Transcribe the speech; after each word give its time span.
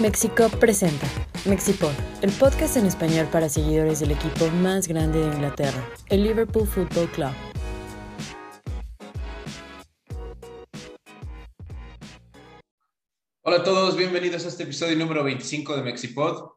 México 0.00 0.48
presenta 0.58 1.06
Mexipod, 1.44 1.92
el 2.22 2.32
podcast 2.32 2.78
en 2.78 2.86
español 2.86 3.28
para 3.30 3.50
seguidores 3.50 4.00
del 4.00 4.12
equipo 4.12 4.48
más 4.48 4.88
grande 4.88 5.18
de 5.18 5.26
Inglaterra, 5.26 5.86
el 6.08 6.22
Liverpool 6.22 6.66
Football 6.66 7.10
Club. 7.10 7.32
Hola 13.42 13.58
a 13.58 13.62
todos, 13.62 13.94
bienvenidos 13.94 14.46
a 14.46 14.48
este 14.48 14.62
episodio 14.62 14.96
número 14.96 15.22
25 15.22 15.76
de 15.76 15.82
Mexipod. 15.82 16.48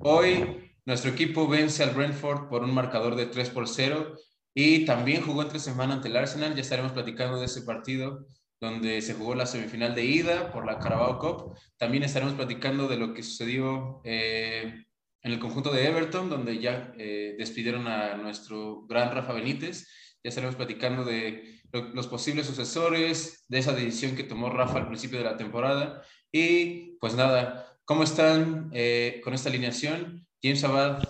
Hoy 0.00 0.70
nuestro 0.84 1.12
equipo 1.12 1.48
vence 1.48 1.82
al 1.82 1.94
Brentford 1.94 2.50
por 2.50 2.62
un 2.62 2.74
marcador 2.74 3.16
de 3.16 3.24
3 3.24 3.48
por 3.48 3.68
0 3.68 4.16
y 4.52 4.84
también 4.84 5.22
jugó 5.22 5.40
entre 5.40 5.60
semana 5.60 5.94
ante 5.94 6.08
el 6.08 6.16
Arsenal. 6.18 6.54
Ya 6.54 6.60
estaremos 6.60 6.92
platicando 6.92 7.40
de 7.40 7.46
ese 7.46 7.62
partido 7.62 8.26
donde 8.62 9.02
se 9.02 9.14
jugó 9.14 9.34
la 9.34 9.44
semifinal 9.44 9.92
de 9.92 10.04
ida 10.04 10.52
por 10.52 10.64
la 10.64 10.78
Carabao 10.78 11.18
Cup. 11.18 11.58
También 11.76 12.04
estaremos 12.04 12.34
platicando 12.34 12.86
de 12.86 12.96
lo 12.96 13.12
que 13.12 13.24
sucedió 13.24 14.00
eh, 14.04 14.84
en 15.20 15.32
el 15.32 15.40
conjunto 15.40 15.72
de 15.72 15.84
Everton, 15.84 16.30
donde 16.30 16.60
ya 16.60 16.94
eh, 16.96 17.34
despidieron 17.36 17.88
a 17.88 18.16
nuestro 18.16 18.86
gran 18.86 19.12
Rafa 19.12 19.32
Benítez. 19.32 19.88
Ya 20.22 20.28
estaremos 20.28 20.54
platicando 20.54 21.04
de 21.04 21.60
los 21.72 22.06
posibles 22.06 22.46
sucesores, 22.46 23.44
de 23.48 23.58
esa 23.58 23.72
decisión 23.72 24.14
que 24.14 24.22
tomó 24.22 24.48
Rafa 24.48 24.78
al 24.78 24.86
principio 24.86 25.18
de 25.18 25.24
la 25.24 25.36
temporada. 25.36 26.04
Y 26.30 26.96
pues 27.00 27.16
nada, 27.16 27.66
¿cómo 27.84 28.04
están 28.04 28.70
eh, 28.72 29.20
con 29.24 29.34
esta 29.34 29.48
alineación? 29.48 30.24
James 30.40 30.62
Abad. 30.62 31.02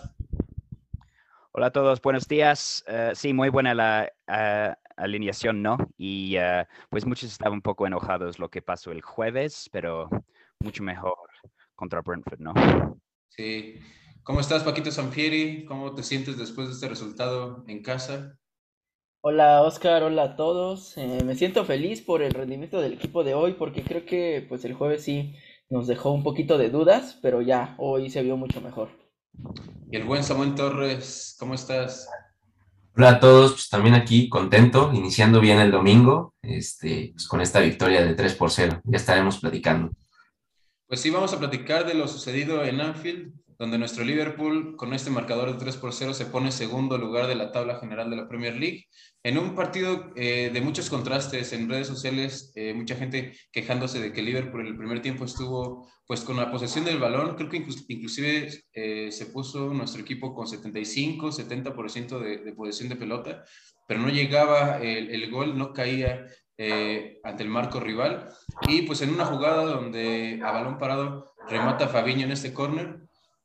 Hola 1.51 1.67
a 1.67 1.71
todos, 1.71 2.01
buenos 2.01 2.27
días. 2.27 2.83
sí, 3.13 3.35
muy 3.35 3.51
buena 3.51 3.75
la 3.75 4.11
alineación 4.97 5.63
no. 5.63 5.79
Y 5.97 6.37
uh, 6.39 6.65
pues 6.91 7.07
muchos 7.07 7.31
estaban 7.31 7.55
un 7.55 7.63
poco 7.63 7.87
enojados 7.87 8.39
lo 8.39 8.49
que 8.51 8.63
pasó 8.63 8.93
el 8.93 9.03
jueves, 9.03 9.69
pero 9.73 10.09
mucho 10.61 10.83
mejor 10.83 11.29
contra 11.75 12.01
Brentford, 12.01 12.41
¿no? 12.41 12.55
Sí. 13.29 13.81
¿Cómo 14.23 14.41
estás, 14.41 14.63
Paquito 14.63 14.91
Sanfieri? 14.91 15.65
¿Cómo 15.65 15.95
te 15.95 16.03
sientes 16.03 16.39
después 16.39 16.69
de 16.69 16.75
este 16.75 16.89
resultado 16.89 17.65
en 17.67 17.83
casa? 17.83 18.39
Hola 19.25 19.63
Oscar, 19.63 20.03
hola 20.03 20.23
a 20.25 20.37
todos. 20.37 20.97
Eh, 20.97 21.21
me 21.25 21.35
siento 21.35 21.65
feliz 21.65 22.03
por 22.03 22.23
el 22.23 22.33
rendimiento 22.33 22.81
del 22.81 22.95
equipo 22.95 23.25
de 23.25 23.35
hoy 23.35 23.55
porque 23.55 23.83
creo 23.83 24.05
que 24.05 24.45
pues 24.49 24.65
el 24.65 24.75
jueves 24.75 25.05
sí 25.05 25.37
nos 25.71 25.87
dejó 25.87 26.11
un 26.11 26.23
poquito 26.23 26.59
de 26.59 26.71
dudas, 26.71 27.19
pero 27.23 27.41
ya 27.41 27.75
hoy 27.79 28.11
se 28.11 28.23
vio 28.23 28.37
mucho 28.37 28.61
mejor. 28.61 28.91
Y 29.91 29.97
el 29.97 30.05
buen 30.05 30.23
Samuel 30.23 30.55
Torres, 30.55 31.37
¿cómo 31.39 31.55
estás? 31.55 32.09
Hola 32.95 33.09
a 33.09 33.21
todos, 33.21 33.53
pues 33.53 33.71
también 33.71 33.95
aquí 33.95 34.29
contento, 34.29 34.91
iniciando 34.93 35.41
bien 35.41 35.59
el 35.59 35.71
domingo, 35.71 36.35
este, 36.43 37.13
pues, 37.15 37.27
con 37.27 37.41
esta 37.41 37.61
victoria 37.61 38.05
de 38.05 38.15
3 38.15 38.35
por 38.35 38.51
0. 38.51 38.83
Ya 38.85 38.99
estaremos 38.99 39.39
platicando. 39.39 39.93
Pues 40.87 41.01
sí, 41.01 41.09
vamos 41.09 41.33
a 41.33 41.39
platicar 41.39 41.87
de 41.87 41.95
lo 41.95 42.07
sucedido 42.07 42.63
en 42.63 42.83
Anfield, 42.83 43.33
donde 43.63 43.79
nuestro 43.79 44.03
Liverpool 44.03 44.75
con 44.77 44.93
este 44.93 45.09
marcador 45.09 45.53
de 45.53 45.57
3 45.57 45.77
por 45.77 45.93
0 45.93 46.15
se 46.15 46.27
pone 46.27 46.51
segundo 46.51 46.99
lugar 46.99 47.29
de 47.29 47.37
la 47.37 47.53
tabla 47.53 47.79
general 47.79 48.11
de 48.11 48.17
la 48.17 48.27
Premier 48.27 48.57
League. 48.57 48.89
En 49.23 49.39
un 49.39 49.55
partido 49.55 50.11
eh, 50.17 50.51
de 50.53 50.61
muchos 50.61 50.91
contrastes 50.91 51.53
en 51.53 51.69
redes 51.69 51.87
sociales, 51.87 52.51
eh, 52.57 52.75
mucha 52.75 52.97
gente 52.97 53.37
quejándose 53.53 54.01
de 54.01 54.13
que 54.13 54.21
Liverpool 54.21 54.63
en 54.63 54.67
el 54.67 54.77
primer 54.77 55.01
tiempo 55.01 55.27
estuvo 55.27 55.89
pues 56.09 56.23
con 56.23 56.39
la 56.39 56.51
posesión 56.51 56.85
del 56.85 56.99
balón, 56.99 57.37
creo 57.37 57.49
que 57.49 57.65
inclusive 57.87 58.49
eh, 58.73 59.13
se 59.13 59.27
puso 59.27 59.73
nuestro 59.73 60.03
equipo 60.03 60.35
con 60.35 60.49
75, 60.49 61.31
70% 61.31 62.19
de, 62.19 62.39
de 62.39 62.53
posesión 62.55 62.89
de 62.89 62.97
pelota, 62.97 63.45
pero 63.87 64.01
no 64.01 64.09
llegaba 64.09 64.79
el, 64.79 65.09
el 65.09 65.31
gol, 65.31 65.57
no 65.57 65.73
caía 65.73 66.27
ante 67.25 67.43
el 67.43 67.49
marco 67.49 67.79
rival. 67.79 68.29
Y 68.69 68.83
pues 68.83 69.03
en 69.03 69.11
una 69.11 69.25
jugada 69.25 69.65
donde 69.65 70.41
a 70.45 70.51
balón 70.51 70.79
parado 70.79 71.33
remata 71.49 71.89
Fabiño 71.89 72.25
en 72.25 72.33
este 72.33 72.53
córner, 72.53 73.03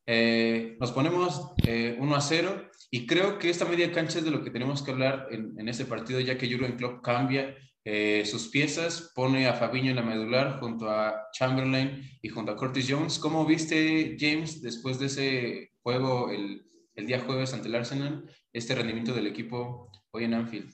eh, 0.08 0.78
nos 0.80 0.92
ponemos 0.92 1.52
eh, 1.66 1.96
1 2.00 2.16
a 2.16 2.22
0 2.22 2.70
y 2.90 3.06
creo 3.06 3.38
que 3.38 3.50
esta 3.50 3.66
media 3.66 3.92
cancha 3.92 4.20
es 4.20 4.26
de 4.26 4.32
lo 4.32 4.44
que 4.44 4.52
tenemos 4.52 4.82
que 4.82 4.92
hablar 4.92 5.28
en, 5.30 5.54
en 5.60 5.70
este 5.70 5.86
partido, 5.86 6.20
ya 6.20 6.38
que 6.38 6.50
Jurgen 6.50 6.78
Klopp 6.78 7.04
cambia 7.04 7.56
eh, 7.90 8.26
sus 8.26 8.50
piezas, 8.50 9.14
pone 9.16 9.48
a 9.48 9.54
Fabiño 9.54 9.92
en 9.92 9.96
la 9.96 10.02
medular 10.02 10.60
junto 10.60 10.90
a 10.90 11.30
Chamberlain 11.32 12.04
y 12.22 12.28
junto 12.28 12.52
a 12.52 12.58
Curtis 12.58 12.86
Jones. 12.90 13.18
¿Cómo 13.18 13.46
viste, 13.46 14.18
James, 14.20 14.62
después 14.62 15.00
de 15.00 15.06
ese 15.06 15.72
juego 15.82 16.30
el, 16.30 16.66
día 16.96 17.22
jueves 17.22 17.54
ante 17.54 17.70
el 17.70 17.76
Arsenal, 17.76 18.30
este 18.52 18.76
rendimiento 18.76 19.14
del 19.14 19.28
equipo 19.28 19.90
hoy 20.12 20.26
en 20.26 20.34
Anfield? 20.34 20.74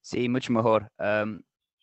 Sí, 0.00 0.26
mucho 0.30 0.50
mejor. 0.54 0.90
Um, 0.98 1.42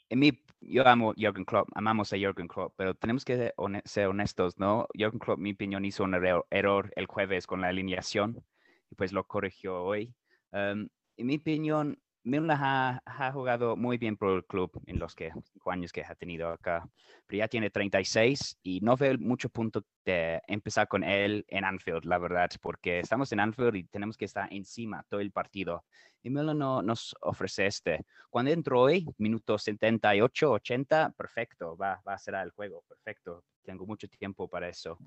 en 0.09 0.19
mi 0.19 0.31
yo 0.61 0.87
amo 0.87 1.13
Jürgen 1.15 1.45
Klopp, 1.45 1.69
amamos 1.75 2.13
a 2.13 2.17
Jürgen 2.17 2.47
Klopp, 2.47 2.73
pero 2.77 2.93
tenemos 2.95 3.25
que 3.25 3.53
ser 3.85 4.07
honestos, 4.09 4.57
¿no? 4.57 4.87
Jürgen 4.93 5.19
Klopp, 5.19 5.39
mi 5.39 5.51
opinión, 5.51 5.83
hizo 5.85 6.03
un 6.03 6.13
error, 6.13 6.91
el 6.95 7.05
jueves 7.07 7.47
con 7.47 7.61
la 7.61 7.67
alineación 7.67 8.43
y 8.89 8.95
pues 8.95 9.11
lo 9.13 9.25
corrigió 9.27 9.83
hoy. 9.83 10.13
En 10.51 10.89
mi 11.17 11.35
opinión, 11.37 11.99
Milner 12.23 12.57
ha, 12.59 13.01
ha, 13.05 13.31
jugado 13.31 13.75
muy 13.75 13.97
bien 13.97 14.15
por 14.15 14.35
el 14.35 14.45
club 14.45 14.71
en 14.85 14.99
los 14.99 15.15
que, 15.15 15.31
cinco 15.53 15.71
años 15.71 15.91
que 15.91 16.03
ha 16.03 16.13
tenido 16.13 16.49
acá, 16.49 16.87
pero 17.25 17.39
ya 17.39 17.47
tiene 17.47 17.71
36 17.71 18.59
y 18.61 18.79
no 18.81 18.95
veo 18.95 19.17
mucho 19.17 19.49
punto 19.49 19.83
de 20.05 20.39
empezar 20.47 20.87
con 20.87 21.03
él 21.03 21.45
en 21.47 21.65
Anfield, 21.65 22.05
la 22.05 22.19
verdad, 22.19 22.49
porque 22.61 22.99
estamos 22.99 23.31
en 23.31 23.39
Anfield 23.39 23.75
y 23.75 23.83
tenemos 23.85 24.17
que 24.17 24.25
estar 24.25 24.47
encima 24.53 25.03
todo 25.09 25.19
el 25.19 25.31
partido. 25.31 25.83
Y 26.21 26.29
Milner 26.29 26.55
no 26.55 26.83
nos 26.83 27.15
ofrece 27.21 27.65
este. 27.65 28.05
Cuando 28.29 28.51
entró 28.51 28.81
hoy, 28.81 29.07
minuto 29.17 29.57
78, 29.57 30.51
80, 30.51 31.13
perfecto, 31.17 31.75
va, 31.75 32.01
va 32.07 32.13
a 32.13 32.17
ser 32.19 32.35
el 32.35 32.51
juego, 32.51 32.83
perfecto. 32.87 33.43
Tengo 33.63 33.85
mucho 33.85 34.07
tiempo 34.07 34.47
para 34.47 34.69
eso 34.69 34.97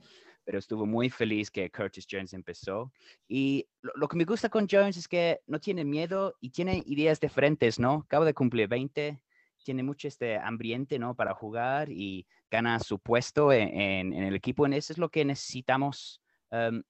pero 0.45 0.59
estuvo 0.59 0.87
muy 0.87 1.11
feliz 1.11 1.51
que 1.51 1.71
Curtis 1.71 2.07
Jones 2.11 2.35
empezó. 2.35 2.93
Y 3.27 3.67
lo, 3.81 4.07
que 4.07 4.17
me 4.17 4.25
gusta 4.25 4.49
con 4.49 4.69
Jones 4.71 4.97
es 4.97 5.09
que 5.09 5.41
no 5.47 5.59
tiene 5.59 5.85
miedo 5.85 6.37
y 6.41 6.51
tiene 6.51 6.83
ideas 6.87 7.19
diferentes, 7.19 7.79
¿no? 7.79 8.05
Acaba 8.05 8.27
de 8.27 8.35
cumplir 8.35 8.69
20, 8.69 9.21
tiene 9.65 9.83
mucho 9.83 10.07
este 10.07 10.37
ambiente, 10.37 10.99
¿no? 10.99 11.15
Para 11.15 11.35
jugar 11.35 11.91
y 11.91 12.27
gana 12.51 12.79
su 12.79 12.99
puesto 12.99 13.53
en, 13.53 14.13
en, 14.13 14.23
el 14.23 14.37
equipo. 14.37 14.67
En 14.67 14.75
eso 14.75 14.93
es 14.93 14.99
lo 14.99 15.09
que 15.09 15.25
necesitamos. 15.25 16.21
Um, 16.51 16.83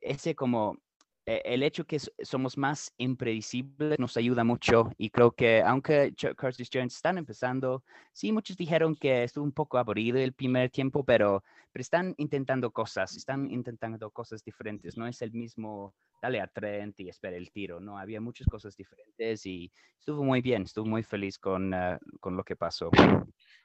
ese 0.00 0.34
como 0.34 0.81
el 1.26 1.62
hecho 1.62 1.84
que 1.84 1.98
somos 1.98 2.58
más 2.58 2.92
impredecibles 2.98 3.98
nos 3.98 4.16
ayuda 4.16 4.44
mucho 4.44 4.90
y 4.98 5.10
creo 5.10 5.32
que 5.32 5.62
aunque 5.62 6.14
Curtis 6.36 6.68
Jones 6.72 6.96
están 6.96 7.18
empezando, 7.18 7.84
sí, 8.12 8.32
muchos 8.32 8.56
dijeron 8.56 8.94
que 8.96 9.24
estuvo 9.24 9.44
un 9.44 9.52
poco 9.52 9.78
aburrido 9.78 10.18
el 10.18 10.32
primer 10.32 10.70
tiempo, 10.70 11.04
pero, 11.04 11.44
pero 11.72 11.80
están 11.80 12.14
intentando 12.18 12.70
cosas, 12.70 13.16
están 13.16 13.50
intentando 13.50 14.10
cosas 14.10 14.42
diferentes, 14.44 14.96
no 14.96 15.06
es 15.06 15.22
el 15.22 15.32
mismo 15.32 15.94
dale 16.22 16.40
a 16.40 16.46
Trent 16.46 16.98
y 17.00 17.08
espera 17.08 17.36
el 17.36 17.50
tiro, 17.50 17.80
no, 17.80 17.98
había 17.98 18.20
muchas 18.20 18.46
cosas 18.46 18.76
diferentes 18.76 19.44
y 19.44 19.70
estuvo 19.98 20.22
muy 20.22 20.40
bien, 20.40 20.62
estuvo 20.62 20.86
muy 20.86 21.02
feliz 21.02 21.36
con, 21.36 21.74
uh, 21.74 21.98
con 22.20 22.36
lo 22.36 22.44
que 22.44 22.54
pasó. 22.54 22.90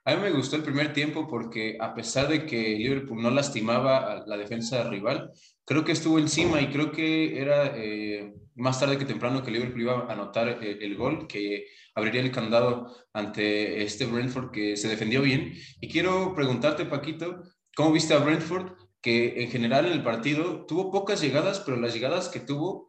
A 0.08 0.16
mí 0.16 0.22
me 0.22 0.31
gustó 0.31 0.56
el 0.56 0.64
primer 0.64 0.94
tiempo 0.94 1.28
porque 1.28 1.78
a 1.81 1.94
pesar 1.94 2.30
de 2.30 2.46
que 2.46 2.78
Liverpool 2.78 3.22
no 3.22 3.30
lastimaba 3.30 4.14
a 4.14 4.25
la 4.25 4.38
defensa 4.38 4.90
rival, 4.90 5.31
creo 5.66 5.84
que 5.84 5.92
estuvo 5.92 6.18
encima 6.18 6.62
y 6.62 6.68
creo 6.68 6.94
que 6.94 7.42
era 7.42 7.74
eh, 7.75 8.34
más 8.56 8.80
tarde 8.80 8.97
que 8.97 9.03
temprano 9.03 9.44
que 9.44 9.52
Liverpool 9.52 9.81
iba 9.81 10.06
a 10.08 10.14
anotar 10.14 10.47
el, 10.47 10.64
eh, 10.64 10.78
el, 10.80 10.96
gol 10.96 11.28
que 11.28 11.66
abriría 11.94 12.22
el 12.22 12.31
candado 12.31 12.96
ante 13.12 13.84
este 13.84 14.06
Brentford 14.06 14.52
que 14.52 14.78
se 14.78 14.88
defendió 14.88 15.22
bien. 15.22 15.53
Y 15.81 15.90
quiero 15.90 16.34
preguntarte, 16.34 16.86
Paquito, 16.86 17.44
¿cómo 17.76 17.92
viste 17.92 18.14
a 18.14 18.20
Brentford? 18.20 18.78
Que 19.02 19.44
en 19.44 19.52
general 19.52 19.88
en 19.88 19.92
el 19.92 20.03
partido 20.03 20.66
tuvo 20.66 20.90
pocas 20.90 21.22
llegadas, 21.22 21.59
pero 21.59 21.76
las 21.76 21.94
llegadas 21.94 22.30
que 22.30 22.40
tuvo 22.40 22.88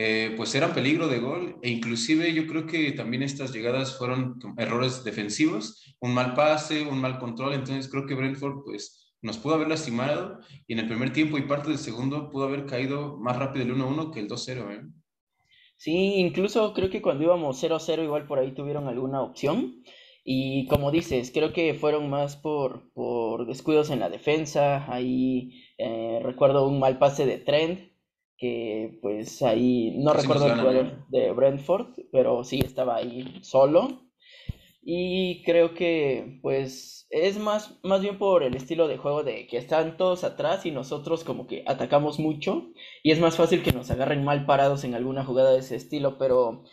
eh, 0.00 0.32
pues 0.36 0.54
eran 0.54 0.74
peligro 0.74 1.08
de 1.08 1.18
gol 1.18 1.58
e 1.60 1.70
inclusive 1.70 2.32
yo 2.32 2.46
creo 2.46 2.66
que 2.68 2.92
también 2.92 3.24
estas 3.24 3.52
llegadas 3.52 3.98
fueron 3.98 4.38
errores 4.56 5.02
defensivos, 5.02 5.96
un 5.98 6.14
mal 6.14 6.34
pase, 6.34 6.86
un 6.86 7.00
mal 7.00 7.18
control, 7.18 7.54
entonces 7.54 7.90
creo 7.90 8.06
que 8.06 8.14
Brentford 8.14 8.62
pues 8.64 9.12
nos 9.22 9.38
pudo 9.38 9.54
haber 9.54 9.66
lastimado 9.66 10.38
y 10.68 10.74
en 10.74 10.78
el 10.78 10.86
primer 10.86 11.12
tiempo 11.12 11.36
y 11.36 11.42
parte 11.42 11.70
del 11.70 11.78
segundo 11.78 12.30
pudo 12.30 12.44
haber 12.44 12.64
caído 12.66 13.16
más 13.16 13.36
rápido 13.36 13.64
el 13.64 13.74
1-1 13.74 14.12
que 14.12 14.20
el 14.20 14.28
2-0. 14.28 14.72
¿eh? 14.72 14.88
Sí, 15.76 16.14
incluso 16.18 16.72
creo 16.74 16.90
que 16.90 17.02
cuando 17.02 17.24
íbamos 17.24 17.60
0-0 17.60 18.04
igual 18.04 18.28
por 18.28 18.38
ahí 18.38 18.52
tuvieron 18.54 18.86
alguna 18.86 19.20
opción. 19.20 19.82
Y 20.22 20.68
como 20.68 20.92
dices, 20.92 21.32
creo 21.34 21.52
que 21.52 21.74
fueron 21.74 22.08
más 22.08 22.36
por, 22.36 22.92
por 22.92 23.46
descuidos 23.46 23.90
en 23.90 23.98
la 23.98 24.10
defensa. 24.10 24.86
Ahí 24.92 25.64
eh, 25.76 26.20
recuerdo 26.22 26.68
un 26.68 26.78
mal 26.78 26.98
pase 26.98 27.26
de 27.26 27.38
Trent 27.38 27.97
que 28.38 28.98
pues 29.02 29.42
ahí 29.42 29.94
no 29.98 30.12
recuerdo 30.12 30.46
el 30.46 30.58
jugador 30.58 31.08
de 31.08 31.32
Brentford, 31.32 31.88
pero 32.12 32.44
sí 32.44 32.60
estaba 32.64 32.96
ahí 32.96 33.38
solo. 33.42 34.02
Y 34.82 35.42
creo 35.44 35.74
que 35.74 36.38
pues 36.40 37.06
es 37.10 37.38
más, 37.38 37.78
más 37.82 38.00
bien 38.00 38.18
por 38.18 38.42
el 38.42 38.54
estilo 38.54 38.88
de 38.88 38.96
juego 38.96 39.22
de 39.24 39.46
que 39.46 39.58
están 39.58 39.96
todos 39.96 40.24
atrás 40.24 40.64
y 40.66 40.70
nosotros 40.70 41.24
como 41.24 41.46
que 41.46 41.64
atacamos 41.66 42.18
mucho 42.18 42.68
y 43.02 43.10
es 43.12 43.20
más 43.20 43.36
fácil 43.36 43.62
que 43.62 43.72
nos 43.72 43.90
agarren 43.90 44.24
mal 44.24 44.46
parados 44.46 44.84
en 44.84 44.94
alguna 44.94 45.24
jugada 45.24 45.52
de 45.52 45.58
ese 45.60 45.76
estilo, 45.76 46.16
pero 46.18 46.64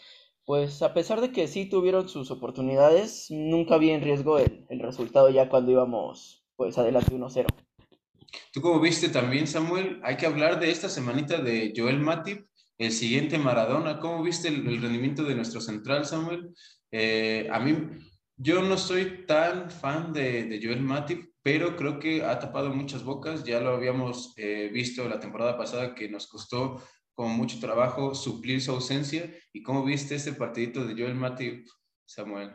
pues 0.45 0.81
a 0.81 0.93
pesar 0.93 1.21
de 1.21 1.31
que 1.31 1.47
sí 1.47 1.65
tuvieron 1.67 2.07
sus 2.07 2.31
oportunidades, 2.31 3.27
nunca 3.31 3.77
vi 3.77 3.89
en 3.89 4.01
riesgo 4.01 4.37
el, 4.39 4.65
el 4.69 4.79
resultado 4.79 5.29
ya 5.29 5.49
cuando 5.49 5.71
íbamos 5.71 6.45
pues 6.55 6.77
adelante 6.77 7.13
1-0. 7.13 7.47
Tú 8.51 8.61
como 8.61 8.79
viste 8.79 9.09
también, 9.09 9.47
Samuel, 9.47 9.99
hay 10.03 10.17
que 10.17 10.25
hablar 10.25 10.59
de 10.59 10.71
esta 10.71 10.89
semanita 10.89 11.37
de 11.37 11.73
Joel 11.75 11.99
Matip, 11.99 12.45
el 12.77 12.91
siguiente 12.91 13.37
Maradona. 13.37 13.99
¿Cómo 13.99 14.23
viste 14.23 14.47
el, 14.47 14.81
rendimiento 14.81 15.23
de 15.23 15.35
nuestro 15.35 15.61
central, 15.61 16.05
Samuel? 16.05 16.53
Eh, 16.91 17.47
a 17.51 17.59
mí, 17.59 17.75
yo 18.37 18.61
no 18.61 18.77
soy 18.77 19.25
tan 19.25 19.69
fan 19.69 20.13
de, 20.13 20.59
Joel 20.61 20.81
Matip, 20.81 21.33
pero 21.41 21.75
creo 21.75 21.99
que 21.99 22.23
ha 22.23 22.39
tapado 22.39 22.73
muchas 22.73 23.03
bocas. 23.03 23.43
Ya 23.43 23.59
lo 23.59 23.71
habíamos 23.71 24.33
eh, 24.37 24.69
visto 24.73 25.07
la 25.07 25.19
temporada 25.19 25.57
pasada 25.57 25.95
que 25.95 26.09
nos 26.09 26.27
costó 26.27 26.81
con 27.13 27.31
mucho 27.31 27.59
trabajo 27.59 28.13
suplir 28.13 28.61
su 28.61 28.71
ausencia. 28.71 29.31
¿Y 29.53 29.63
cómo 29.63 29.83
viste 29.83 30.15
este 30.15 30.33
partidito 30.33 30.85
de 30.85 30.93
Joel 30.93 31.15
Matip, 31.15 31.67
Samuel? 32.05 32.51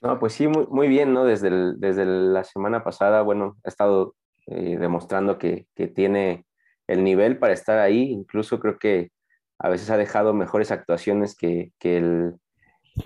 No, 0.00 0.18
pues 0.18 0.32
sí, 0.32 0.48
muy, 0.48 0.66
muy 0.68 0.88
bien, 0.88 1.12
¿no? 1.12 1.24
Desde, 1.24 1.50
desde 1.76 2.04
la 2.04 2.42
semana 2.42 2.82
pasada, 2.82 3.22
bueno, 3.22 3.56
ha 3.64 3.68
estado 3.68 4.16
eh, 4.46 4.76
demostrando 4.78 5.38
que, 5.38 5.66
que, 5.74 5.86
tiene 5.86 6.44
el 6.86 7.04
nivel 7.04 7.38
para 7.38 7.52
estar 7.52 7.78
ahí. 7.78 8.10
Incluso 8.10 8.58
creo 8.60 8.78
que 8.78 9.10
a 9.58 9.68
veces 9.68 9.90
ha 9.90 9.96
dejado 9.96 10.34
mejores 10.34 10.70
actuaciones 10.70 11.36
que, 11.36 11.72
que, 11.78 11.96
el, 11.96 12.34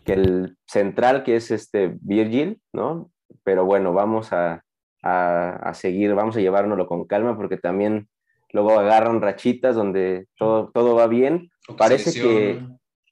que 0.04 0.14
el 0.14 0.56
central, 0.66 1.22
que 1.22 1.36
es 1.36 1.50
este 1.50 1.96
Virgil, 2.00 2.60
¿no? 2.72 3.10
Pero 3.44 3.64
bueno, 3.64 3.92
vamos 3.92 4.32
a, 4.32 4.64
a, 5.02 5.50
a 5.56 5.74
seguir, 5.74 6.14
vamos 6.14 6.36
a 6.36 6.40
llevárnoslo 6.40 6.86
con 6.86 7.06
calma 7.06 7.36
porque 7.36 7.58
también 7.58 8.08
luego 8.52 8.78
agarran 8.78 9.20
rachitas 9.20 9.74
donde 9.74 10.26
todo, 10.36 10.70
todo 10.72 10.94
va 10.94 11.06
bien. 11.06 11.50
Parece 11.76 12.12
que, 12.12 12.62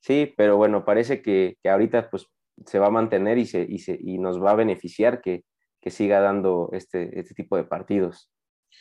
sí, 0.01 0.33
pero 0.37 0.57
bueno, 0.57 0.85
parece 0.85 1.23
que, 1.23 1.57
que, 1.63 1.69
ahorita 1.69 2.09
pues 2.11 2.27
se 2.67 2.79
va 2.79 2.87
a 2.87 2.91
mantener 2.91 3.39
y, 3.39 3.47
se, 3.47 3.67
y, 3.69 3.79
se, 3.79 3.99
y 4.01 4.19
nos 4.19 4.43
va 4.43 4.53
a 4.53 4.57
beneficiar 4.57 5.21
que, 5.21 5.45
que 5.85 5.91
siga 5.91 6.19
dando 6.21 6.71
este, 6.73 7.21
este 7.21 7.35
tipo 7.35 7.59
de 7.59 7.65
partidos. 7.65 8.31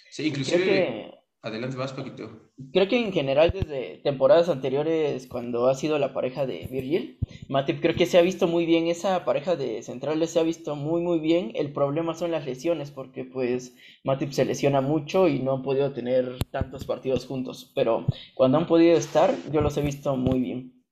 Sí, 0.09 0.29
inclusive... 0.29 1.13
Adelante, 1.41 1.75
vas, 1.75 1.91
Paquito. 1.91 2.53
Creo 2.71 2.87
que 2.87 2.97
en 2.97 3.11
general 3.11 3.51
desde 3.51 3.97
temporadas 4.01 4.47
anteriores, 4.47 5.27
cuando 5.27 5.67
ha 5.67 5.75
sido 5.75 5.99
la 5.99 6.13
pareja 6.13 6.45
de 6.45 6.69
Virgil, 6.71 7.19
Matip 7.49 7.81
creo 7.81 7.95
que 7.95 8.05
se 8.05 8.17
ha 8.17 8.21
visto 8.21 8.47
muy 8.47 8.65
bien, 8.65 8.87
esa 8.87 9.25
pareja 9.25 9.57
de 9.57 9.83
centrales 9.83 10.29
se 10.29 10.39
ha 10.39 10.43
visto 10.43 10.77
muy 10.77 11.01
muy 11.01 11.19
bien. 11.19 11.51
El 11.55 11.73
problema 11.73 12.15
son 12.15 12.31
las 12.31 12.45
lesiones, 12.45 12.91
porque 12.91 13.25
pues 13.25 13.75
Matip 14.05 14.31
se 14.31 14.45
lesiona 14.45 14.79
mucho 14.79 15.27
y 15.27 15.39
no 15.39 15.51
han 15.51 15.63
podido 15.63 15.91
tener 15.91 16.37
tantos 16.49 16.85
partidos 16.85 17.25
juntos, 17.25 17.73
pero 17.75 18.05
cuando 18.35 18.57
han 18.57 18.65
podido 18.65 18.95
estar, 18.95 19.35
yo 19.51 19.59
los 19.59 19.75
he 19.75 19.81
visto 19.81 20.15
muy 20.15 20.39
bien. 20.39 20.85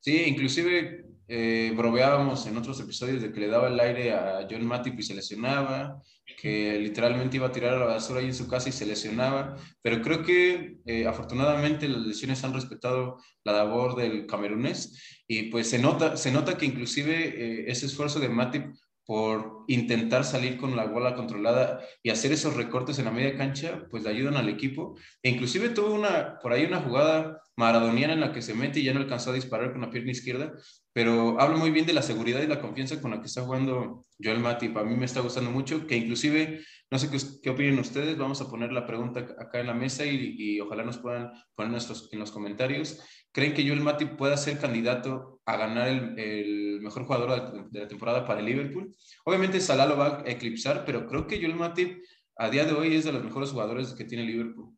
Sí, 0.00 0.24
inclusive 0.26 1.03
eh, 1.28 1.72
bromeábamos 1.76 2.46
en 2.46 2.56
otros 2.56 2.78
episodios 2.80 3.22
de 3.22 3.32
que 3.32 3.40
le 3.40 3.48
daba 3.48 3.68
el 3.68 3.80
aire 3.80 4.12
a 4.12 4.46
John 4.50 4.66
Matip 4.66 4.98
y 4.98 5.02
se 5.02 5.14
lesionaba, 5.14 6.02
que 6.38 6.78
literalmente 6.78 7.36
iba 7.36 7.46
a 7.46 7.52
tirar 7.52 7.74
a 7.74 7.78
la 7.78 7.86
basura 7.86 8.20
ahí 8.20 8.26
en 8.26 8.34
su 8.34 8.48
casa 8.48 8.68
y 8.68 8.72
se 8.72 8.86
lesionaba, 8.86 9.56
pero 9.82 10.02
creo 10.02 10.22
que 10.22 10.78
eh, 10.84 11.06
afortunadamente 11.06 11.88
las 11.88 12.02
lesiones 12.02 12.44
han 12.44 12.54
respetado 12.54 13.18
la 13.44 13.52
labor 13.52 13.96
del 13.96 14.26
camerunés. 14.26 15.22
Y 15.26 15.44
pues 15.44 15.70
se 15.70 15.78
nota, 15.78 16.16
se 16.16 16.30
nota 16.30 16.58
que 16.58 16.66
inclusive 16.66 17.14
eh, 17.14 17.64
ese 17.68 17.86
esfuerzo 17.86 18.20
de 18.20 18.28
Matip 18.28 18.74
por 19.06 19.64
intentar 19.68 20.24
salir 20.24 20.56
con 20.56 20.76
la 20.76 20.86
bola 20.86 21.14
controlada 21.14 21.80
y 22.02 22.10
hacer 22.10 22.32
esos 22.32 22.54
recortes 22.56 22.98
en 22.98 23.04
la 23.04 23.10
media 23.10 23.36
cancha, 23.36 23.86
pues 23.90 24.02
le 24.02 24.10
ayudan 24.10 24.36
al 24.36 24.48
equipo. 24.48 24.96
E 25.22 25.30
inclusive 25.30 25.68
tuvo 25.70 25.94
una, 25.94 26.38
por 26.38 26.52
ahí 26.52 26.64
una 26.64 26.80
jugada 26.80 27.40
maradoniana 27.56 28.14
en 28.14 28.20
la 28.20 28.32
que 28.32 28.42
se 28.42 28.54
mete 28.54 28.80
y 28.80 28.84
ya 28.84 28.94
no 28.94 29.00
alcanzó 29.00 29.30
a 29.30 29.34
disparar 29.34 29.72
con 29.72 29.82
la 29.82 29.90
pierna 29.90 30.10
izquierda, 30.10 30.52
pero 30.92 31.40
habla 31.40 31.56
muy 31.56 31.70
bien 31.70 31.86
de 31.86 31.92
la 31.92 32.02
seguridad 32.02 32.42
y 32.42 32.46
la 32.46 32.60
confianza 32.60 33.00
con 33.00 33.10
la 33.10 33.20
que 33.20 33.26
está 33.26 33.42
jugando 33.42 34.06
Joel 34.22 34.40
Matip. 34.40 34.76
A 34.76 34.84
mí 34.84 34.96
me 34.96 35.04
está 35.04 35.20
gustando 35.20 35.50
mucho, 35.50 35.86
que 35.86 35.96
inclusive, 35.96 36.64
no 36.90 36.98
sé 36.98 37.10
qué, 37.10 37.18
qué 37.42 37.50
opinan 37.50 37.78
ustedes, 37.78 38.16
vamos 38.16 38.40
a 38.40 38.48
poner 38.48 38.72
la 38.72 38.86
pregunta 38.86 39.20
acá 39.38 39.60
en 39.60 39.66
la 39.66 39.74
mesa 39.74 40.04
y, 40.04 40.34
y 40.38 40.60
ojalá 40.60 40.84
nos 40.84 40.98
puedan 40.98 41.30
poner 41.54 41.72
nuestros, 41.72 42.08
en 42.12 42.20
los 42.20 42.32
comentarios. 42.32 43.00
¿Creen 43.32 43.54
que 43.54 43.66
Joel 43.66 43.80
Matip 43.80 44.16
pueda 44.16 44.36
ser 44.36 44.58
candidato 44.58 45.40
a 45.44 45.56
ganar 45.56 45.88
el, 45.88 46.18
el 46.18 46.63
mejor 46.84 47.04
jugador 47.04 47.70
de 47.70 47.80
la 47.80 47.88
temporada 47.88 48.24
para 48.24 48.40
el 48.40 48.46
Liverpool? 48.46 48.94
Obviamente 49.24 49.60
Salah 49.60 49.86
lo 49.86 49.96
va 49.96 50.20
a 50.20 50.30
eclipsar, 50.30 50.84
pero 50.84 51.06
creo 51.06 51.26
que 51.26 51.38
Joel 51.38 51.56
Matip 51.56 52.02
a 52.36 52.50
día 52.50 52.64
de 52.64 52.72
hoy 52.72 52.94
es 52.94 53.04
de 53.04 53.12
los 53.12 53.24
mejores 53.24 53.50
jugadores 53.50 53.92
que 53.94 54.04
tiene 54.04 54.24
Liverpool. 54.24 54.76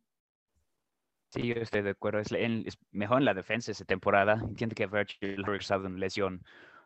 Sí, 1.29 1.47
yo 1.47 1.55
estoy 1.55 1.81
de 1.81 1.91
acuerdo. 1.91 2.19
Es, 2.19 2.31
es 2.31 2.77
mejor 2.91 3.19
en 3.19 3.25
la 3.25 3.33
defensa 3.33 3.71
esta 3.71 3.85
temporada. 3.85 4.41
Entiendo 4.47 4.75
que 4.75 4.87
Virgil 4.87 5.43
ha 5.43 5.45
regresado 5.45 5.85
una 5.85 5.99
lesión 5.99 6.41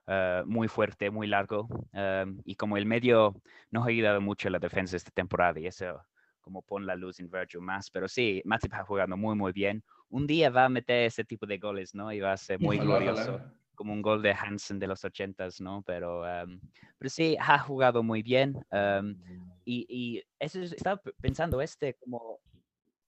uh, 0.07 0.45
muy 0.45 0.67
fuerte, 0.67 1.11
muy 1.11 1.27
largo. 1.27 1.67
Um, 1.93 2.41
y 2.43 2.55
como 2.55 2.77
el 2.77 2.85
medio 2.85 3.39
no 3.69 3.83
ha 3.83 3.87
ayudado 3.87 4.19
mucho 4.19 4.47
a 4.47 4.51
la 4.51 4.59
defensa 4.59 4.97
esta 4.97 5.11
temporada, 5.11 5.59
y 5.59 5.67
eso 5.67 6.01
como 6.41 6.63
pone 6.63 6.87
la 6.87 6.95
luz 6.95 7.19
en 7.19 7.29
Virgil 7.29 7.61
más. 7.61 7.91
Pero 7.91 8.07
sí, 8.07 8.41
Matip 8.43 8.73
ha 8.73 8.83
jugado 8.83 9.15
muy, 9.15 9.35
muy 9.35 9.51
bien 9.51 9.83
un 10.11 10.27
día 10.27 10.49
va 10.49 10.65
a 10.65 10.69
meter 10.69 11.05
ese 11.05 11.23
tipo 11.23 11.45
de 11.45 11.57
goles, 11.57 11.95
¿no? 11.95 12.11
Y 12.11 12.19
va 12.19 12.33
a 12.33 12.37
ser 12.37 12.59
muy 12.59 12.77
glorioso, 12.77 13.41
como 13.75 13.93
un 13.93 14.01
gol 14.01 14.21
de 14.21 14.31
Hansen 14.31 14.79
de 14.79 14.87
los 14.87 15.03
ochentas, 15.03 15.61
¿no? 15.61 15.83
Pero, 15.83 16.21
um, 16.21 16.59
pero 16.97 17.09
sí, 17.09 17.37
ha 17.39 17.59
jugado 17.59 18.03
muy 18.03 18.21
bien. 18.23 18.55
Um, 18.71 19.15
y, 19.65 19.85
y, 19.89 20.23
eso 20.39 20.61
estaba 20.61 21.01
pensando, 21.21 21.61
este, 21.61 21.95
como 21.95 22.39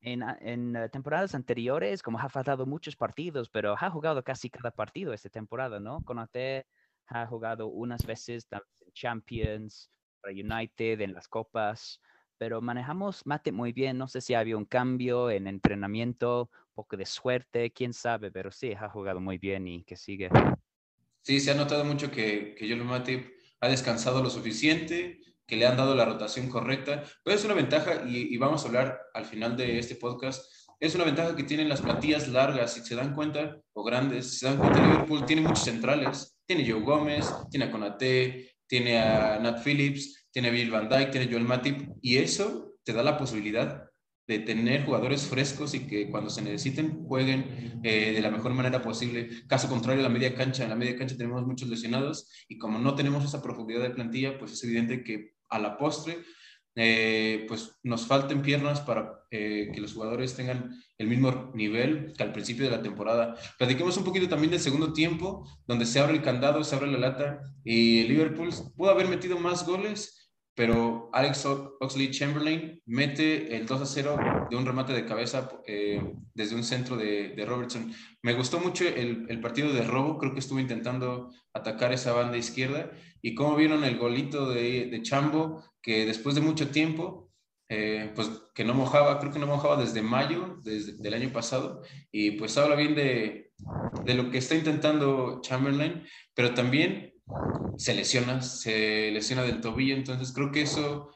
en, 0.01 0.23
en 0.41 0.75
uh, 0.75 0.89
temporadas 0.89 1.35
anteriores, 1.35 2.01
como 2.01 2.19
ha 2.19 2.29
faltado 2.29 2.65
muchos 2.65 2.95
partidos, 2.95 3.49
pero 3.49 3.75
ha 3.79 3.89
jugado 3.89 4.23
casi 4.23 4.49
cada 4.49 4.71
partido 4.71 5.13
esta 5.13 5.29
temporada, 5.29 5.79
¿no? 5.79 6.01
Conate 6.03 6.65
ha 7.07 7.25
jugado 7.27 7.67
unas 7.67 8.05
veces 8.05 8.47
en 8.51 8.93
Champions, 8.93 9.89
para 10.21 10.33
United, 10.33 11.01
en 11.01 11.13
las 11.13 11.27
copas 11.27 11.99
pero 12.43 12.61
manejamos 12.61 13.25
Mate 13.25 13.53
muy 13.53 13.71
bien. 13.71 13.97
No 13.97 14.09
sé 14.09 14.19
si 14.19 14.33
había 14.33 14.57
un 14.57 14.65
cambio 14.65 15.29
en 15.29 15.47
entrenamiento, 15.47 16.49
poco 16.73 16.97
de 16.97 17.05
suerte, 17.05 17.71
quién 17.71 17.93
sabe, 17.93 18.31
pero 18.31 18.51
sí, 18.51 18.73
ha 18.73 18.89
jugado 18.89 19.19
muy 19.19 19.37
bien 19.37 19.67
y 19.67 19.83
que 19.83 19.95
sigue. 19.95 20.29
Sí, 21.21 21.39
se 21.39 21.51
ha 21.51 21.55
notado 21.55 21.85
mucho 21.85 22.11
que, 22.11 22.55
que 22.57 22.67
Yolo 22.67 22.83
Mate 22.83 23.35
ha 23.61 23.69
descansado 23.69 24.21
lo 24.21 24.29
suficiente, 24.29 25.21
que 25.45 25.55
le 25.55 25.65
han 25.65 25.77
dado 25.77 25.95
la 25.95 26.05
rotación 26.05 26.49
correcta. 26.49 27.03
Pero 27.23 27.35
es 27.35 27.45
una 27.45 27.53
ventaja, 27.53 28.03
y, 28.05 28.33
y 28.33 28.37
vamos 28.37 28.63
a 28.63 28.67
hablar 28.67 28.99
al 29.13 29.25
final 29.25 29.55
de 29.55 29.79
este 29.79 29.95
podcast, 29.95 30.43
es 30.79 30.95
una 30.95 31.05
ventaja 31.05 31.35
que 31.35 31.43
tienen 31.43 31.69
las 31.69 31.81
platillas 31.81 32.27
largas, 32.27 32.73
si 32.73 32.81
se 32.81 32.95
dan 32.95 33.15
cuenta, 33.15 33.57
o 33.71 33.83
grandes, 33.83 34.31
si 34.31 34.37
se 34.39 34.47
dan 34.47 34.57
cuenta, 34.57 34.85
Liverpool 34.85 35.25
tiene 35.25 35.41
muchos 35.43 35.63
centrales. 35.63 36.37
Tiene 36.45 36.69
Joe 36.69 36.81
Gómez, 36.81 37.31
tiene 37.49 37.65
a 37.67 37.71
Conate, 37.71 38.57
tiene 38.67 38.99
a 38.99 39.39
Nat 39.39 39.63
Phillips, 39.63 40.27
tiene 40.29 40.51
Bill 40.51 40.71
Van 40.71 40.89
Dyke, 40.89 41.11
tiene 41.11 41.31
Joel 41.31 41.45
Matip, 41.45 41.89
y 42.01 42.17
eso 42.17 42.73
te 42.83 42.91
da 42.91 43.01
la 43.01 43.17
posibilidad 43.17 43.89
de 44.27 44.39
tener 44.39 44.85
jugadores 44.85 45.27
frescos 45.27 45.73
y 45.73 45.87
que 45.87 46.09
cuando 46.09 46.29
se 46.29 46.41
necesiten 46.41 47.03
jueguen 47.05 47.81
eh, 47.83 48.13
de 48.13 48.21
la 48.21 48.31
mejor 48.31 48.53
manera 48.53 48.81
posible. 48.81 49.29
Caso 49.47 49.67
contrario, 49.67 50.01
la 50.01 50.09
media 50.09 50.33
cancha, 50.35 50.63
en 50.63 50.69
la 50.69 50.75
media 50.75 50.95
cancha 50.97 51.17
tenemos 51.17 51.45
muchos 51.45 51.67
lesionados 51.67 52.29
y 52.47 52.57
como 52.57 52.79
no 52.79 52.95
tenemos 52.95 53.25
esa 53.25 53.41
profundidad 53.41 53.81
de 53.81 53.89
plantilla, 53.89 54.37
pues 54.39 54.53
es 54.53 54.63
evidente 54.63 55.03
que 55.03 55.33
a 55.49 55.59
la 55.59 55.77
postre, 55.77 56.17
eh, 56.75 57.45
pues 57.47 57.79
nos 57.83 58.07
falten 58.07 58.41
piernas 58.41 58.81
para 58.81 59.25
eh, 59.29 59.69
que 59.73 59.79
los 59.79 59.93
jugadores 59.93 60.35
tengan 60.35 60.71
el 60.97 61.07
mismo 61.07 61.51
nivel 61.53 62.13
que 62.17 62.23
al 62.23 62.31
principio 62.31 62.65
de 62.65 62.71
la 62.71 62.81
temporada. 62.81 63.35
Platiquemos 63.59 63.95
un 63.97 64.03
poquito 64.03 64.27
también 64.27 64.51
del 64.51 64.59
segundo 64.59 64.91
tiempo, 64.93 65.47
donde 65.67 65.85
se 65.85 65.99
abre 65.99 66.13
el 66.13 66.23
candado, 66.23 66.63
se 66.63 66.75
abre 66.75 66.91
la 66.91 66.97
lata 66.97 67.41
y 67.63 68.03
Liverpool 68.03 68.49
pudo 68.75 68.89
haber 68.89 69.07
metido 69.07 69.37
más 69.37 69.67
goles, 69.67 70.22
pero 70.55 71.09
Alex 71.13 71.45
Oxley 71.79 72.11
Chamberlain 72.11 72.81
mete 72.85 73.55
el 73.55 73.65
2 73.65 73.81
a 73.81 73.85
0 73.85 74.47
de 74.49 74.55
un 74.55 74.65
remate 74.65 74.93
de 74.93 75.05
cabeza 75.05 75.49
eh, 75.65 76.01
desde 76.33 76.55
un 76.55 76.63
centro 76.63 76.95
de, 76.95 77.43
Robertson. 77.47 77.91
Me 78.21 78.33
gustó 78.33 78.59
mucho 78.59 78.87
el, 78.87 79.39
partido 79.41 79.73
de 79.73 79.83
robo, 79.83 80.19
creo 80.19 80.33
que 80.33 80.39
estuvo 80.39 80.59
intentando 80.59 81.31
atacar 81.53 81.91
esa 81.91 82.13
banda 82.13 82.37
izquierda. 82.37 82.91
Y 83.21 83.33
como 83.33 83.55
vieron 83.55 83.83
el 83.83 83.97
golito 83.97 84.49
de, 84.49 84.85
de 84.85 85.01
Chambo, 85.01 85.63
que 85.81 86.05
después 86.05 86.35
de 86.35 86.41
mucho 86.41 86.69
tiempo, 86.69 87.31
eh, 87.69 88.11
pues 88.13 88.29
que 88.53 88.63
no 88.63 88.75
mojaba, 88.75 89.19
creo 89.19 89.31
que 89.31 89.39
no 89.39 89.47
mojaba 89.47 89.77
desde 89.77 90.03
mayo 90.03 90.59
del 90.63 91.13
año 91.15 91.33
pasado. 91.33 91.81
Y 92.11 92.31
pues 92.31 92.55
habla 92.57 92.75
bien 92.75 92.93
de 92.93 93.51
lo 94.13 94.29
que 94.29 94.37
está 94.37 94.53
intentando 94.53 95.41
Chamberlain, 95.41 96.03
pero 96.35 96.53
también 96.53 97.12
se 97.77 97.93
lesiona, 97.93 98.41
se 98.41 99.11
lesiona 99.11 99.43
del 99.43 99.61
tobillo, 99.61 99.95
entonces 99.95 100.33
creo 100.33 100.51
que 100.51 100.61
eso 100.61 101.09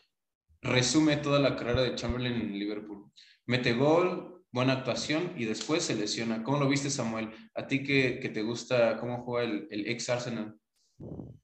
resume 0.61 1.17
toda 1.17 1.39
la 1.39 1.55
carrera 1.55 1.81
de 1.81 1.95
Chamberlain 1.95 2.35
en 2.35 2.59
Liverpool. 2.59 3.11
Mete 3.45 3.73
gol, 3.73 4.43
buena 4.51 4.73
actuación 4.73 5.33
y 5.35 5.45
después 5.45 5.83
se 5.83 5.95
lesiona. 5.95 6.43
¿Cómo 6.43 6.59
lo 6.59 6.67
viste, 6.67 6.89
Samuel? 6.89 7.29
A 7.53 7.67
ti 7.67 7.83
que, 7.83 8.19
que 8.19 8.29
te 8.29 8.41
gusta 8.41 8.97
cómo 8.97 9.23
juega 9.23 9.49
el, 9.69 9.87
ex 9.87 10.09
Arsenal. 10.09 10.55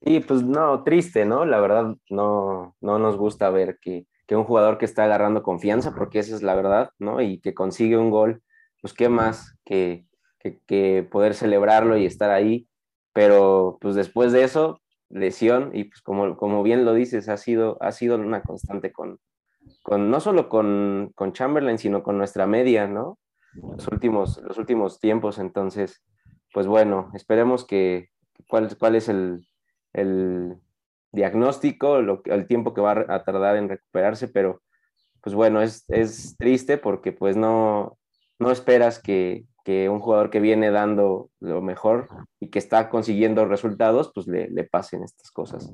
Y 0.02 0.20
pues 0.20 0.42
no, 0.42 0.84
triste, 0.84 1.26
¿no? 1.26 1.46
La 1.46 1.60
verdad, 1.60 1.96
no, 2.10 2.76
no 2.82 3.00
nos 3.00 3.18
gusta 3.18 3.50
ver 3.50 3.78
que, 3.80 4.08
que 4.26 4.36
un 4.36 4.46
jugador 4.46 4.78
que 4.78 4.86
está 4.86 5.04
agarrando 5.04 5.44
confianza, 5.44 5.94
porque 5.94 6.20
esa 6.20 6.36
es 6.36 6.42
la 6.42 6.56
verdad, 6.56 6.90
¿no? 6.98 7.22
Y 7.22 7.40
que 7.40 7.54
consigue 7.54 7.98
un 7.98 8.10
gol, 8.10 8.42
pues 8.82 8.94
qué 8.94 9.10
más 9.10 9.56
que, 9.64 10.08
que, 10.40 10.60
que 10.66 11.08
poder 11.10 11.36
celebrarlo 11.36 11.98
y 11.98 12.06
estar 12.06 12.32
ahí 12.32 12.68
pero 13.14 13.78
pues 13.80 13.96
después 13.96 14.32
de 14.32 14.44
eso, 14.44 14.82
lesión, 15.10 15.72
y 15.74 15.86
pues 15.86 16.02
como, 16.02 16.36
como 16.36 16.64
bien 16.64 16.86
lo 16.86 16.94
dices, 16.94 17.30
ha 17.30 17.38
sido, 17.38 17.78
ha 17.82 17.92
sido 17.92 18.16
una 18.16 18.42
constante 18.42 18.92
con, 18.92 19.20
con 19.84 20.10
no 20.10 20.20
solo 20.20 20.50
con, 20.50 21.12
con 21.16 21.34
Chamberlain, 21.34 21.78
sino 21.78 22.04
con 22.04 22.18
nuestra 22.18 22.48
media, 22.48 22.88
¿no? 22.88 23.20
Los 23.54 23.88
últimos, 23.88 24.42
los 24.42 24.58
últimos 24.58 25.00
tiempos. 25.00 25.38
Entonces, 25.38 26.04
pues 26.52 26.66
bueno, 26.66 27.12
esperemos 27.14 27.66
que 27.66 28.10
cuál, 28.48 28.76
cuál 28.78 28.96
es 28.96 29.08
el, 29.10 29.48
el 29.94 30.56
diagnóstico, 31.12 32.02
lo, 32.02 32.24
el 32.26 32.48
tiempo 32.48 32.74
que 32.74 32.82
va 32.82 33.06
a 33.08 33.24
tardar 33.24 33.58
en 33.58 33.70
recuperarse, 33.70 34.28
pero 34.28 34.64
pues 35.22 35.36
bueno, 35.36 35.62
es, 35.62 35.86
es 35.90 36.36
triste 36.38 36.78
porque 36.78 37.12
pues 37.12 37.38
no, 37.38 37.98
no 38.40 38.52
esperas 38.52 39.00
que, 39.00 39.46
que, 39.64 39.90
un 39.90 40.00
jugador 40.00 40.30
que 40.30 40.40
viene 40.40 40.72
dando 40.72 41.30
lo 41.40 41.62
mejor 41.62 42.08
y 42.40 42.50
que 42.50 42.60
está 42.60 42.90
consiguiendo 42.90 43.46
resultados, 43.46 44.12
pues 44.14 44.28
le, 44.28 44.50
le 44.50 44.64
pasen 44.64 45.04
estas 45.04 45.32
cosas. 45.32 45.74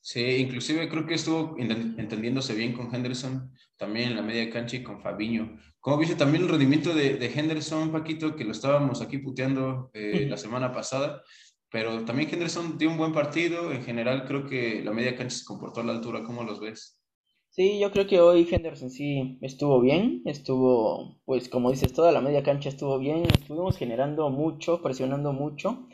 Sí, 0.00 0.36
inclusive 0.36 0.88
creo 0.88 1.06
que 1.06 1.14
estuvo 1.14 1.56
entendiéndose 1.58 2.54
bien 2.54 2.72
con 2.72 2.94
Henderson, 2.94 3.52
también 3.76 4.10
en 4.10 4.16
la 4.16 4.22
media 4.22 4.48
cancha 4.48 4.76
y 4.76 4.82
con 4.82 5.00
Fabiño. 5.00 5.58
¿Cómo 5.80 5.98
viste 5.98 6.16
también 6.16 6.44
el 6.44 6.48
rendimiento 6.48 6.94
de, 6.94 7.16
de 7.16 7.26
Henderson, 7.26 7.92
Paquito, 7.92 8.34
que 8.34 8.44
lo 8.44 8.52
estábamos 8.52 9.02
aquí 9.02 9.18
puteando 9.18 9.90
eh, 9.92 10.26
la 10.28 10.36
semana 10.36 10.72
pasada? 10.72 11.22
Pero 11.70 12.04
también 12.04 12.30
Henderson 12.32 12.78
dio 12.78 12.90
un 12.90 12.96
buen 12.96 13.12
partido. 13.12 13.72
En 13.72 13.82
general, 13.82 14.24
creo 14.26 14.46
que 14.46 14.82
la 14.82 14.92
media 14.92 15.14
cancha 15.14 15.36
se 15.36 15.44
comportó 15.44 15.80
a 15.80 15.84
la 15.84 15.92
altura. 15.92 16.22
¿Cómo 16.24 16.42
los 16.42 16.60
ves? 16.60 16.97
Sí, 17.58 17.80
yo 17.80 17.90
creo 17.90 18.06
que 18.06 18.20
hoy 18.20 18.46
Henderson 18.48 18.88
sí 18.88 19.36
estuvo 19.42 19.80
bien. 19.80 20.22
Estuvo, 20.26 21.20
pues 21.24 21.48
como 21.48 21.72
dices, 21.72 21.92
toda 21.92 22.12
la 22.12 22.20
media 22.20 22.44
cancha 22.44 22.68
estuvo 22.68 22.98
bien. 23.00 23.24
Estuvimos 23.24 23.76
generando 23.76 24.30
mucho, 24.30 24.80
presionando 24.80 25.32
mucho. 25.32 25.88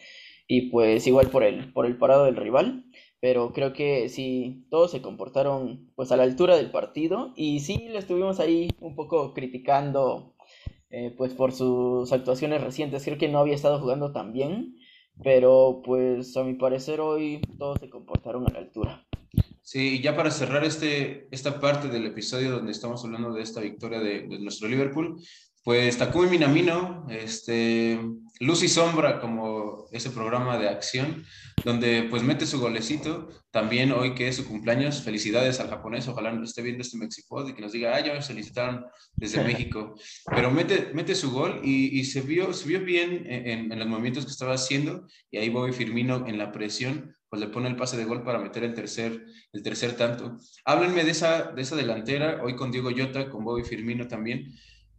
Y 0.46 0.70
pues 0.70 1.06
igual 1.06 1.30
por 1.30 1.42
el, 1.42 1.72
por 1.72 1.86
el 1.86 1.96
parado 1.96 2.26
del 2.26 2.36
rival. 2.36 2.84
Pero 3.20 3.52
creo 3.54 3.72
que 3.72 4.10
sí, 4.10 4.66
todos 4.70 4.90
se 4.90 5.00
comportaron 5.00 5.90
pues 5.96 6.12
a 6.12 6.18
la 6.18 6.24
altura 6.24 6.56
del 6.56 6.70
partido. 6.70 7.32
Y 7.34 7.60
sí, 7.60 7.88
lo 7.88 7.98
estuvimos 7.98 8.40
ahí 8.40 8.68
un 8.80 8.94
poco 8.94 9.32
criticando 9.32 10.34
eh, 10.90 11.14
pues 11.16 11.32
por 11.32 11.52
sus 11.52 12.12
actuaciones 12.12 12.62
recientes. 12.62 13.04
Creo 13.04 13.16
que 13.18 13.28
no 13.28 13.38
había 13.38 13.54
estado 13.54 13.80
jugando 13.80 14.12
tan 14.12 14.34
bien. 14.34 14.76
Pero 15.22 15.80
pues 15.82 16.36
a 16.36 16.44
mi 16.44 16.54
parecer 16.54 17.00
hoy 17.00 17.40
todos 17.58 17.80
se 17.80 17.88
comportaron 17.88 18.46
a 18.46 18.52
la 18.52 18.58
altura. 18.58 19.06
Sí, 19.66 19.94
y 19.94 20.02
ya 20.02 20.14
para 20.14 20.30
cerrar 20.30 20.62
este, 20.62 21.26
esta 21.30 21.58
parte 21.58 21.88
del 21.88 22.04
episodio 22.04 22.50
donde 22.50 22.70
estamos 22.70 23.02
hablando 23.02 23.32
de 23.32 23.42
esta 23.42 23.62
victoria 23.62 23.98
de, 23.98 24.28
de 24.28 24.38
nuestro 24.38 24.68
Liverpool, 24.68 25.16
pues 25.64 25.96
Takumi 25.96 26.28
Minamino, 26.28 27.06
este, 27.08 27.98
Luz 28.40 28.62
y 28.62 28.68
Sombra, 28.68 29.18
como 29.18 29.86
ese 29.92 30.10
programa 30.10 30.58
de 30.58 30.68
acción, 30.68 31.24
donde 31.64 32.06
pues 32.10 32.22
mete 32.22 32.44
su 32.44 32.60
golecito. 32.60 33.30
También 33.50 33.90
hoy 33.92 34.14
que 34.14 34.28
es 34.28 34.36
su 34.36 34.46
cumpleaños, 34.46 35.02
felicidades 35.02 35.60
al 35.60 35.70
japonés, 35.70 36.06
ojalá 36.06 36.38
esté 36.44 36.60
viendo 36.60 36.82
este 36.82 36.98
Mexipod 36.98 37.48
y 37.48 37.54
que 37.54 37.62
nos 37.62 37.72
diga, 37.72 37.96
ah, 37.96 38.04
ya 38.04 38.12
me 38.12 38.20
felicitaron 38.20 38.84
desde 39.14 39.42
México. 39.44 39.94
Pero 40.26 40.50
mete, 40.50 40.90
mete 40.92 41.14
su 41.14 41.32
gol 41.32 41.62
y, 41.64 41.98
y 41.98 42.04
se, 42.04 42.20
vio, 42.20 42.52
se 42.52 42.68
vio 42.68 42.80
bien 42.80 43.24
en, 43.26 43.72
en, 43.72 43.78
los 43.78 43.88
movimientos 43.88 44.26
que 44.26 44.32
estaba 44.32 44.52
haciendo 44.52 45.06
y 45.30 45.38
ahí 45.38 45.48
Bobby 45.48 45.72
Firmino 45.72 46.26
en 46.26 46.36
la 46.36 46.52
presión, 46.52 47.16
pues 47.34 47.48
le 47.48 47.52
pone 47.52 47.68
el 47.68 47.74
pase 47.74 47.96
de 47.96 48.04
gol 48.04 48.22
para 48.22 48.38
meter 48.38 48.62
el 48.62 48.74
tercer, 48.74 49.26
el 49.52 49.62
tercer 49.64 49.96
tanto. 49.96 50.36
Háblenme 50.64 51.02
de 51.02 51.10
esa, 51.10 51.50
de 51.50 51.62
esa 51.62 51.74
delantera, 51.74 52.40
hoy 52.44 52.54
con 52.54 52.70
Diego 52.70 52.92
Llota, 52.92 53.28
con 53.28 53.44
Bobby 53.44 53.64
Firmino 53.64 54.06
también 54.06 54.54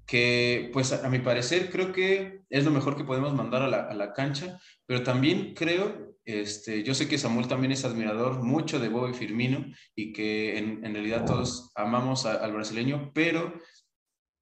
que 0.06 0.70
pues 0.74 0.92
a, 0.92 1.10
mi 1.10 1.20
parecer 1.20 1.72
creo 1.72 1.94
que 1.94 2.42
es 2.50 2.66
lo 2.66 2.72
mejor 2.72 2.98
que 2.98 3.06
podemos 3.06 3.34
mandar 3.34 3.64
a 3.64 3.70
la, 3.70 3.80
a 3.86 3.94
la, 3.94 4.12
cancha, 4.12 4.60
pero 4.86 5.02
también 5.02 5.54
creo, 5.56 6.18
este, 6.26 6.84
yo 6.84 6.94
sé 6.94 7.08
que 7.08 7.18
Samuel 7.18 7.48
también 7.48 7.72
es 7.72 7.86
admirador 7.86 8.44
mucho 8.44 8.80
de 8.80 8.90
Bobby 8.90 9.14
Firmino 9.14 9.66
y 9.96 10.12
que 10.14 10.58
en, 10.58 10.86
en 10.86 10.94
realidad 10.94 11.26
todos 11.26 11.72
amamos 11.74 12.26
a, 12.26 12.36
al 12.36 12.52
brasileño, 12.52 13.12
pero 13.16 13.52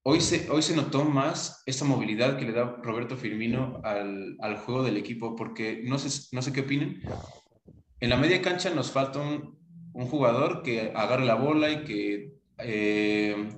hoy 0.04 0.20
se, 0.20 0.50
hoy 0.50 0.62
se 0.62 0.76
notó 0.76 1.04
más 1.04 1.62
esa 1.64 1.84
movilidad 1.84 2.36
que 2.36 2.44
le 2.44 2.52
da 2.52 2.76
Roberto 2.82 3.16
Firmino 3.16 3.80
al, 3.84 4.36
al 4.40 4.58
juego 4.58 4.82
del 4.82 4.98
equipo, 4.98 5.34
porque 5.34 5.80
no 5.84 5.98
sé, 5.98 6.28
no 6.32 6.42
sé 6.42 6.52
qué 6.52 6.60
opinen. 6.60 7.00
En 8.04 8.10
la 8.10 8.18
media 8.18 8.42
cancha 8.42 8.68
nos 8.68 8.92
falta 8.92 9.18
un, 9.18 9.58
jugador 9.94 10.62
que 10.62 10.92
agarre 10.94 11.24
la 11.24 11.36
bola 11.36 11.70
y 11.70 11.84
que... 11.84 12.34
Eh, 12.58 13.48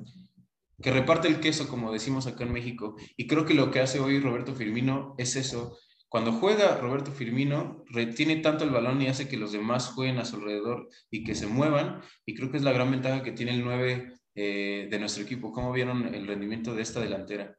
que 0.81 0.93
reparte 0.93 1.27
el 1.27 1.41
queso, 1.41 1.67
como 1.67 1.91
decimos 1.91 2.29
acá 2.29 2.45
en 2.45 2.53
México. 2.53 2.95
Y 3.17 3.27
creo 3.27 3.45
que 3.45 3.55
lo 3.55 3.73
que 3.73 3.81
hace 3.81 3.99
hoy 3.99 4.21
Roberto 4.21 4.55
Firmino 4.55 5.17
es 5.19 5.35
eso. 5.35 5.77
Cuando 6.09 6.31
juega 6.31 6.77
Roberto 6.77 7.11
Firmino, 7.11 7.83
retiene 7.87 8.37
tanto 8.37 8.63
el 8.63 8.71
balón 8.71 9.03
y 9.03 9.09
hace 9.09 9.27
que 9.29 9.37
los 9.37 9.51
demás 9.51 9.89
jueguen 9.89 10.19
a 10.19 10.25
su 10.25 10.37
alrededor 10.37 10.91
y 11.11 11.25
que 11.25 11.35
se 11.35 11.49
muevan. 11.49 12.01
Y 12.25 12.37
creo 12.37 12.53
que 12.53 12.59
es 12.59 12.63
la 12.63 12.73
gran 12.73 12.93
ventaja 12.93 13.25
que 13.25 13.33
tiene 13.33 13.53
el 13.53 13.65
9 13.65 14.13
eh, 14.37 14.87
de 14.89 14.99
nuestro 15.01 15.25
equipo. 15.25 15.51
¿Cómo 15.51 15.73
vieron 15.73 16.15
el 16.15 16.25
rendimiento 16.25 16.73
de 16.73 16.83
esta 16.83 17.01
delantera? 17.01 17.59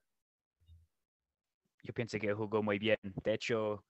Yo 1.84 1.94
pienso 1.94 2.18
que 2.18 2.34
jugó 2.34 2.64
muy 2.64 2.80
bien. 2.80 2.98
De 3.02 3.34
hecho, 3.34 3.84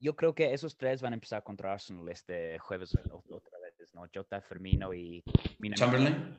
yo 0.00 0.16
creo 0.16 0.34
que 0.34 0.52
esos 0.52 0.76
tres 0.76 1.02
van 1.02 1.12
a 1.12 1.16
empezar 1.16 1.42
contra 1.42 1.72
Arsenal 1.72 2.08
este 2.08 2.58
jueves 2.58 2.94
otra 2.94 3.58
vez, 3.58 3.94
¿no? 3.94 4.04
Jota, 4.12 4.40
Firmino 4.40 4.92
y 4.92 5.22
Minamino. 5.58 5.76
Chamberlain. 5.76 6.38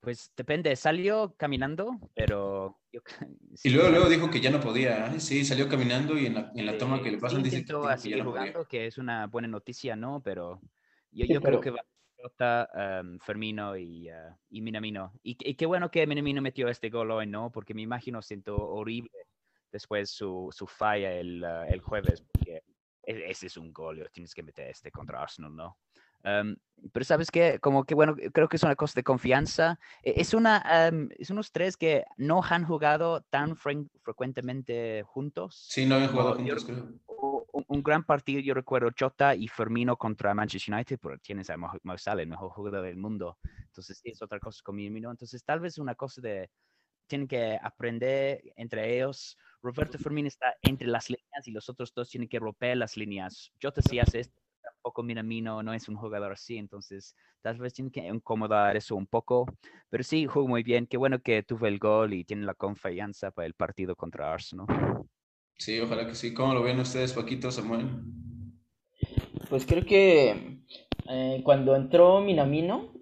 Pues 0.00 0.32
depende, 0.36 0.74
salió 0.74 1.36
caminando, 1.36 1.96
pero... 2.14 2.80
Yo, 2.92 3.00
sí, 3.54 3.68
y 3.68 3.72
luego, 3.72 3.90
luego 3.90 4.08
dijo 4.08 4.30
que 4.30 4.40
ya 4.40 4.50
no 4.50 4.58
podía, 4.60 5.06
¿eh? 5.14 5.20
sí, 5.20 5.44
salió 5.44 5.68
caminando 5.68 6.18
y 6.18 6.26
en 6.26 6.34
la, 6.34 6.52
en 6.56 6.66
la 6.66 6.76
toma 6.76 7.00
que 7.00 7.12
le 7.12 7.18
pasan 7.18 7.38
sí, 7.38 7.44
dice 7.44 7.64
que, 7.64 7.66
que 7.66 8.10
ya 8.10 8.16
no 8.16 8.24
jugando, 8.24 8.52
podía. 8.52 8.68
que 8.68 8.86
es 8.86 8.98
una 8.98 9.28
buena 9.28 9.46
noticia, 9.46 9.94
¿no? 9.94 10.20
Pero 10.20 10.60
yo, 11.12 11.24
yo 11.26 11.40
creo 11.40 11.60
que 11.60 11.70
va 11.70 11.84
a 12.40 13.00
um, 13.00 13.18
Fermino 13.20 13.76
y, 13.76 14.10
uh, 14.10 14.34
y 14.50 14.60
Minamino. 14.60 15.12
Y, 15.22 15.36
y, 15.38 15.54
qué 15.54 15.66
bueno 15.66 15.90
que 15.90 16.06
Minamino 16.06 16.42
metió 16.42 16.68
este 16.68 16.90
gol 16.90 17.12
hoy, 17.12 17.28
¿no? 17.28 17.52
Porque 17.52 17.72
me 17.72 17.82
imagino 17.82 18.22
siento 18.22 18.56
horrible 18.56 19.10
después 19.70 20.10
su, 20.10 20.48
su 20.52 20.66
falla 20.66 21.12
el, 21.12 21.42
uh, 21.42 21.72
el 21.72 21.80
jueves, 21.80 22.24
ese 23.18 23.46
es 23.46 23.56
un 23.56 23.72
gol, 23.72 24.08
tienes 24.12 24.34
que 24.34 24.42
meter 24.42 24.68
este 24.68 24.90
contra 24.90 25.22
Arsenal, 25.22 25.54
¿no? 25.54 25.78
Um, 26.24 26.54
pero 26.92 27.04
sabes 27.04 27.30
que, 27.30 27.58
como 27.58 27.84
que 27.84 27.94
bueno, 27.94 28.14
creo 28.32 28.48
que 28.48 28.56
es 28.56 28.62
una 28.62 28.76
cosa 28.76 28.94
de 28.94 29.02
confianza. 29.02 29.78
E, 30.02 30.14
es, 30.16 30.34
una, 30.34 30.90
um, 30.92 31.08
es 31.18 31.30
unos 31.30 31.50
tres 31.52 31.76
que 31.76 32.04
no 32.16 32.42
han 32.42 32.64
jugado 32.64 33.22
tan 33.22 33.56
fre 33.56 33.84
frecuentemente 34.02 35.02
juntos. 35.04 35.66
Sí, 35.68 35.86
no 35.86 35.96
han 35.96 36.08
jugado 36.08 36.34
juntos, 36.34 36.64
creo. 36.64 36.88
Un, 37.52 37.64
un, 37.68 37.82
gran 37.82 38.04
partido, 38.04 38.40
yo 38.40 38.54
recuerdo 38.54 38.90
Jota 38.98 39.34
y 39.34 39.46
Firmino 39.46 39.96
contra 39.96 40.34
Manchester 40.34 40.74
United, 40.74 40.98
pero 41.00 41.18
tienes 41.18 41.50
a 41.50 41.56
Mo 41.56 41.70
el 41.72 42.26
mejor 42.26 42.50
jugador 42.50 42.84
del 42.84 42.96
mundo. 42.96 43.38
Entonces, 43.66 44.00
es 44.04 44.22
otra 44.22 44.40
cosa 44.40 44.60
con 44.64 44.76
Firmino. 44.76 45.10
Entonces, 45.10 45.44
tal 45.44 45.60
vez 45.60 45.78
una 45.78 45.94
cosa 45.94 46.20
de, 46.20 46.50
tienen 47.06 47.28
que 47.28 47.58
aprender 47.62 48.42
entre 48.56 48.96
ellos. 48.96 49.36
Roberto 49.62 49.98
Firmino 49.98 50.28
está 50.28 50.56
entre 50.62 50.88
las 50.88 51.08
líneas 51.08 51.46
y 51.46 51.52
los 51.52 51.68
otros 51.68 51.92
dos 51.94 52.10
tienen 52.10 52.28
que 52.28 52.38
romper 52.38 52.76
las 52.76 52.96
líneas. 52.96 53.52
Jota 53.62 53.80
sí 53.82 53.98
hace 53.98 54.20
esto 54.20 54.42
tampoco 54.62 55.02
Minamino 55.02 55.62
no 55.62 55.72
es 55.72 55.88
un 55.88 55.96
jugador 55.96 56.32
así, 56.32 56.56
entonces 56.56 57.14
tal 57.40 57.58
vez 57.58 57.72
tiene 57.74 57.90
que 57.90 58.06
incomodar 58.06 58.76
eso 58.76 58.96
un 58.96 59.06
poco, 59.06 59.46
pero 59.90 60.02
sí, 60.02 60.26
jugó 60.26 60.48
muy 60.48 60.62
bien, 60.62 60.86
qué 60.86 60.96
bueno 60.96 61.20
que 61.20 61.42
tuvo 61.42 61.66
el 61.66 61.78
gol 61.78 62.14
y 62.14 62.24
tiene 62.24 62.44
la 62.44 62.54
confianza 62.54 63.30
para 63.30 63.46
el 63.46 63.54
partido 63.54 63.94
contra 63.94 64.32
Arsenal. 64.32 64.66
Sí, 65.56 65.78
ojalá 65.80 66.06
que 66.06 66.14
sí. 66.14 66.34
¿Cómo 66.34 66.54
lo 66.54 66.62
ven 66.62 66.80
ustedes, 66.80 67.12
Paquito, 67.12 67.50
Samuel? 67.50 67.88
Pues 69.48 69.66
creo 69.66 69.84
que 69.84 70.64
eh, 71.08 71.40
cuando 71.44 71.76
entró 71.76 72.20
Minamino, 72.20 72.92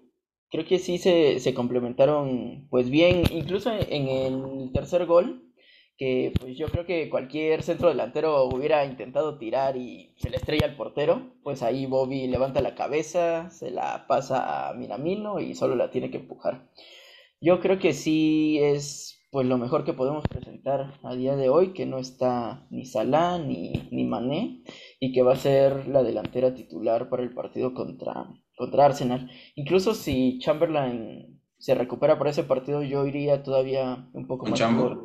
creo 0.49 0.65
que 0.65 0.77
sí 0.77 0.97
se, 0.97 1.39
se 1.39 1.53
complementaron 1.53 2.67
pues 2.69 2.89
bien, 2.89 3.23
incluso 3.31 3.71
en 3.71 4.07
el 4.07 4.71
tercer 4.73 5.05
gol, 5.05 5.50
que 6.01 6.33
pues 6.39 6.57
yo 6.57 6.67
creo 6.69 6.83
que 6.83 7.11
cualquier 7.11 7.61
centro 7.61 7.87
delantero 7.87 8.45
hubiera 8.45 8.83
intentado 8.85 9.37
tirar 9.37 9.77
y 9.77 10.15
se 10.15 10.31
le 10.31 10.37
estrella 10.37 10.65
al 10.65 10.75
portero, 10.75 11.35
pues 11.43 11.61
ahí 11.61 11.85
Bobby 11.85 12.25
levanta 12.25 12.59
la 12.59 12.73
cabeza, 12.73 13.51
se 13.51 13.69
la 13.69 14.07
pasa 14.07 14.67
a 14.67 14.73
Miramino 14.73 15.39
y 15.39 15.53
solo 15.53 15.75
la 15.75 15.91
tiene 15.91 16.09
que 16.09 16.17
empujar. 16.17 16.67
Yo 17.39 17.59
creo 17.59 17.77
que 17.77 17.93
sí 17.93 18.57
es 18.59 19.21
pues 19.29 19.45
lo 19.45 19.59
mejor 19.59 19.85
que 19.85 19.93
podemos 19.93 20.23
presentar 20.27 20.99
a 21.03 21.13
día 21.13 21.35
de 21.35 21.49
hoy, 21.49 21.71
que 21.73 21.85
no 21.85 21.99
está 21.99 22.65
ni 22.71 22.87
Salah 22.87 23.37
ni, 23.37 23.87
ni 23.91 24.03
Mané 24.03 24.63
y 24.99 25.13
que 25.13 25.21
va 25.21 25.33
a 25.33 25.35
ser 25.35 25.87
la 25.87 26.01
delantera 26.01 26.55
titular 26.55 27.09
para 27.09 27.21
el 27.21 27.31
partido 27.31 27.75
contra, 27.75 28.27
contra 28.57 28.85
Arsenal. 28.85 29.29
Incluso 29.53 29.93
si 29.93 30.39
Chamberlain 30.39 31.39
se 31.59 31.75
recupera 31.75 32.17
para 32.17 32.31
ese 32.31 32.43
partido, 32.43 32.81
yo 32.81 33.05
iría 33.05 33.43
todavía 33.43 34.09
un 34.13 34.25
poco 34.25 34.47
más 34.47 34.59
por, 34.59 35.03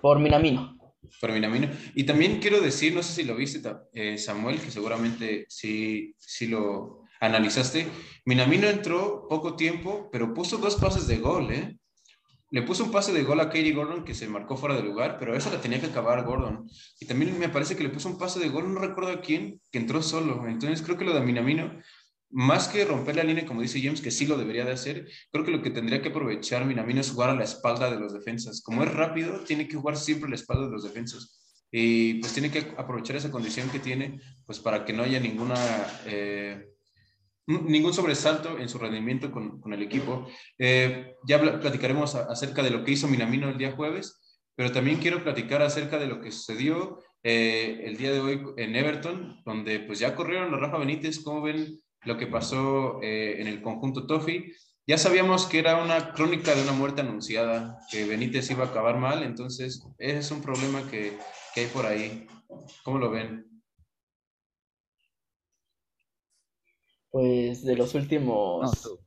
por 0.00 0.18
Minamino. 0.18 0.78
Por 1.20 1.32
Minamino. 1.32 1.68
Y 1.94 2.04
también 2.04 2.40
quiero 2.40 2.60
decir, 2.60 2.94
no 2.94 3.02
sé 3.02 3.12
si 3.12 3.24
lo 3.24 3.36
viste, 3.36 3.60
eh, 3.92 4.18
Samuel, 4.18 4.60
que 4.60 4.70
seguramente 4.70 5.46
sí, 5.48 6.14
sí 6.18 6.46
lo 6.46 7.04
analizaste. 7.20 7.86
Minamino 8.24 8.68
entró 8.68 9.26
poco 9.28 9.56
tiempo, 9.56 10.08
pero 10.10 10.32
puso 10.34 10.58
dos 10.58 10.76
pases 10.76 11.06
de 11.06 11.18
gol, 11.18 11.52
¿eh? 11.52 11.76
Le 12.52 12.62
puso 12.62 12.82
un 12.82 12.90
pase 12.90 13.12
de 13.12 13.22
gol 13.22 13.38
a 13.38 13.46
Katie 13.46 13.72
Gordon 13.72 14.04
que 14.04 14.12
se 14.12 14.26
marcó 14.26 14.56
fuera 14.56 14.74
de 14.74 14.82
lugar, 14.82 15.18
pero 15.20 15.36
eso 15.36 15.50
la 15.52 15.60
tenía 15.60 15.80
que 15.80 15.86
acabar 15.86 16.24
Gordon. 16.24 16.68
Y 16.98 17.06
también 17.06 17.38
me 17.38 17.48
parece 17.48 17.76
que 17.76 17.84
le 17.84 17.90
puso 17.90 18.08
un 18.08 18.18
pase 18.18 18.40
de 18.40 18.48
gol, 18.48 18.74
no 18.74 18.80
recuerdo 18.80 19.12
a 19.12 19.20
quién, 19.20 19.60
que 19.70 19.78
entró 19.78 20.02
solo. 20.02 20.44
Entonces 20.48 20.82
creo 20.82 20.98
que 20.98 21.04
lo 21.04 21.14
de 21.14 21.20
Minamino 21.20 21.80
más 22.30 22.68
que 22.68 22.84
romper 22.84 23.16
la 23.16 23.24
línea, 23.24 23.44
como 23.44 23.62
dice 23.62 23.80
James, 23.82 24.00
que 24.00 24.10
sí 24.10 24.26
lo 24.26 24.38
debería 24.38 24.64
de 24.64 24.72
hacer, 24.72 25.08
creo 25.32 25.44
que 25.44 25.50
lo 25.50 25.62
que 25.62 25.70
tendría 25.70 26.00
que 26.00 26.10
aprovechar 26.10 26.64
Minamino 26.64 27.00
es 27.00 27.10
jugar 27.10 27.30
a 27.30 27.34
la 27.34 27.44
espalda 27.44 27.90
de 27.90 27.98
los 27.98 28.12
defensas. 28.12 28.62
Como 28.62 28.84
es 28.84 28.92
rápido, 28.92 29.40
tiene 29.40 29.66
que 29.66 29.76
jugar 29.76 29.96
siempre 29.96 30.26
a 30.26 30.30
la 30.30 30.36
espalda 30.36 30.66
de 30.66 30.72
los 30.72 30.84
defensas. 30.84 31.40
Y 31.72 32.14
pues 32.14 32.32
tiene 32.32 32.50
que 32.50 32.72
aprovechar 32.76 33.16
esa 33.16 33.30
condición 33.30 33.68
que 33.70 33.78
tiene, 33.78 34.20
pues 34.46 34.58
para 34.58 34.84
que 34.84 34.92
no 34.92 35.02
haya 35.02 35.20
ninguna, 35.20 35.56
eh, 36.06 36.70
ningún 37.46 37.94
sobresalto 37.94 38.58
en 38.58 38.68
su 38.68 38.78
rendimiento 38.78 39.30
con, 39.30 39.60
con 39.60 39.72
el 39.72 39.82
equipo. 39.82 40.28
Eh, 40.58 41.14
ya 41.26 41.40
platicaremos 41.40 42.14
acerca 42.14 42.62
de 42.62 42.70
lo 42.70 42.84
que 42.84 42.92
hizo 42.92 43.08
Minamino 43.08 43.48
el 43.48 43.58
día 43.58 43.72
jueves, 43.72 44.20
pero 44.54 44.72
también 44.72 44.98
quiero 44.98 45.22
platicar 45.22 45.62
acerca 45.62 45.98
de 45.98 46.06
lo 46.06 46.20
que 46.20 46.32
sucedió 46.32 46.98
eh, 47.22 47.82
el 47.84 47.96
día 47.96 48.12
de 48.12 48.20
hoy 48.20 48.42
en 48.56 48.74
Everton, 48.76 49.42
donde 49.44 49.80
pues 49.80 49.98
ya 49.98 50.14
corrieron 50.14 50.50
los 50.50 50.60
Rafa 50.60 50.78
Benítez, 50.78 51.20
¿cómo 51.22 51.42
ven 51.42 51.78
lo 52.04 52.16
que 52.16 52.26
pasó 52.26 53.00
eh, 53.02 53.40
en 53.40 53.46
el 53.46 53.62
conjunto 53.62 54.06
Toffee. 54.06 54.52
Ya 54.86 54.98
sabíamos 54.98 55.46
que 55.46 55.58
era 55.58 55.82
una 55.82 56.12
crónica 56.12 56.54
de 56.54 56.62
una 56.62 56.72
muerte 56.72 57.02
anunciada, 57.02 57.78
que 57.90 58.04
Benítez 58.04 58.50
iba 58.50 58.64
a 58.64 58.68
acabar 58.68 58.98
mal, 58.98 59.22
entonces 59.22 59.86
ese 59.98 60.18
es 60.18 60.30
un 60.30 60.42
problema 60.42 60.82
que, 60.90 61.16
que 61.54 61.60
hay 61.60 61.66
por 61.68 61.86
ahí. 61.86 62.26
¿Cómo 62.82 62.98
lo 62.98 63.10
ven? 63.10 63.46
Pues 67.10 67.64
de 67.64 67.76
los 67.76 67.94
últimos 67.94 68.98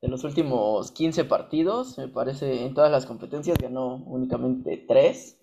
de 0.00 0.08
los 0.08 0.24
últimos 0.24 0.92
15 0.92 1.24
partidos, 1.24 1.98
me 1.98 2.08
parece, 2.08 2.64
en 2.64 2.72
todas 2.72 2.90
las 2.90 3.04
competencias 3.04 3.58
ganó 3.58 3.96
únicamente 3.96 4.84
3 4.88 5.38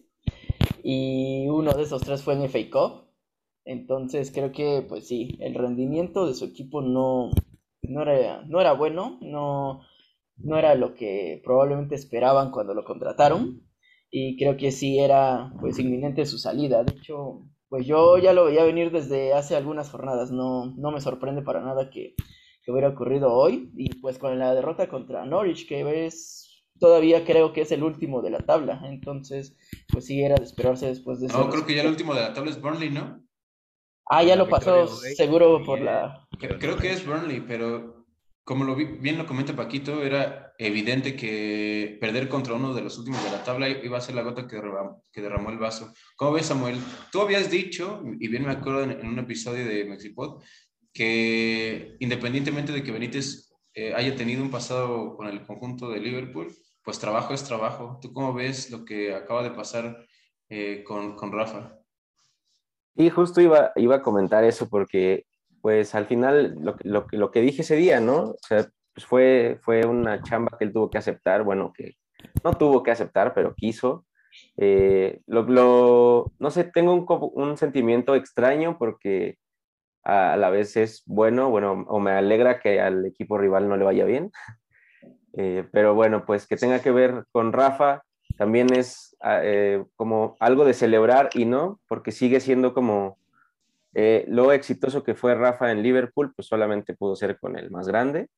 y 0.83 1.47
uno 1.49 1.73
de 1.73 1.83
esos 1.83 2.01
tres 2.01 2.23
fue 2.23 2.33
en 2.33 2.43
FA 2.43 2.59
Cup. 2.71 3.06
Entonces 3.67 4.31
creo 4.31 4.53
que, 4.53 4.85
pues 4.87 5.09
sí, 5.09 5.37
el 5.41 5.53
rendimiento 5.53 6.25
de 6.25 6.33
su 6.33 6.45
equipo 6.45 6.81
no, 6.81 7.31
no, 7.81 8.01
era, 8.01 8.41
no 8.45 8.61
era 8.61 8.71
bueno, 8.71 9.19
no, 9.21 9.81
no 10.37 10.57
era 10.57 10.73
lo 10.75 10.95
que 10.95 11.41
probablemente 11.43 11.95
esperaban 11.95 12.51
cuando 12.51 12.73
lo 12.73 12.85
contrataron. 12.85 13.61
Y 14.09 14.37
creo 14.37 14.55
que 14.55 14.71
sí 14.71 14.99
era 14.99 15.51
pues 15.59 15.79
inminente 15.79 16.25
su 16.25 16.37
salida. 16.37 16.85
De 16.85 16.93
hecho, 16.93 17.41
pues 17.67 17.85
yo 17.85 18.17
ya 18.17 18.31
lo 18.31 18.45
veía 18.45 18.63
venir 18.63 18.89
desde 18.89 19.33
hace 19.33 19.57
algunas 19.57 19.89
jornadas. 19.89 20.31
No, 20.31 20.73
no 20.77 20.91
me 20.91 21.01
sorprende 21.01 21.41
para 21.41 21.61
nada 21.61 21.89
que, 21.89 22.15
que 22.63 22.71
hubiera 22.71 22.87
ocurrido 22.87 23.33
hoy. 23.33 23.69
Y 23.75 23.99
pues 23.99 24.17
con 24.17 24.39
la 24.39 24.55
derrota 24.55 24.87
contra 24.87 25.25
Norwich, 25.25 25.67
que 25.67 26.05
es 26.05 26.63
todavía 26.79 27.25
creo 27.25 27.51
que 27.51 27.61
es 27.61 27.71
el 27.73 27.83
último 27.83 28.21
de 28.21 28.29
la 28.29 28.39
tabla. 28.39 28.79
Entonces, 28.85 29.57
pues 29.91 30.05
sí 30.05 30.21
era 30.21 30.35
de 30.35 30.45
esperarse 30.45 30.87
después 30.87 31.19
de 31.19 31.27
eso. 31.27 31.37
No, 31.37 31.49
creo 31.49 31.65
que 31.65 31.75
ya 31.75 31.81
el 31.81 31.89
último 31.89 32.13
de 32.13 32.21
la 32.21 32.33
tabla 32.33 32.51
es 32.51 32.61
Burnley, 32.61 32.91
¿no? 32.91 33.26
Ah, 34.09 34.23
ya 34.23 34.35
lo 34.35 34.47
pasó 34.47 34.87
seguro 34.87 35.63
por 35.63 35.79
la... 35.79 36.27
Creo 36.39 36.77
que 36.77 36.91
es 36.91 37.05
Burnley, 37.05 37.41
pero 37.41 38.05
como 38.47 38.63
lo 38.63 38.75
bien 38.75 39.17
lo 39.17 39.25
comenta 39.25 39.55
Paquito, 39.55 40.01
era 40.01 40.53
evidente 40.57 41.17
que 41.17 41.97
perder 41.99 42.29
contra 42.29 42.53
uno 42.53 42.73
de 42.73 42.81
los 42.81 42.97
últimos 42.97 43.21
de 43.21 43.31
la 43.31 43.43
tabla 43.43 43.67
iba 43.67 43.97
a 43.97 44.01
ser 44.01 44.15
la 44.15 44.21
gota 44.21 44.47
que 44.47 44.55
derramó, 44.55 45.03
que 45.11 45.21
derramó 45.21 45.49
el 45.49 45.57
vaso. 45.57 45.93
¿Cómo 46.15 46.31
ves, 46.31 46.45
Samuel? 46.45 46.79
Tú 47.11 47.19
habías 47.19 47.51
dicho, 47.51 48.01
y 48.17 48.29
bien 48.29 48.45
me 48.45 48.53
acuerdo 48.53 48.83
en, 48.83 49.05
un 49.05 49.19
episodio 49.19 49.67
de 49.67 49.83
Mexipod, 49.83 50.41
que 50.93 51.97
independientemente 51.99 52.71
de 52.71 52.83
que 52.83 52.93
Benítez 52.93 53.51
eh, 53.73 53.93
haya 53.93 54.15
tenido 54.15 54.41
un 54.41 54.49
pasado 54.49 55.17
con 55.17 55.27
el 55.27 55.45
conjunto 55.45 55.89
de 55.89 55.99
Liverpool, 55.99 56.47
pues 56.83 56.99
trabajo 56.99 57.33
es 57.33 57.43
trabajo. 57.43 57.99
¿Tú 58.01 58.13
cómo 58.13 58.33
ves 58.33 58.71
lo 58.71 58.85
que 58.85 59.13
acaba 59.13 59.43
de 59.43 59.51
pasar 59.51 60.05
eh, 60.47 60.85
con, 60.85 61.17
con 61.17 61.33
Rafa? 61.33 61.76
Y 62.97 63.11
justo 63.11 63.41
iba, 63.41 63.71
iba 63.75 63.97
a 63.97 64.01
comentar 64.01 64.43
eso 64.43 64.67
porque, 64.69 65.25
pues 65.61 65.93
al 65.93 66.07
final, 66.07 66.55
lo, 66.59 66.75
lo, 66.83 67.05
lo 67.11 67.31
que 67.31 67.41
dije 67.41 67.61
ese 67.61 67.75
día, 67.75 67.99
¿no? 67.99 68.33
Pues 68.49 69.05
fue, 69.05 69.59
fue 69.61 69.85
una 69.85 70.23
chamba 70.23 70.57
que 70.57 70.65
él 70.65 70.73
tuvo 70.73 70.89
que 70.89 70.97
aceptar, 70.97 71.43
bueno, 71.43 71.71
que 71.73 71.95
no 72.43 72.53
tuvo 72.53 72.81
que 72.81 72.91
aceptar, 72.91 73.35
pero 73.35 73.53
quiso. 73.53 74.05
Eh, 74.57 75.21
lo, 75.27 75.43
lo, 75.43 76.31
no 76.39 76.49
sé, 76.51 76.63
tengo 76.63 76.93
un, 76.93 77.05
un, 77.35 77.57
sentimiento 77.57 78.15
extraño 78.15 78.77
porque 78.77 79.37
a, 80.03 80.35
la 80.35 80.49
vez 80.49 80.75
es 80.77 81.03
bueno, 81.05 81.49
bueno, 81.49 81.85
o 81.87 81.99
me 81.99 82.11
alegra 82.11 82.59
que 82.59 82.81
al 82.81 83.05
equipo 83.05 83.37
rival 83.37 83.69
no 83.69 83.77
le 83.77 83.85
vaya 83.85 84.05
bien. 84.05 84.31
Eh, 85.39 85.67
pero 85.71 85.93
bueno, 85.93 86.25
pues 86.25 86.47
que 86.47 86.57
tenga 86.57 86.81
que 86.81 86.89
ver 86.89 87.25
con 87.31 87.53
Rafa, 87.53 88.01
también 88.37 88.73
es 88.73 89.15
ah, 89.21 89.39
eh, 89.43 89.83
como 89.95 90.35
algo 90.39 90.65
de 90.65 90.73
celebrar 90.73 91.29
y 91.33 91.45
no, 91.45 91.79
porque 91.87 92.11
sigue 92.11 92.39
siendo 92.39 92.73
como 92.73 93.17
eh, 93.93 94.25
lo 94.27 94.51
exitoso 94.51 95.03
que 95.03 95.15
fue 95.15 95.35
Rafa 95.35 95.71
en 95.71 95.81
Liverpool, 95.81 96.33
pues 96.35 96.47
solamente 96.47 96.93
pudo 96.93 97.15
ser 97.15 97.39
con 97.39 97.57
el 97.57 97.71
más 97.71 97.87
grande. 97.87 98.29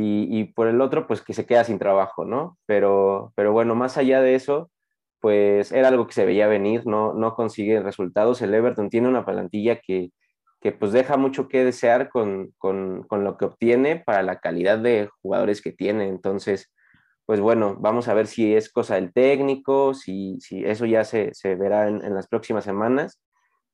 Y, 0.00 0.44
por 0.52 0.68
el 0.68 0.80
otro, 0.80 1.08
pues 1.08 1.22
que 1.22 1.34
se 1.34 1.44
queda 1.44 1.64
sin 1.64 1.80
trabajo, 1.80 2.24
¿no? 2.24 2.56
Pero, 2.66 3.32
pero 3.34 3.52
bueno, 3.52 3.74
más 3.74 3.98
allá 3.98 4.20
de 4.20 4.36
eso, 4.36 4.70
pues 5.18 5.72
era 5.72 5.88
algo 5.88 6.06
que 6.06 6.12
se 6.12 6.24
veía 6.24 6.46
venir, 6.46 6.86
no, 6.86 7.14
no 7.14 7.34
consigue 7.34 7.80
resultados. 7.80 8.40
El 8.40 8.54
Everton 8.54 8.90
tiene 8.90 9.08
una 9.08 9.24
plantilla 9.24 9.80
que, 9.80 10.12
que 10.60 10.70
pues 10.70 10.92
deja 10.92 11.16
mucho 11.16 11.48
que 11.48 11.64
desear 11.64 12.10
con, 12.10 12.52
con, 12.58 13.02
con, 13.08 13.24
lo 13.24 13.36
que 13.36 13.46
obtiene 13.46 13.96
para 13.96 14.22
la 14.22 14.38
calidad 14.38 14.78
de 14.78 15.08
jugadores 15.20 15.62
que 15.62 15.72
tiene. 15.72 16.06
Entonces, 16.06 16.70
pues 17.28 17.40
bueno, 17.40 17.76
vamos 17.78 18.08
a 18.08 18.14
ver 18.14 18.26
si 18.26 18.54
es 18.54 18.72
cosa 18.72 18.94
del 18.94 19.12
técnico, 19.12 19.92
si, 19.92 20.40
si 20.40 20.64
eso 20.64 20.86
ya 20.86 21.04
se, 21.04 21.34
se 21.34 21.56
verá 21.56 21.86
en, 21.86 22.02
en, 22.02 22.14
las 22.14 22.26
próximas 22.26 22.64
semanas, 22.64 23.20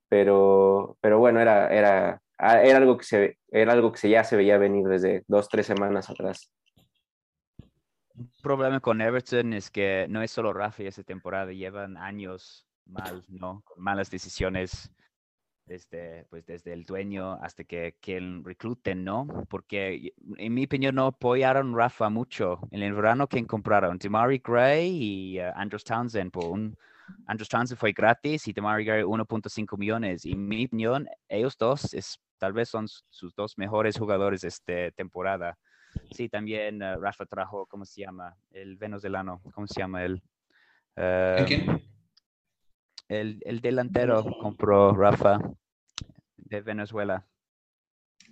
pero, 0.09 0.97
pero 0.99 1.19
bueno, 1.19 1.39
era, 1.39 1.69
era, 1.69 2.21
ah, 2.37 2.61
era, 2.61 2.79
algo 2.79 2.97
que 2.97 3.05
se, 3.05 3.37
era 3.49 3.71
algo 3.71 3.93
que 3.93 3.97
se, 3.99 4.09
ya 4.09 4.25
se 4.25 4.35
veía 4.35 4.57
venir 4.57 4.85
desde 4.85 5.23
dos, 5.29 5.47
tres 5.47 5.67
semanas 5.67 6.09
atrás. 6.09 6.51
Un 8.13 8.29
problema 8.43 8.81
con 8.81 8.99
Everton 8.99 9.53
es 9.53 9.71
que 9.71 10.05
no 10.09 10.21
es 10.21 10.31
solo 10.31 10.51
Rafa 10.51 10.83
esa 10.83 11.03
temporada, 11.03 11.53
llevan 11.53 11.95
años 11.95 12.67
mal, 12.85 13.23
¿no? 13.29 13.61
Con 13.63 13.81
malas 13.81 14.11
decisiones 14.11 14.91
desde, 15.65 16.25
pues 16.29 16.45
desde 16.45 16.73
el 16.73 16.83
dueño 16.83 17.33
hasta 17.41 17.63
que, 17.63 17.97
que 17.99 18.19
recluten, 18.43 19.03
¿no? 19.03 19.27
Porque 19.49 20.13
en 20.37 20.53
mi 20.53 20.65
opinión 20.65 20.95
no 20.95 21.07
apoyaron 21.07 21.75
Rafa 21.75 22.09
mucho. 22.09 22.59
En 22.71 22.83
el 22.83 22.93
verano, 22.93 23.27
¿quién 23.27 23.45
compraron? 23.45 23.97
Demari 23.97 24.41
Gray 24.43 24.89
y 24.91 25.39
uh, 25.39 25.51
Andrews 25.55 25.83
Townsend. 25.83 26.31
Por 26.31 26.45
un, 26.45 26.77
Andrews 27.27 27.49
Townsend 27.49 27.79
fue 27.79 27.91
gratis 27.91 28.47
y 28.47 28.53
Demari 28.53 28.85
Gray 28.85 29.03
1.5 29.03 29.77
millones. 29.77 30.25
Y 30.25 30.33
en 30.33 30.47
mi 30.47 30.65
opinión, 30.65 31.07
ellos 31.27 31.57
dos 31.57 31.93
es, 31.93 32.19
tal 32.37 32.53
vez 32.53 32.69
son 32.69 32.87
sus 32.87 33.33
dos 33.35 33.57
mejores 33.57 33.97
jugadores 33.97 34.43
esta 34.43 34.91
temporada. 34.91 35.57
Sí, 36.11 36.29
también 36.29 36.83
uh, 36.83 36.99
Rafa 36.99 37.25
trajo, 37.25 37.65
¿cómo 37.65 37.85
se 37.85 38.01
llama? 38.01 38.35
El 38.51 38.75
venezolano, 38.77 39.41
¿cómo 39.53 39.65
se 39.65 39.79
llama 39.79 40.03
él? 40.03 40.21
Uh, 40.97 41.45
¿Quién? 41.45 41.94
El, 43.07 43.39
el 43.45 43.61
delantero 43.61 44.23
compró 44.41 44.93
Rafa 44.93 45.39
de 46.37 46.61
Venezuela. 46.61 47.25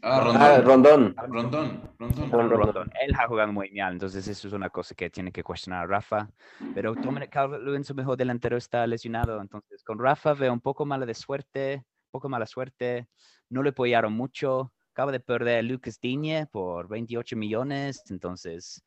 Ah, 0.06 0.20
Rondón. 0.20 0.42
Ah, 0.42 0.62
Rondón. 0.62 1.16
Rondón. 1.16 1.94
Rondón. 1.98 2.32
Rondón. 2.32 2.60
Rondón. 2.60 2.92
Él 3.02 3.14
ha 3.18 3.26
jugado 3.26 3.54
muy 3.54 3.70
bien, 3.70 3.88
entonces 3.88 4.28
eso 4.28 4.50
es 4.50 4.54
una 4.54 4.70
cosa 4.70 4.94
que 4.96 5.10
tiene 5.10 5.32
que 5.32 5.44
cuestionar 5.44 5.84
a 5.84 5.88
Rafa. 5.88 6.30
Pero 6.76 6.94
Dominic 6.94 7.30
Calvert-Lewin, 7.30 7.86
su 7.86 7.96
mejor 7.96 8.18
delantero, 8.18 8.58
está 8.58 8.86
lesionado. 8.86 9.40
Entonces 9.40 9.82
con 9.84 9.98
Rafa 9.98 10.34
veo 10.34 10.52
un 10.52 10.60
poco 10.60 10.86
mala 10.86 11.06
de 11.06 11.14
suerte, 11.14 11.76
un 11.86 12.12
poco 12.12 12.28
mala 12.28 12.46
suerte. 12.46 13.08
No 13.50 13.64
le 13.64 13.70
apoyaron 13.70 14.12
mucho. 14.12 14.74
Acaba 14.92 15.14
de 15.14 15.22
perder 15.22 15.60
a 15.60 15.62
Lucas 15.62 15.98
Digne 16.02 16.48
por 16.48 16.90
28 16.90 17.38
millones. 17.38 18.04
Entonces 18.10 18.84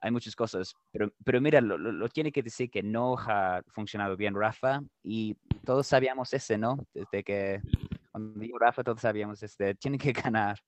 hay 0.00 0.10
muchas 0.10 0.34
cosas, 0.34 0.74
pero, 0.90 1.12
pero 1.24 1.40
mira, 1.40 1.60
lo, 1.60 2.08
tiene 2.08 2.32
que 2.32 2.42
decir 2.42 2.70
que 2.70 2.82
no 2.82 3.16
ha 3.18 3.62
funcionado 3.68 4.16
bien 4.16 4.34
Rafa 4.34 4.80
y 5.02 5.36
todos 5.64 5.86
sabíamos 5.86 6.32
ese, 6.32 6.56
¿no? 6.56 6.78
Desde 6.94 7.22
que 7.22 7.60
cuando 8.10 8.40
digo 8.40 8.58
Rafa, 8.58 8.82
todos 8.82 9.00
sabíamos 9.00 9.42
este, 9.42 9.74
tiene 9.74 9.98
que 9.98 10.12
ganar, 10.30 10.58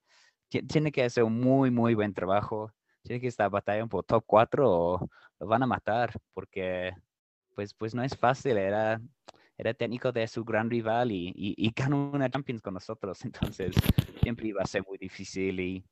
tiene 0.49 0.93
que 0.93 1.05
hacer 1.05 1.25
un 1.25 1.41
muy, 1.41 1.71
muy 1.71 1.95
buen 1.95 2.13
trabajo, 2.13 2.73
tiene 3.03 3.21
que 3.21 3.29
estar 3.29 3.51
batallando 3.51 3.89
por 3.89 4.05
top 4.05 4.23
4 4.27 4.71
o 4.71 5.09
lo 5.41 5.47
van 5.47 5.63
a 5.63 5.67
matar, 5.67 6.13
porque 6.35 6.93
pues, 7.55 7.75
pues 7.75 7.95
no 7.95 8.03
es 8.03 8.17
fácil, 8.17 8.59
era, 8.59 9.01
era 9.57 9.75
técnico 9.75 10.13
de 10.13 10.29
su 10.29 10.45
gran 10.45 10.69
rival 10.69 11.11
y, 11.11 11.29
y, 11.35 11.55
y 11.57 11.73
ganó 11.75 12.11
una 12.11 12.31
Champions 12.31 12.61
con 12.61 12.75
nosotros, 12.75 13.25
entonces 13.25 13.75
siempre 14.23 14.49
iba 14.49 14.63
a 14.63 14.67
ser 14.67 14.85
muy 14.87 14.99
difícil 14.99 15.59
y 15.59 15.85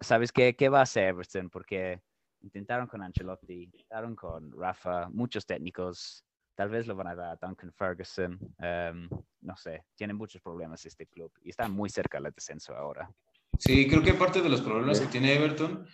¿sabes 0.00 0.32
qué, 0.32 0.54
qué 0.56 0.68
va 0.68 0.80
a 0.80 0.82
hacer 0.82 1.08
Everton? 1.08 1.48
Porque 1.50 2.00
intentaron 2.42 2.86
con 2.86 3.02
Ancelotti, 3.02 3.64
intentaron 3.64 4.14
con 4.14 4.52
Rafa, 4.52 5.08
muchos 5.10 5.46
técnicos, 5.46 6.24
tal 6.54 6.68
vez 6.68 6.86
lo 6.86 6.94
van 6.94 7.08
a 7.08 7.14
dar 7.14 7.30
a 7.30 7.46
Duncan 7.46 7.72
Ferguson, 7.72 8.38
um, 8.58 9.08
no 9.40 9.56
sé, 9.56 9.84
tienen 9.94 10.16
muchos 10.16 10.40
problemas 10.42 10.84
este 10.84 11.06
club 11.06 11.32
y 11.42 11.50
están 11.50 11.72
muy 11.72 11.90
cerca 11.90 12.20
del 12.20 12.32
descenso 12.32 12.74
ahora. 12.74 13.10
Sí, 13.58 13.88
creo 13.88 14.02
que 14.02 14.14
parte 14.14 14.40
de 14.40 14.48
los 14.48 14.60
problemas 14.60 15.00
que 15.00 15.06
tiene 15.06 15.34
Everton, 15.34 15.86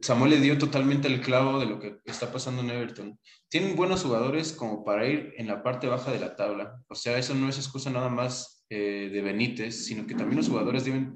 Samuel 0.00 0.30
le 0.30 0.40
dio 0.40 0.56
totalmente 0.58 1.06
el 1.06 1.20
clavo 1.20 1.60
de 1.60 1.66
lo 1.66 1.78
que 1.78 2.00
está 2.06 2.32
pasando 2.32 2.62
en 2.62 2.70
Everton. 2.70 3.18
Tienen 3.48 3.76
buenos 3.76 4.02
jugadores 4.02 4.52
como 4.52 4.84
para 4.84 5.06
ir 5.06 5.34
en 5.36 5.46
la 5.46 5.62
parte 5.62 5.86
baja 5.86 6.10
de 6.10 6.18
la 6.18 6.34
tabla, 6.34 6.82
o 6.88 6.94
sea, 6.94 7.18
eso 7.18 7.34
no 7.34 7.48
es 7.48 7.58
excusa 7.58 7.90
nada 7.90 8.08
más 8.08 8.59
eh, 8.70 9.10
de 9.12 9.20
Benítez, 9.20 9.84
sino 9.84 10.06
que 10.06 10.14
también 10.14 10.38
los 10.38 10.48
jugadores 10.48 10.84
deben 10.84 11.12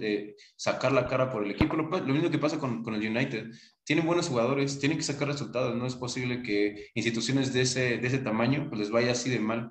sacar 0.57 0.93
la 0.93 1.07
cara 1.07 1.31
por 1.31 1.45
el 1.45 1.53
equipo. 1.53 1.77
Lo, 1.77 1.85
mismo 1.85 2.31
que 2.31 2.39
pasa 2.39 2.59
con, 2.59 2.83
con, 2.83 2.95
el 2.95 3.09
United. 3.09 3.47
Tienen 3.85 4.05
buenos 4.05 4.29
jugadores, 4.29 4.81
tienen 4.81 4.99
que 4.99 5.05
sacar 5.05 5.29
resultados. 5.29 5.77
No 5.77 5.87
es 5.87 5.95
posible 5.95 6.43
que 6.43 6.89
instituciones 6.95 7.53
de 7.53 7.63
ese, 7.63 7.99
de 7.99 8.07
ese 8.07 8.19
tamaño 8.19 8.67
pues 8.69 8.81
les 8.81 8.91
vaya 8.91 9.13
así 9.13 9.31
de 9.31 9.39
mal. 9.39 9.71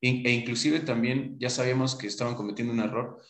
E, 0.00 0.32
inclusive 0.32 0.80
también 0.80 1.36
ya 1.38 1.50
sabíamos 1.50 1.96
que 1.96 2.06
estaban 2.06 2.34
cometiendo 2.34 2.72
un 2.72 2.80
error 2.80 3.20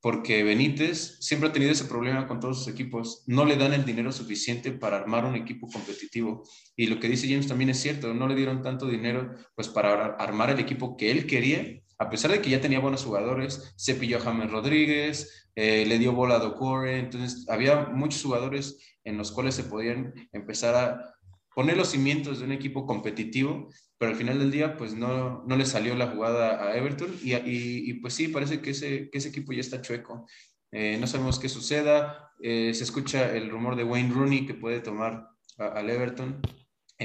porque 0.00 0.42
Benítez 0.42 1.16
siempre 1.20 1.48
ha 1.48 1.52
tenido 1.52 1.72
ese 1.72 1.86
problema 1.86 2.26
con 2.26 2.38
todos 2.38 2.58
sus 2.58 2.68
equipos. 2.68 3.24
No 3.26 3.46
le 3.46 3.56
dan 3.56 3.72
el 3.72 3.86
dinero 3.86 4.12
suficiente 4.12 4.70
para 4.72 4.98
armar 4.98 5.24
un 5.24 5.34
equipo 5.34 5.66
competitivo. 5.66 6.42
Y 6.76 6.88
lo 6.88 7.00
que 7.00 7.08
dice 7.08 7.26
James 7.26 7.46
también 7.46 7.70
es 7.70 7.80
cierto, 7.80 8.12
no 8.12 8.28
le 8.28 8.34
dieron 8.34 8.62
tanto 8.62 8.86
dinero 8.86 9.34
pues 9.54 9.68
para 9.68 10.16
armar 10.16 10.50
el 10.50 10.58
equipo 10.58 10.98
que 10.98 11.10
él 11.10 11.26
quería 11.26 11.80
a 11.98 12.10
pesar 12.10 12.30
de 12.30 12.40
que 12.40 12.50
ya 12.50 12.60
tenía 12.60 12.80
buenos 12.80 13.04
jugadores, 13.04 13.72
se 13.76 13.94
pilló 13.94 14.18
a 14.18 14.20
James 14.20 14.50
Rodríguez, 14.50 15.50
eh, 15.54 15.84
le 15.86 15.98
dio 15.98 16.12
bola 16.12 16.36
a 16.36 16.38
Docore, 16.40 16.98
entonces 16.98 17.46
había 17.48 17.86
muchos 17.86 18.22
jugadores 18.22 18.78
en 19.04 19.16
los 19.16 19.30
cuales 19.30 19.54
se 19.54 19.64
podían 19.64 20.12
empezar 20.32 20.74
a 20.74 21.14
poner 21.54 21.76
los 21.76 21.88
cimientos 21.88 22.40
de 22.40 22.46
un 22.46 22.52
equipo 22.52 22.86
competitivo, 22.86 23.68
pero 23.96 24.10
al 24.10 24.18
final 24.18 24.40
del 24.40 24.50
día 24.50 24.76
pues 24.76 24.94
no, 24.94 25.44
no 25.46 25.56
le 25.56 25.64
salió 25.64 25.94
la 25.94 26.08
jugada 26.08 26.64
a 26.64 26.76
Everton 26.76 27.14
y, 27.22 27.34
y, 27.34 27.94
pues 27.94 28.14
sí, 28.14 28.26
parece 28.28 28.60
que 28.60 28.70
ese, 28.70 29.08
que 29.10 29.18
ese 29.18 29.28
equipo 29.28 29.52
ya 29.52 29.60
está 29.60 29.80
chueco. 29.80 30.26
Eh, 30.72 30.96
no 30.98 31.06
sabemos 31.06 31.38
qué 31.38 31.48
suceda, 31.48 32.32
eh, 32.42 32.74
se 32.74 32.82
escucha 32.82 33.36
el 33.36 33.48
rumor 33.50 33.76
de 33.76 33.84
Wayne 33.84 34.12
Rooney 34.12 34.46
que 34.46 34.54
puede 34.54 34.80
tomar 34.80 35.28
al 35.56 35.88
Everton 35.88 36.40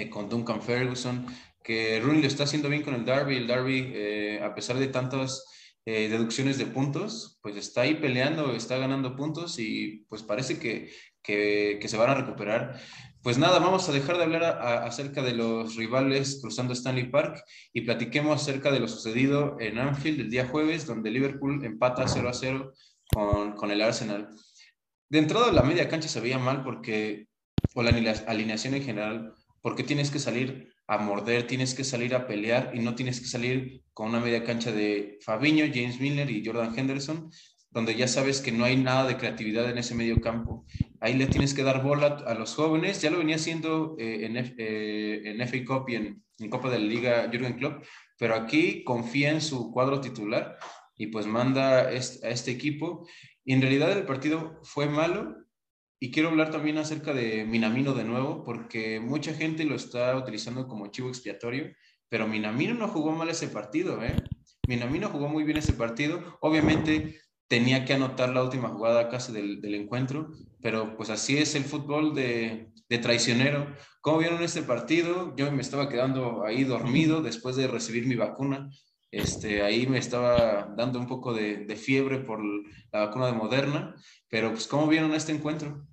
con 0.10 0.30
Duncan 0.30 0.62
Ferguson, 0.62 1.26
que 1.64 2.00
Rooney 2.00 2.22
lo 2.22 2.28
está 2.28 2.44
haciendo 2.44 2.70
bien 2.70 2.84
con 2.84 2.96
el 2.96 3.06
Derby. 3.06 3.38
El 3.38 3.48
Derby, 3.48 3.92
eh, 3.94 4.40
a 4.44 4.54
pesar 4.56 4.78
de 4.78 4.88
tantas 4.88 5.46
eh, 5.86 6.10
deducciones 6.10 6.58
de 6.58 6.66
puntos, 6.66 7.40
pues 7.42 7.56
está 7.56 7.82
ahí 7.82 7.96
peleando, 7.96 8.54
está 8.54 8.78
ganando 8.78 9.16
puntos 9.16 9.58
y 9.60 10.06
pues 10.10 10.24
parece 10.24 10.60
que, 10.60 10.92
que, 11.24 11.88
se 11.88 11.98
van 11.98 12.10
a 12.10 12.16
recuperar. 12.16 12.80
Pues 13.22 13.38
nada, 13.38 13.60
vamos 13.60 13.90
a 13.90 13.92
dejar 13.92 14.18
de 14.18 14.24
hablar 14.24 14.44
acerca 14.44 15.22
de 15.22 15.34
los 15.34 15.76
rivales 15.76 16.40
cruzando 16.42 16.74
Stanley 16.74 17.10
Park 17.10 17.44
y 17.74 17.82
platiquemos 17.82 18.42
acerca 18.42 18.72
de 18.72 18.80
lo 18.80 18.88
sucedido 18.88 19.58
en 19.60 19.78
Anfield 19.78 20.22
el 20.22 20.30
día 20.30 20.48
jueves, 20.48 20.86
donde 20.86 21.12
Liverpool 21.12 21.64
empata 21.66 22.08
0 22.08 22.30
a 22.30 22.34
0 22.34 22.74
con, 23.14 23.54
con 23.54 23.72
el 23.72 23.82
Arsenal. 23.82 24.30
De 25.10 25.20
entrada, 25.20 25.52
la 25.52 25.64
media 25.64 25.90
cancha 25.90 26.08
se 26.08 26.22
veía 26.22 26.38
mal 26.38 26.64
porque, 26.64 27.28
o 27.74 27.84
la 27.84 27.90
alineación 27.90 28.76
en 28.76 28.84
general, 28.84 29.34
porque 29.62 29.84
tienes 29.84 30.12
que 30.12 30.20
salir 30.20 30.72
a 30.90 30.98
morder, 30.98 31.46
tienes 31.46 31.76
que 31.76 31.84
salir 31.84 32.16
a 32.16 32.26
pelear 32.26 32.72
y 32.74 32.80
no 32.80 32.96
tienes 32.96 33.20
que 33.20 33.28
salir 33.28 33.84
con 33.94 34.10
una 34.10 34.20
media 34.20 34.44
cancha 34.44 34.72
de 34.72 35.20
Fabiño, 35.22 35.66
James 35.72 36.02
Miller 36.02 36.28
y 36.32 36.44
Jordan 36.44 36.74
Henderson, 36.76 37.30
donde 37.70 37.94
ya 37.94 38.08
sabes 38.08 38.42
que 38.42 38.52
no 38.52 38.66
hay 38.66 38.76
nada 38.76 39.08
de 39.08 39.16
creatividad 39.16 39.70
en 39.70 39.78
ese 39.78 39.94
medio 39.94 40.20
campo. 40.20 40.66
Ahí 41.00 41.14
le 41.14 41.28
tienes 41.28 41.54
que 41.54 41.62
dar 41.62 41.84
bola 41.84 42.24
a 42.26 42.34
los 42.34 42.56
jóvenes, 42.56 43.04
ya 43.04 43.12
lo 43.12 43.20
venía 43.20 43.36
haciendo 43.36 43.98
eh, 44.00 44.26
en, 44.26 44.36
eh, 44.38 45.22
en 45.26 45.48
FA 45.48 45.64
Cup 45.64 45.90
y 45.90 45.96
en, 45.96 46.24
Copa 46.50 46.72
de 46.72 46.80
Liga 46.80 47.30
Jürgen 47.30 47.58
Klopp, 47.58 47.84
pero 48.18 48.34
aquí 48.34 48.84
confía 48.86 49.30
en 49.30 49.42
su 49.42 49.72
cuadro 49.72 50.00
titular 50.00 50.58
y 50.96 51.08
pues 51.08 51.28
manda 51.28 51.82
a 51.82 51.92
este 51.92 52.50
equipo. 52.50 53.06
Y 53.44 53.54
en 53.54 53.62
realidad 53.62 53.92
el 53.92 54.06
partido 54.06 54.62
fue 54.64 54.88
malo, 54.88 55.36
y 56.00 56.12
quiero 56.12 56.30
hablar 56.30 56.52
también 56.52 56.78
acerca 56.78 57.14
de 57.14 57.46
Minamino 57.46 57.94
de 57.94 58.06
nuevo, 58.06 58.44
porque 58.44 59.00
mucha 59.00 59.34
gente 59.34 59.66
lo 59.66 59.76
está 59.76 60.16
utilizando 60.16 60.68
como 60.68 60.88
chivo 60.88 61.10
expiatorio, 61.10 61.74
pero 62.08 62.28
Minamino 62.28 62.74
no 62.74 62.88
jugó 62.88 63.12
mal 63.12 63.30
ese 63.30 63.50
partido, 63.50 64.04
¿eh? 64.04 64.16
Minamino 64.68 65.10
jugó 65.10 65.28
muy 65.28 65.44
bien 65.44 65.58
ese 65.58 65.74
partido. 65.74 66.38
Obviamente 66.42 67.20
tenía 67.48 67.84
que 67.84 67.94
anotar 67.94 68.30
la 68.30 68.44
última 68.44 68.70
jugada 68.70 69.10
casi 69.10 69.34
del, 69.34 69.62
del 69.62 69.76
encuentro, 69.76 70.30
pero 70.62 70.96
pues 70.96 71.10
así 71.10 71.38
es 71.38 71.56
el 71.56 71.64
fútbol 71.64 72.14
de, 72.16 72.72
de, 72.88 72.98
traicionero. 73.00 73.76
¿Cómo 74.02 74.20
vieron 74.20 74.42
este 74.44 74.62
partido? 74.62 75.36
Yo 75.36 75.52
me 75.52 75.62
estaba 75.62 75.90
quedando 75.90 76.46
ahí 76.46 76.64
dormido 76.64 77.22
después 77.22 77.56
de 77.56 77.68
recibir 77.68 78.06
mi 78.06 78.16
vacuna. 78.16 78.70
Este, 79.12 79.64
ahí 79.64 79.88
me 79.88 79.98
estaba 79.98 80.72
dando 80.78 81.00
un 81.00 81.08
poco 81.08 81.34
de, 81.34 81.66
de 81.66 81.76
fiebre 81.76 82.20
por 82.20 82.40
la 82.92 83.06
vacuna 83.08 83.26
de 83.26 83.34
Moderna, 83.34 83.96
pero 84.30 84.52
pues 84.52 84.68
¿cómo 84.68 84.88
vieron 84.88 85.14
este 85.16 85.32
encuentro? 85.32 85.89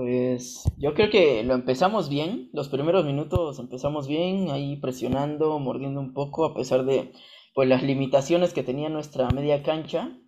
Pues 0.00 0.64
yo 0.78 0.94
creo 0.94 1.10
que 1.10 1.44
lo 1.44 1.52
empezamos 1.52 2.08
bien, 2.08 2.48
los 2.54 2.70
primeros 2.70 3.04
minutos 3.04 3.58
empezamos 3.58 4.08
bien, 4.08 4.48
ahí 4.48 4.76
presionando, 4.76 5.58
mordiendo 5.58 6.00
un 6.00 6.14
poco, 6.14 6.46
a 6.46 6.54
pesar 6.54 6.86
de 6.86 7.12
pues 7.54 7.68
las 7.68 7.82
limitaciones 7.82 8.54
que 8.54 8.62
tenía 8.62 8.88
nuestra 8.88 9.28
media 9.28 9.62
cancha, 9.62 10.18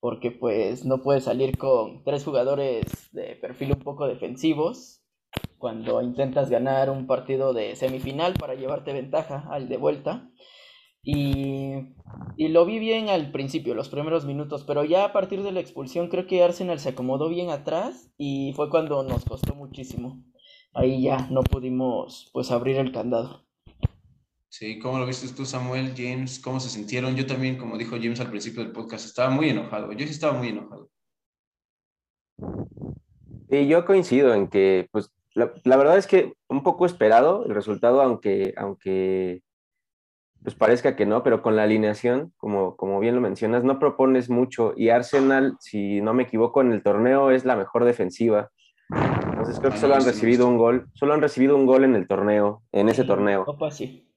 porque 0.00 0.32
pues 0.32 0.84
no 0.84 1.02
puedes 1.04 1.22
salir 1.22 1.56
con 1.56 2.02
tres 2.02 2.24
jugadores 2.24 2.82
de 3.12 3.36
perfil 3.36 3.74
un 3.74 3.84
poco 3.84 4.08
defensivos 4.08 5.04
cuando 5.56 6.02
intentas 6.02 6.50
ganar 6.50 6.90
un 6.90 7.06
partido 7.06 7.52
de 7.52 7.76
semifinal 7.76 8.34
para 8.34 8.56
llevarte 8.56 8.92
ventaja 8.92 9.46
al 9.52 9.68
de 9.68 9.76
vuelta. 9.76 10.31
Y, 11.04 11.94
y, 12.36 12.48
lo 12.48 12.64
vi 12.64 12.78
bien 12.78 13.08
al 13.08 13.32
principio, 13.32 13.74
los 13.74 13.88
primeros 13.88 14.24
minutos, 14.24 14.62
pero 14.64 14.84
ya 14.84 15.04
a 15.04 15.12
partir 15.12 15.42
de 15.42 15.50
la 15.50 15.58
expulsión 15.58 16.08
creo 16.08 16.28
que 16.28 16.44
Arsenal 16.44 16.78
se 16.78 16.90
acomodó 16.90 17.28
bien 17.28 17.50
atrás 17.50 18.12
y 18.18 18.52
fue 18.54 18.70
cuando 18.70 19.02
nos 19.02 19.24
costó 19.24 19.54
muchísimo. 19.56 20.22
Ahí 20.74 21.02
ya 21.02 21.26
no 21.30 21.42
pudimos 21.42 22.30
pues 22.32 22.52
abrir 22.52 22.76
el 22.76 22.92
candado. 22.92 23.44
Sí, 24.48 24.78
¿cómo 24.78 24.98
lo 24.98 25.06
viste 25.06 25.26
tú, 25.34 25.44
Samuel, 25.44 25.94
James? 25.96 26.38
¿Cómo 26.38 26.60
se 26.60 26.68
sintieron? 26.68 27.16
Yo 27.16 27.26
también, 27.26 27.56
como 27.56 27.78
dijo 27.78 27.96
James 27.96 28.20
al 28.20 28.30
principio 28.30 28.62
del 28.62 28.72
podcast, 28.72 29.06
estaba 29.06 29.30
muy 29.30 29.48
enojado. 29.48 29.90
Yo 29.92 30.06
sí 30.06 30.12
estaba 30.12 30.34
muy 30.34 30.48
enojado. 30.48 30.88
Y 33.50 33.66
yo 33.66 33.84
coincido 33.84 34.34
en 34.34 34.48
que, 34.48 34.88
pues, 34.92 35.10
la, 35.34 35.52
la 35.64 35.76
verdad 35.76 35.98
es 35.98 36.06
que 36.06 36.34
un 36.48 36.62
poco 36.62 36.86
esperado 36.86 37.44
el 37.46 37.54
resultado, 37.54 38.02
aunque, 38.02 38.54
aunque 38.56 39.42
pues 40.42 40.56
parezca 40.56 40.96
que 40.96 41.06
no, 41.06 41.22
pero 41.22 41.42
con 41.42 41.56
la 41.56 41.62
alineación, 41.62 42.32
como, 42.36 42.76
como 42.76 42.98
bien 42.98 43.14
lo 43.14 43.20
mencionas, 43.20 43.64
no 43.64 43.78
propones 43.78 44.28
mucho. 44.28 44.74
Y 44.76 44.88
Arsenal, 44.88 45.56
si 45.60 46.00
no 46.00 46.14
me 46.14 46.24
equivoco, 46.24 46.60
en 46.60 46.72
el 46.72 46.82
torneo 46.82 47.30
es 47.30 47.44
la 47.44 47.56
mejor 47.56 47.84
defensiva. 47.84 48.50
Entonces 48.90 49.58
creo 49.60 49.72
que 49.72 49.78
solo 49.78 49.94
han 49.94 50.04
recibido 50.04 50.46
un 50.46 50.58
gol, 50.58 50.88
solo 50.94 51.14
han 51.14 51.20
recibido 51.20 51.56
un 51.56 51.66
gol 51.66 51.84
en 51.84 51.94
el 51.94 52.06
torneo, 52.06 52.62
en 52.72 52.88
ese 52.88 53.04
torneo. 53.04 53.44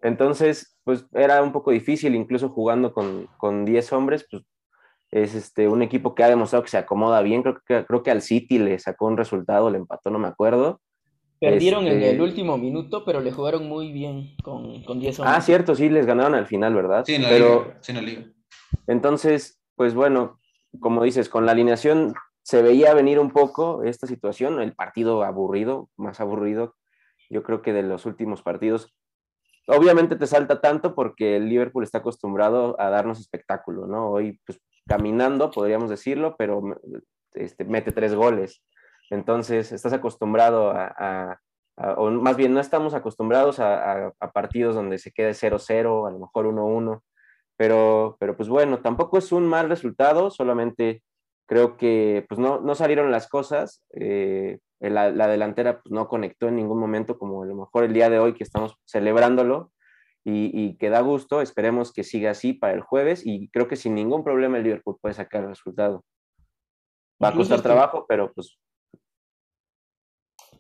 Entonces, 0.02 0.78
pues 0.84 1.06
era 1.14 1.42
un 1.42 1.52
poco 1.52 1.72
difícil, 1.72 2.16
incluso 2.16 2.50
jugando 2.50 2.94
con, 2.94 3.28
con 3.38 3.66
10 3.66 3.94
hombres, 3.94 4.28
pues 4.30 4.44
es 5.12 5.34
este, 5.36 5.68
un 5.68 5.82
equipo 5.82 6.14
que 6.14 6.24
ha 6.24 6.30
demostrado 6.30 6.64
que 6.64 6.70
se 6.70 6.78
acomoda 6.78 7.22
bien, 7.22 7.42
creo 7.42 7.62
que, 7.66 7.86
creo 7.86 8.04
que 8.04 8.12
al 8.12 8.22
City 8.22 8.60
le 8.60 8.78
sacó 8.80 9.06
un 9.06 9.18
resultado, 9.18 9.70
le 9.70 9.78
empató, 9.78 10.10
no 10.10 10.20
me 10.20 10.28
acuerdo, 10.28 10.82
Perdieron 11.40 11.86
en 11.88 11.98
el 11.98 12.04
este 12.04 12.22
último 12.22 12.58
minuto, 12.58 13.04
pero 13.06 13.20
le 13.20 13.32
jugaron 13.32 13.68
muy 13.68 13.92
bien 13.92 14.36
con, 14.44 14.84
con 14.84 15.00
10 15.00 15.20
hombres. 15.20 15.38
Ah, 15.38 15.42
cierto, 15.42 15.76
sí, 15.76 15.90
les 15.90 16.06
ganaron 16.06 16.34
al 16.36 16.48
final, 16.48 16.74
¿verdad? 16.74 17.04
Sí, 17.06 17.16
en 17.16 17.24
la, 17.24 17.32
liga. 17.32 17.78
Sí, 17.82 17.92
en 17.92 17.96
la 17.98 18.02
liga. 18.02 18.26
Entonces, 18.88 19.62
pues 19.76 19.94
bueno, 19.94 20.40
como 20.80 21.04
dices, 21.04 21.30
con 21.30 21.46
la 21.46 21.52
alineación 21.52 22.14
se 22.42 22.62
veía 22.62 22.94
venir 22.94 23.20
un 23.20 23.32
poco 23.32 23.84
esta 23.84 24.08
situación, 24.08 24.62
el 24.62 24.74
partido 24.74 25.24
aburrido, 25.24 25.90
más 25.98 26.20
aburrido, 26.20 26.76
yo 27.30 27.44
creo 27.44 27.62
que 27.62 27.74
de 27.74 27.84
los 27.84 28.06
últimos 28.06 28.42
partidos. 28.42 28.96
Obviamente 29.68 30.16
te 30.16 30.28
salta 30.28 30.62
tanto 30.62 30.94
porque 30.94 31.38
el 31.38 31.50
Liverpool 31.50 31.84
está 31.84 31.98
acostumbrado 32.00 32.80
a 32.80 32.90
darnos 32.90 33.20
espectáculo, 33.20 33.88
¿no? 33.88 34.12
Hoy, 34.12 34.40
pues 34.46 34.62
caminando, 34.88 35.50
podríamos 35.50 35.90
decirlo, 35.90 36.36
pero 36.38 36.62
este, 37.34 37.66
mete 37.66 37.92
tres 37.92 38.14
goles. 38.14 38.62
Entonces, 39.10 39.72
estás 39.72 39.94
acostumbrado 39.94 40.72
a, 40.72 41.40
o 41.78 42.10
más 42.10 42.38
bien 42.38 42.54
no 42.54 42.60
estamos 42.60 42.94
acostumbrados 42.94 43.60
a, 43.60 44.14
partidos 44.34 44.76
donde 44.76 44.98
se 44.98 45.12
quede 45.12 45.32
0-0, 45.32 46.08
a 46.08 46.12
lo 46.12 46.20
mejor 46.20 46.46
1-1, 46.48 47.02
pero, 47.58 48.18
pero 48.20 48.38
pues 48.38 48.50
bueno, 48.50 48.80
tampoco 48.82 49.18
es 49.18 49.32
un 49.32 49.46
mal 49.46 49.70
resultado, 49.70 50.30
solamente 50.30 51.04
creo 51.48 51.78
que 51.78 52.26
pues 52.28 52.40
no, 52.40 52.60
no 52.60 52.76
salieron 52.76 53.12
las 53.12 53.28
cosas, 53.28 53.84
eh, 53.94 54.60
la, 54.80 55.12
delantera 55.12 55.82
pues, 55.82 55.92
no 55.92 56.08
conectó 56.08 56.48
en 56.48 56.56
ningún 56.56 56.80
momento 56.80 57.18
como 57.18 57.44
a 57.44 57.46
lo 57.46 57.56
mejor 57.56 57.84
el 57.84 57.94
día 57.94 58.10
de 58.10 58.20
hoy 58.20 58.34
que 58.34 58.44
estamos 58.44 58.76
celebrándolo 58.86 59.72
y, 60.24 60.52
y 60.54 60.78
que 60.78 60.90
da 60.90 61.02
gusto, 61.02 61.42
esperemos 61.42 61.94
que 61.94 62.04
siga 62.04 62.32
así 62.32 62.54
para 62.54 62.74
el 62.74 62.82
jueves 62.82 63.22
y 63.26 63.50
creo 63.50 63.68
que 63.68 63.76
sin 63.76 63.96
ningún 63.96 64.24
problema 64.24 64.58
el 64.58 64.64
Liverpool 64.64 64.98
puede 65.00 65.14
sacar 65.14 65.44
el 65.44 65.50
resultado. 65.50 66.04
Va 67.24 67.30
a 67.30 67.34
costar 67.34 67.62
trabajo, 67.62 68.06
pero 68.08 68.34
pues 68.34 68.58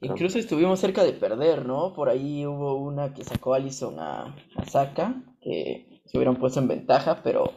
Incluso 0.01 0.38
estuvimos 0.38 0.79
cerca 0.79 1.03
de 1.03 1.13
perder, 1.13 1.65
¿no? 1.65 1.93
Por 1.93 2.10
ahí 2.10 2.45
hubo 2.45 2.75
una 2.75 3.13
que 3.13 3.23
sacó 3.23 3.53
Allison 3.53 3.99
a, 3.99 4.36
a 4.55 4.65
Saka, 4.65 5.23
que 5.41 6.01
se 6.05 6.17
hubieran 6.17 6.38
puesto 6.38 6.60
en 6.60 6.67
ventaja, 6.67 7.21
pero 7.23 7.53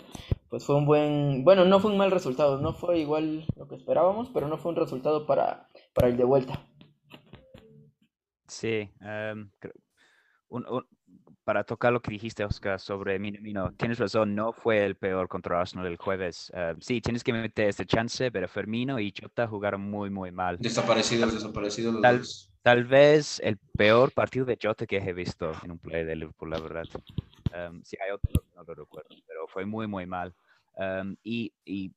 pues 0.48 0.64
fue 0.64 0.77
un 0.77 0.87
buen, 0.87 1.44
bueno, 1.44 1.64
no 1.64 1.81
fue 1.81 1.90
un 1.90 1.98
mal 1.98 2.11
resultado, 2.11 2.59
no 2.59 2.72
fue 2.72 2.98
igual 2.98 3.44
lo 3.57 3.68
que 3.68 3.74
esperábamos, 3.74 4.31
pero 4.33 4.48
no 4.48 4.57
fue 4.57 4.70
un 4.72 4.77
resultado 4.77 5.27
para, 5.27 5.68
para 5.94 6.09
el 6.09 6.16
de 6.16 6.24
vuelta. 6.24 6.66
Sí, 8.46 8.90
em, 9.01 9.51
para 11.48 11.64
tocar 11.64 11.94
lo 11.94 12.02
que 12.02 12.11
dijiste, 12.11 12.44
Oscar, 12.44 12.78
sobre 12.78 13.18
Minamino, 13.18 13.72
tienes 13.72 13.98
razón, 13.98 14.34
no 14.34 14.52
fue 14.52 14.84
el 14.84 14.96
peor 14.96 15.28
contra 15.28 15.58
Arsenal 15.58 15.87
el 15.87 15.96
jueves. 15.96 16.52
Eh, 16.54 16.74
sí, 16.78 17.00
tienes 17.00 17.24
que 17.24 17.32
meter 17.32 17.70
este 17.70 17.87
chance, 17.87 18.30
pero 18.30 18.46
Fermino 18.48 19.00
y 19.00 19.14
Jota 19.18 19.48
jugaron 19.48 19.80
muy, 19.80 20.11
muy 20.11 20.30
mal. 20.30 20.58
Desaparecidos, 20.58 21.32
desaparecidos 21.32 21.94
los 21.94 22.02
Tal- 22.02 22.18
dos. 22.18 22.50
Tal 22.61 22.84
vez 22.84 23.40
el 23.40 23.56
peor 23.78 24.12
partido 24.12 24.44
de 24.44 24.58
Jota 24.62 24.84
que 24.87 24.98
he 24.98 25.12
visto 25.14 25.52
en 25.62 25.70
un 25.70 25.78
play 25.78 26.04
de 26.04 26.16
Liverpool, 26.16 26.50
la 26.50 26.61
verdad. 26.61 26.84
Um, 27.70 27.82
sí, 27.82 27.96
hay 28.04 28.11
otro, 28.11 28.44
no 28.54 28.62
lo 28.64 28.74
recuerdo, 28.74 29.08
pero 29.26 29.48
fue 29.48 29.64
muy, 29.64 29.87
muy 29.87 30.04
mal. 30.04 30.34
Um, 30.74 31.16
y, 31.24 31.50
y 31.64 31.90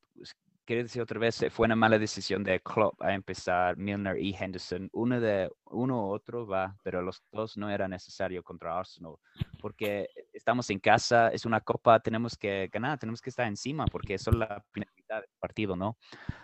quiero 0.65 0.83
decir 0.83 1.01
otra 1.01 1.19
vez, 1.19 1.43
fue 1.51 1.65
una 1.65 1.75
mala 1.75 1.97
decisión 1.97 2.43
de 2.43 2.59
Klopp 2.59 3.01
a 3.01 3.13
empezar 3.13 3.77
Milner 3.77 4.17
y 4.17 4.35
Henderson. 4.35 4.89
Uno 4.93 5.19
de 5.19 5.49
uno 5.65 6.07
u 6.07 6.11
otro 6.11 6.45
va, 6.45 6.75
pero 6.83 7.01
los 7.01 7.23
dos 7.31 7.57
no 7.57 7.69
era 7.69 7.87
necesario 7.87 8.43
contra 8.43 8.77
Arsenal, 8.77 9.15
porque 9.59 10.07
estamos 10.33 10.69
en 10.69 10.79
casa, 10.79 11.29
es 11.29 11.45
una 11.45 11.61
copa, 11.61 11.99
tenemos 11.99 12.37
que 12.37 12.69
ganar, 12.71 12.99
tenemos 12.99 13.21
que 13.21 13.29
estar 13.29 13.47
encima, 13.47 13.85
porque 13.85 14.15
eso 14.15 14.31
es 14.31 14.37
la 14.37 14.63
finalidad 14.71 15.21
del 15.21 15.37
partido, 15.39 15.75
¿no? 15.75 15.97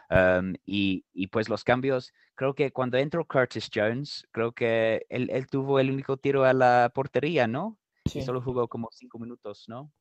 Um, 0.10 0.53
y, 0.65 1.06
y 1.13 1.27
pues 1.27 1.49
los 1.49 1.63
cambios, 1.63 2.13
creo 2.36 2.53
que 2.53 2.71
cuando 2.71 2.97
entró 2.97 3.25
Curtis 3.25 3.69
Jones, 3.73 4.27
creo 4.32 4.51
que 4.51 5.06
él, 5.10 5.30
él 5.32 5.47
tuvo 5.47 5.80
el 5.80 5.91
único 5.91 6.17
tiro 6.17 6.43
a 6.45 6.53
la 6.53 6.91
portería, 6.93 7.47
¿no? 7.47 7.77
Sí. 8.06 8.19
Y 8.19 8.21
solo 8.21 8.41
jugó 8.41 8.67
como 8.67 8.89
cinco 8.91 9.19
minutos, 9.19 9.65
¿no? 9.67 9.91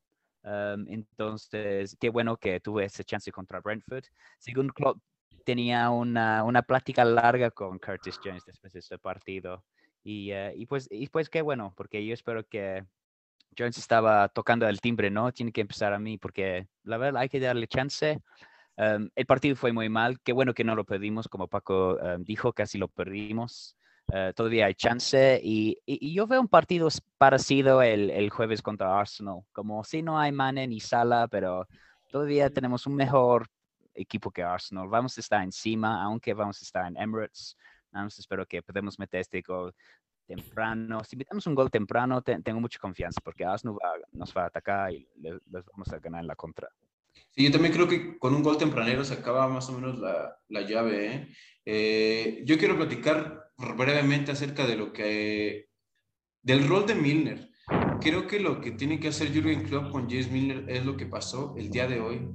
Um, 0.47 0.87
entonces, 0.89 1.97
qué 1.99 2.09
bueno 2.09 2.37
que 2.37 2.61
tuve 2.61 2.85
ese 2.85 3.03
chance 3.03 3.33
contra 3.33 3.61
Brentford. 3.61 4.05
Según 4.39 4.69
Klopp, 4.69 4.99
tenía 5.45 5.91
una, 5.91 6.45
una 6.45 6.63
plática 6.63 7.05
larga 7.05 7.51
con 7.51 7.81
Curtis 7.81 8.21
Jones 8.23 8.45
después 8.47 8.73
de 8.73 8.79
ese 8.79 8.97
partido. 8.97 9.65
Y, 10.05 10.31
eh, 10.31 10.55
y, 10.57 10.67
pues, 10.67 10.87
y 10.89 11.09
pues 11.09 11.29
qué 11.29 11.43
bueno, 11.43 11.75
porque 11.77 12.07
yo 12.07 12.15
espero 12.15 12.47
que 12.47 12.85
Jones 13.59 13.77
estaba 13.77 14.29
tocando 14.29 14.69
el 14.69 14.81
timbre, 14.81 15.11
¿no? 15.11 15.33
Tiene 15.33 15.51
que 15.51 15.63
empezar 15.63 15.93
a 15.93 15.99
mí, 15.99 16.17
porque 16.17 16.69
la 16.85 16.97
verdad 16.97 17.23
hay 17.23 17.29
que 17.29 17.41
darle 17.41 17.67
chance. 17.67 18.21
Um, 18.77 19.09
el 19.17 19.27
partido 19.27 19.57
fue 19.57 19.73
muy 19.73 19.89
mal, 19.89 20.21
qué 20.21 20.33
bueno 20.33 20.55
que 20.55 20.63
no 20.63 20.77
lo 20.77 20.85
perdimos, 20.85 21.27
como 21.27 21.49
Paco 21.49 21.97
um, 21.97 22.23
dijo, 22.23 22.53
casi 22.53 22.79
lo 22.79 22.87
perdimos. 22.87 23.77
Uh, 24.09 24.33
todavía 24.35 24.67
hay 24.67 24.75
chance 24.75 25.41
y, 25.43 25.71
y- 25.85 25.99
y 26.11 26.15
yo 26.15 26.29
veo 26.29 26.41
un 26.41 26.47
partido 26.47 26.87
parecido 27.19 27.83
el, 27.83 28.09
el 28.11 28.31
jueves 28.31 28.63
contra 28.63 28.97
Arsenal, 29.01 29.41
como 29.53 29.83
si 29.83 30.01
no 30.01 30.17
hay 30.17 30.31
Mane 30.31 30.69
ni 30.69 30.79
Sala, 30.79 31.27
pero 31.27 31.67
todavía 32.09 32.49
tenemos 32.49 32.87
un 32.87 32.95
mejor 32.95 33.49
equipo 33.95 34.31
que 34.31 34.45
Arsenal. 34.45 34.87
Vamos 34.87 35.17
a 35.19 35.21
estar 35.21 35.43
encima, 35.43 36.05
aunque 36.05 36.35
vamos 36.35 36.63
a 36.63 36.65
estar 36.65 36.87
en 36.87 36.97
Emirates. 36.97 37.57
Vamos, 37.91 38.17
espero 38.19 38.47
que 38.47 38.63
podamos 38.63 38.97
meter 38.97 39.21
este 39.23 39.41
gol 39.43 39.75
temprano. 40.25 41.03
Si 41.03 41.17
metemos 41.17 41.45
un 41.49 41.57
gol 41.57 41.69
temprano, 41.71 42.23
te- 42.23 42.41
tengo 42.43 42.61
mucha 42.61 42.79
confianza 42.79 43.21
porque 43.25 43.45
Arsenal 43.45 43.75
va- 43.77 44.07
nos 44.13 44.33
va 44.37 44.45
a 44.45 44.47
atacar 44.47 44.93
y 44.93 45.09
le- 45.17 45.41
les 45.51 45.65
vamos 45.73 45.93
a 45.93 45.99
ganar 45.99 46.21
en 46.21 46.29
la 46.29 46.37
contra. 46.37 46.69
Sí, 47.31 47.45
yo 47.45 47.51
también 47.51 47.73
creo 47.75 47.89
que 47.89 48.19
con 48.21 48.35
un 48.37 48.43
gol 48.45 48.57
tempranero 48.57 49.03
se 49.05 49.15
acaba 49.15 49.49
más 49.49 49.69
o 49.69 49.73
menos 49.73 49.99
la, 49.99 50.39
la 50.49 50.61
llave. 50.61 51.15
¿eh? 51.15 51.29
Eh, 51.65 52.43
yo 52.45 52.57
quiero 52.57 52.77
platicar 52.77 53.46
brevemente 53.59 54.33
acerca 54.33 54.67
de 54.67 54.77
lo 54.77 54.93
que 54.93 55.67
del 56.43 56.67
rol 56.69 56.87
de 56.87 56.95
Milner. 56.95 57.49
Creo 58.01 58.27
que 58.27 58.39
lo 58.39 58.61
que 58.61 58.71
tiene 58.73 59.01
que 59.01 59.09
hacer 59.09 59.33
Jürgen 59.33 59.65
Klopp 59.65 59.91
con 59.91 60.09
James 60.09 60.31
Milner 60.31 60.65
es 60.69 60.85
lo 60.85 60.97
que 60.97 61.07
pasó 61.07 61.55
el 61.59 61.71
día 61.71 61.87
de 61.89 62.01
hoy. 62.01 62.29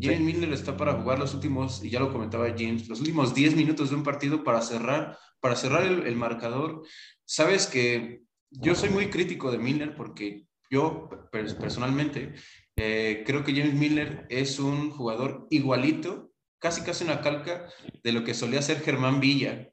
James 0.00 0.20
Milner 0.20 0.52
está 0.52 0.76
para 0.76 0.92
jugar 1.00 1.18
los 1.18 1.34
últimos, 1.34 1.82
y 1.84 1.90
ya 1.90 1.98
lo 1.98 2.12
comentaba 2.12 2.46
James, 2.56 2.88
los 2.88 3.00
últimos 3.00 3.34
10 3.34 3.56
minutos 3.56 3.90
de 3.90 3.96
un 3.96 4.04
partido 4.04 4.44
para 4.44 4.60
cerrar, 4.62 5.18
para 5.40 5.56
cerrar 5.56 5.82
el, 5.84 6.06
el 6.06 6.14
marcador. 6.14 6.82
Sabes 7.24 7.66
que 7.66 8.22
yo 8.50 8.74
soy 8.76 8.90
muy 8.90 9.10
crítico 9.10 9.50
de 9.50 9.58
Milner 9.58 9.96
porque 9.96 10.46
yo 10.70 11.08
per- 11.32 11.58
personalmente 11.58 12.34
eh, 12.76 13.24
creo 13.26 13.42
que 13.42 13.52
James 13.56 13.74
Milner 13.74 14.26
es 14.30 14.60
un 14.60 14.90
jugador 14.90 15.48
igualito, 15.50 16.30
casi 16.60 16.82
casi 16.82 17.02
una 17.02 17.20
calca 17.20 17.66
de 18.04 18.12
lo 18.12 18.22
que 18.22 18.34
solía 18.34 18.62
ser 18.62 18.80
Germán 18.82 19.18
Villa. 19.18 19.70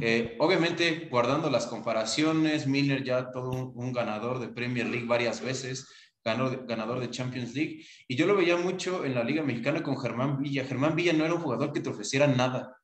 Eh, 0.00 0.36
obviamente, 0.40 1.08
guardando 1.10 1.48
las 1.50 1.66
comparaciones, 1.66 2.66
Milner 2.66 3.04
ya 3.04 3.30
todo 3.30 3.50
un, 3.50 3.72
un 3.74 3.92
ganador 3.92 4.38
de 4.40 4.48
Premier 4.48 4.86
League 4.86 5.06
varias 5.06 5.40
veces, 5.40 5.88
ganador, 6.24 6.66
ganador 6.66 7.00
de 7.00 7.10
Champions 7.10 7.54
League, 7.54 7.84
y 8.08 8.16
yo 8.16 8.26
lo 8.26 8.36
veía 8.36 8.56
mucho 8.56 9.04
en 9.04 9.14
la 9.14 9.24
Liga 9.24 9.42
Mexicana 9.42 9.82
con 9.82 9.96
Germán 9.98 10.42
Villa. 10.42 10.64
Germán 10.64 10.96
Villa 10.96 11.12
no 11.12 11.24
era 11.24 11.34
un 11.34 11.40
jugador 11.40 11.72
que 11.72 11.80
te 11.80 11.88
ofreciera 11.88 12.26
nada, 12.26 12.76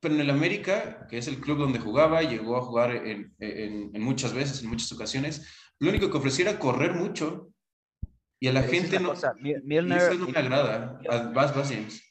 pero 0.00 0.14
en 0.14 0.20
el 0.20 0.30
América, 0.30 1.06
que 1.08 1.18
es 1.18 1.26
el 1.28 1.40
club 1.40 1.58
donde 1.58 1.78
jugaba, 1.78 2.22
llegó 2.22 2.56
a 2.56 2.62
jugar 2.62 2.94
en, 2.94 3.34
en- 3.38 3.90
en 3.94 4.02
muchas 4.02 4.32
veces, 4.32 4.62
en 4.62 4.68
muchas 4.68 4.90
ocasiones, 4.92 5.46
lo 5.78 5.90
único 5.90 6.10
que 6.10 6.16
ofrecía 6.16 6.48
era 6.50 6.58
correr 6.58 6.94
mucho, 6.94 7.48
y 8.40 8.48
a 8.48 8.52
la 8.52 8.62
gente 8.62 8.98
no... 8.98 9.10
cosa, 9.10 9.34
Milner, 9.38 9.98
eso 9.98 10.14
no 10.14 10.26
me 10.28 10.38
agrada. 10.38 11.00
Vas, 11.34 11.54
vas, 11.54 11.68
James. 11.68 12.02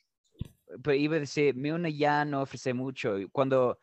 Pero 0.82 0.96
iba 0.96 1.15
a 1.17 1.20
decir, 1.20 1.56
Milner 1.56 1.94
ya 1.94 2.26
no 2.26 2.41
ofrece 2.41 2.74
mucho. 2.74 3.17
y 3.20 3.28
Cuando, 3.30 3.80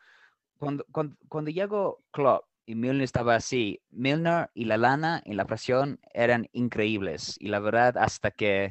cuando, 0.57 0.85
cuando, 0.91 1.15
cuando 1.29 1.51
llegó 1.51 2.03
Klopp 2.11 2.45
y 2.65 2.75
Milner 2.75 3.03
estaba 3.03 3.35
así, 3.35 3.81
Milner 3.91 4.49
y 4.53 4.65
la 4.65 4.77
lana 4.77 5.21
en 5.25 5.37
la 5.37 5.45
presión 5.45 5.99
eran 6.13 6.47
increíbles. 6.53 7.35
Y 7.39 7.49
la 7.49 7.59
verdad, 7.59 7.97
hasta 7.97 8.31
que 8.31 8.69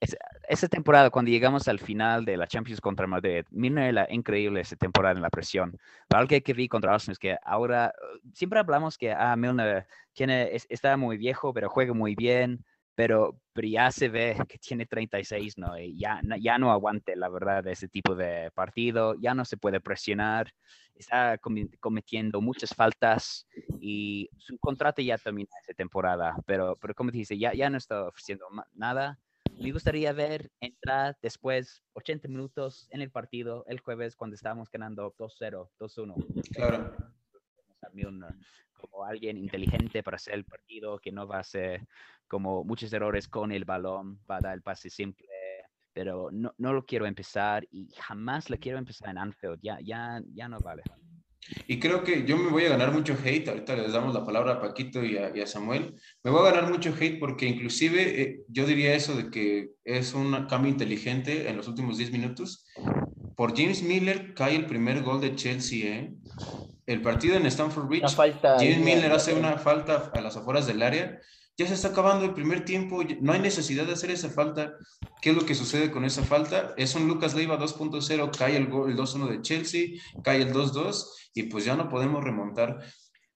es- 0.00 0.16
esa 0.48 0.68
temporada, 0.68 1.10
cuando 1.10 1.30
llegamos 1.30 1.68
al 1.68 1.78
final 1.78 2.24
de 2.24 2.36
la 2.36 2.46
Champions 2.46 2.80
contra 2.80 3.06
Madrid, 3.06 3.44
Milner 3.50 3.84
era 3.90 4.06
increíble 4.10 4.60
esa 4.60 4.76
temporada 4.76 5.14
en 5.14 5.22
la 5.22 5.30
presión. 5.30 5.78
Pero 6.08 6.20
algo 6.20 6.28
que 6.44 6.52
vi 6.52 6.68
contra 6.68 6.92
Arsenal 6.94 7.12
es 7.12 7.18
que 7.18 7.36
ahora, 7.44 7.88
eh, 7.88 8.20
siempre 8.34 8.58
hablamos 8.58 8.98
que 8.98 9.12
ah, 9.12 9.36
Milner 9.36 9.86
tiene, 10.12 10.54
es- 10.54 10.66
está 10.68 10.96
muy 10.96 11.16
viejo, 11.16 11.54
pero 11.54 11.68
juega 11.70 11.94
muy 11.94 12.14
bien 12.16 12.64
pero, 13.02 13.36
pero 13.52 13.66
ya 13.66 13.90
se 13.90 14.08
ve 14.08 14.36
que 14.48 14.58
tiene 14.58 14.86
36, 14.86 15.58
¿no? 15.58 15.76
Y 15.76 15.98
ya, 15.98 16.22
no- 16.22 16.36
ya 16.36 16.56
no 16.56 16.70
aguante, 16.70 17.16
la 17.16 17.28
verdad, 17.28 17.66
ese 17.66 17.88
tipo 17.88 18.14
de 18.14 18.52
partido, 18.54 19.16
ya 19.20 19.34
no 19.34 19.44
se 19.44 19.56
puede 19.56 19.80
presionar, 19.80 20.52
está 20.94 21.36
cometiendo 21.80 22.40
muchas 22.40 22.72
faltas 22.72 23.44
y 23.80 24.30
su 24.38 24.56
contrato 24.58 25.02
ya 25.02 25.18
termina 25.18 25.48
esa 25.64 25.74
temporada, 25.74 26.36
pero, 26.46 26.76
pero 26.76 26.94
como 26.94 27.10
dice, 27.10 27.36
ya, 27.36 27.52
ya 27.54 27.68
no 27.70 27.76
está 27.76 28.06
ofreciendo 28.06 28.46
nada. 28.72 29.18
Me 29.58 29.72
gustaría 29.72 30.12
ver 30.12 30.52
entrar 30.60 31.16
después 31.20 31.82
80 31.94 32.28
minutos 32.28 32.86
en 32.90 33.02
el 33.02 33.10
partido 33.10 33.64
el 33.66 33.80
jueves 33.80 34.14
cuando 34.14 34.36
estábamos 34.36 34.70
ganando 34.70 35.12
2-0, 35.18 35.72
2-1 35.76 36.14
Claro. 36.52 36.88
Como 38.82 39.04
alguien 39.04 39.36
inteligente 39.38 40.02
para 40.02 40.16
hacer 40.16 40.34
el 40.34 40.44
partido, 40.44 40.98
que 40.98 41.12
no 41.12 41.26
va 41.26 41.36
a 41.36 41.40
hacer 41.40 41.86
como 42.28 42.64
muchos 42.64 42.92
errores 42.92 43.28
con 43.28 43.52
el 43.52 43.64
balón, 43.64 44.20
va 44.30 44.36
a 44.36 44.40
dar 44.40 44.54
el 44.54 44.62
pase 44.62 44.90
simple, 44.90 45.26
pero 45.92 46.30
no, 46.32 46.54
no 46.58 46.72
lo 46.72 46.84
quiero 46.84 47.06
empezar 47.06 47.66
y 47.70 47.88
jamás 47.96 48.50
lo 48.50 48.58
quiero 48.58 48.78
empezar 48.78 49.10
en 49.10 49.18
Anfield, 49.18 49.60
ya, 49.62 49.78
ya, 49.80 50.22
ya 50.34 50.48
no 50.48 50.58
vale. 50.60 50.82
Y 51.66 51.78
creo 51.78 52.04
que 52.04 52.24
yo 52.24 52.36
me 52.36 52.50
voy 52.50 52.64
a 52.64 52.70
ganar 52.70 52.92
mucho 52.92 53.16
hate, 53.22 53.48
ahorita 53.48 53.76
les 53.76 53.92
damos 53.92 54.14
la 54.14 54.24
palabra 54.24 54.54
a 54.54 54.60
Paquito 54.60 55.04
y 55.04 55.16
a, 55.16 55.36
y 55.36 55.40
a 55.40 55.46
Samuel, 55.46 55.94
me 56.22 56.30
voy 56.30 56.40
a 56.40 56.52
ganar 56.52 56.70
mucho 56.70 56.94
hate 56.98 57.18
porque 57.18 57.46
inclusive 57.46 58.22
eh, 58.22 58.40
yo 58.48 58.64
diría 58.66 58.94
eso 58.94 59.16
de 59.16 59.30
que 59.30 59.70
es 59.84 60.14
un 60.14 60.46
cambio 60.46 60.70
inteligente 60.70 61.48
en 61.48 61.56
los 61.56 61.68
últimos 61.68 61.98
10 61.98 62.12
minutos. 62.12 62.66
Por 63.36 63.56
James 63.56 63.82
Miller 63.82 64.34
cae 64.34 64.54
el 64.56 64.66
primer 64.66 65.02
gol 65.02 65.20
de 65.20 65.34
Chelsea, 65.34 65.98
¿eh? 65.98 66.14
El 66.86 67.00
partido 67.02 67.36
en 67.36 67.46
Stamford 67.46 67.86
Bridge. 67.88 68.04
James 68.58 68.78
Miller 68.84 69.12
hace 69.12 69.34
una 69.34 69.56
falta 69.58 70.10
a 70.14 70.20
las 70.20 70.36
afueras 70.36 70.66
del 70.66 70.82
área. 70.82 71.18
Ya 71.58 71.66
se 71.66 71.74
está 71.74 71.88
acabando 71.88 72.24
el 72.24 72.32
primer 72.32 72.64
tiempo, 72.64 73.02
no 73.20 73.32
hay 73.32 73.38
necesidad 73.40 73.84
de 73.84 73.92
hacer 73.92 74.10
esa 74.10 74.30
falta. 74.30 74.74
¿Qué 75.20 75.30
es 75.30 75.36
lo 75.36 75.44
que 75.44 75.54
sucede 75.54 75.90
con 75.90 76.04
esa 76.04 76.22
falta? 76.24 76.72
Es 76.78 76.94
un 76.94 77.06
Lucas 77.06 77.34
Leiva 77.34 77.58
2.0, 77.58 78.36
cae 78.36 78.56
el, 78.56 78.68
gol- 78.68 78.90
el 78.90 78.96
2-1 78.96 79.28
de 79.28 79.42
Chelsea, 79.42 79.82
cae 80.24 80.40
el 80.42 80.52
2-2 80.52 81.04
y 81.34 81.42
pues 81.44 81.64
ya 81.66 81.76
no 81.76 81.88
podemos 81.90 82.24
remontar. 82.24 82.78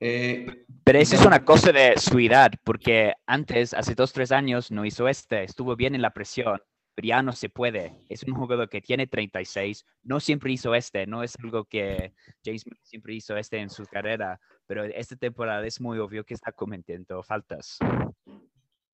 Eh, 0.00 0.46
Pero 0.82 0.98
eso 0.98 1.14
es 1.14 1.24
una 1.24 1.44
cosa 1.44 1.72
de 1.72 1.94
su 1.98 2.18
edad, 2.18 2.52
porque 2.64 3.12
antes, 3.26 3.74
hace 3.74 3.94
dos, 3.94 4.12
tres 4.12 4.32
años, 4.32 4.70
no 4.70 4.84
hizo 4.86 5.08
este, 5.08 5.44
estuvo 5.44 5.76
bien 5.76 5.94
en 5.94 6.02
la 6.02 6.10
presión, 6.14 6.60
pero 6.96 7.06
ya 7.08 7.22
no 7.22 7.32
se 7.32 7.50
puede. 7.50 8.02
Es 8.08 8.22
un 8.24 8.34
jugador 8.34 8.68
que 8.70 8.80
tiene 8.80 9.06
36, 9.06 9.84
no 10.02 10.18
siempre 10.18 10.50
hizo 10.50 10.74
este, 10.74 11.06
no 11.06 11.22
es 11.22 11.36
algo 11.38 11.66
que 11.66 12.14
James 12.42 12.64
siempre 12.82 13.14
hizo 13.14 13.36
este 13.36 13.58
en 13.58 13.68
su 13.70 13.84
carrera, 13.84 14.40
pero 14.66 14.82
esta 14.84 15.14
temporada 15.14 15.64
es 15.66 15.78
muy 15.80 15.98
obvio 15.98 16.24
que 16.24 16.32
está 16.34 16.52
cometiendo 16.52 17.22
faltas. 17.22 17.78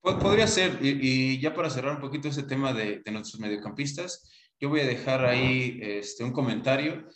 po- 0.01 0.19
podría 0.19 0.47
ser, 0.47 0.77
y, 0.81 1.39
ya 1.39 1.53
para 1.53 1.69
cerrar 1.69 1.95
un 1.95 2.01
poquito 2.01 2.27
ese 2.27 2.43
tema 2.43 2.73
de, 2.73 2.99
de 2.99 3.11
nuestros 3.11 3.39
mediocampistas, 3.39 4.29
yo 4.59 4.67
voy 4.69 4.81
a 4.81 4.85
dejar 4.85 5.25
ahí 5.25 5.79
este, 5.81 6.23
un 6.25 6.33
comentario. 6.33 7.07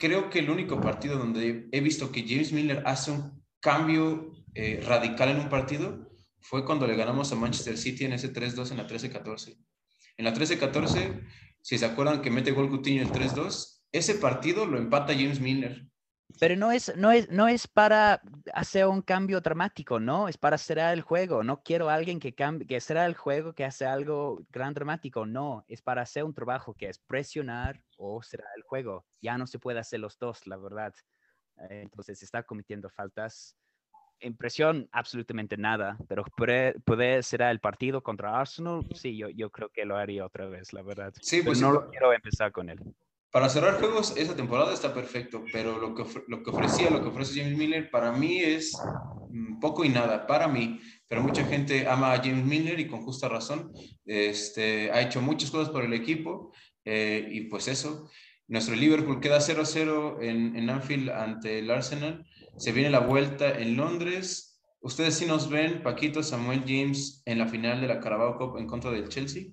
Creo 0.00 0.28
que 0.30 0.40
el 0.40 0.50
único 0.50 0.80
partido 0.80 1.16
donde 1.16 1.68
he 1.70 1.80
visto 1.80 2.10
que 2.10 2.26
James 2.26 2.52
Miller 2.52 2.82
hace 2.86 3.12
un 3.12 3.44
cambio 3.60 4.32
eh, 4.54 4.82
radical 4.84 5.28
en 5.28 5.38
un 5.38 5.48
partido 5.48 6.10
fue 6.40 6.64
cuando 6.64 6.86
le 6.88 6.96
ganamos 6.96 7.30
a 7.32 7.36
Manchester 7.36 7.78
City 7.78 8.04
en 8.04 8.12
ese 8.14 8.32
3-2 8.32 8.72
en 8.72 8.76
la 8.78 8.86
13-14. 8.88 9.56
En 10.16 10.24
la 10.24 10.34
13-14, 10.34 11.26
si 11.60 11.78
se 11.78 11.86
acuerdan 11.86 12.22
que 12.22 12.30
mete 12.30 12.52
gol 12.52 12.68
Coutinho 12.68 13.02
el 13.02 13.10
3-2, 13.10 13.82
ese 13.92 14.14
partido 14.14 14.66
lo 14.66 14.78
empata 14.78 15.14
James 15.14 15.40
Miller. 15.40 15.86
Pero 16.40 16.56
no 16.56 16.72
es, 16.72 16.96
no, 16.96 17.12
es, 17.12 17.30
no 17.30 17.46
es 17.46 17.68
para 17.68 18.20
hacer 18.52 18.86
un 18.86 19.02
cambio 19.02 19.40
dramático, 19.40 20.00
no, 20.00 20.28
es 20.28 20.36
para 20.36 20.58
cerrar 20.58 20.92
el 20.92 21.02
juego. 21.02 21.44
No 21.44 21.62
quiero 21.62 21.88
a 21.88 21.94
alguien 21.94 22.18
que, 22.18 22.34
cambie, 22.34 22.66
que 22.66 22.80
cerrar 22.80 23.06
el 23.06 23.14
juego, 23.14 23.54
que 23.54 23.64
hace 23.64 23.86
algo 23.86 24.44
gran 24.50 24.74
dramático, 24.74 25.26
no, 25.26 25.64
es 25.68 25.80
para 25.80 26.02
hacer 26.02 26.24
un 26.24 26.34
trabajo 26.34 26.74
que 26.74 26.88
es 26.88 26.98
presionar 26.98 27.84
o 27.96 28.22
cerrar 28.22 28.50
el 28.56 28.62
juego. 28.62 29.06
Ya 29.20 29.38
no 29.38 29.46
se 29.46 29.58
puede 29.60 29.78
hacer 29.78 30.00
los 30.00 30.18
dos, 30.18 30.46
la 30.46 30.56
verdad. 30.56 30.92
Eh, 31.70 31.82
entonces 31.82 32.20
está 32.22 32.42
cometiendo 32.42 32.90
faltas. 32.90 33.56
Impresión, 34.20 34.88
absolutamente 34.92 35.56
nada, 35.56 35.98
pero 36.08 36.24
puede, 36.36 37.22
cerrar 37.22 37.50
el 37.50 37.60
partido 37.60 38.02
contra 38.02 38.38
Arsenal, 38.38 38.86
sí, 38.94 39.16
yo, 39.16 39.28
yo 39.28 39.50
creo 39.50 39.68
que 39.68 39.84
lo 39.84 39.96
haría 39.96 40.24
otra 40.24 40.46
vez, 40.46 40.72
la 40.72 40.82
verdad. 40.82 41.12
Sí, 41.20 41.42
pues 41.42 41.60
no 41.60 41.88
quiero 41.90 42.12
empezar 42.12 42.52
con 42.52 42.70
él. 42.70 42.80
Para 43.34 43.48
cerrar 43.48 43.80
juegos, 43.80 44.16
esa 44.16 44.36
temporada 44.36 44.72
está 44.72 44.94
perfecto, 44.94 45.44
pero 45.52 45.76
lo 45.78 45.92
que, 45.92 46.04
lo 46.28 46.44
que 46.44 46.50
ofrecía, 46.50 46.88
lo 46.88 47.02
que 47.02 47.08
ofrece 47.08 47.40
James 47.40 47.58
Miller, 47.58 47.90
para 47.90 48.12
mí 48.12 48.38
es 48.38 48.78
mm, 49.28 49.58
poco 49.58 49.84
y 49.84 49.88
nada, 49.88 50.24
para 50.28 50.46
mí. 50.46 50.80
Pero 51.08 51.20
mucha 51.20 51.44
gente 51.44 51.88
ama 51.88 52.12
a 52.12 52.18
James 52.18 52.44
Miller 52.44 52.78
y 52.78 52.86
con 52.86 53.02
justa 53.02 53.28
razón. 53.28 53.72
Este, 54.04 54.92
ha 54.92 55.00
hecho 55.00 55.20
muchas 55.20 55.50
cosas 55.50 55.70
por 55.70 55.84
el 55.84 55.94
equipo 55.94 56.52
eh, 56.84 57.26
y 57.28 57.40
pues 57.48 57.66
eso. 57.66 58.08
Nuestro 58.46 58.76
Liverpool 58.76 59.20
queda 59.20 59.38
0-0 59.40 60.22
en, 60.22 60.54
en 60.54 60.70
Anfield 60.70 61.10
ante 61.10 61.58
el 61.58 61.68
Arsenal. 61.72 62.24
Se 62.56 62.72
viene 62.72 62.90
la 62.90 63.00
vuelta 63.00 63.58
en 63.58 63.76
Londres. 63.76 64.60
¿Ustedes 64.80 65.14
sí 65.14 65.26
nos 65.26 65.50
ven, 65.50 65.82
Paquito, 65.82 66.22
Samuel 66.22 66.60
James, 66.66 67.22
en 67.26 67.38
la 67.38 67.48
final 67.48 67.80
de 67.80 67.88
la 67.88 68.00
Carabao 68.00 68.38
Cup 68.38 68.58
en 68.58 68.66
contra 68.66 68.90
del 68.90 69.08
Chelsea? 69.08 69.44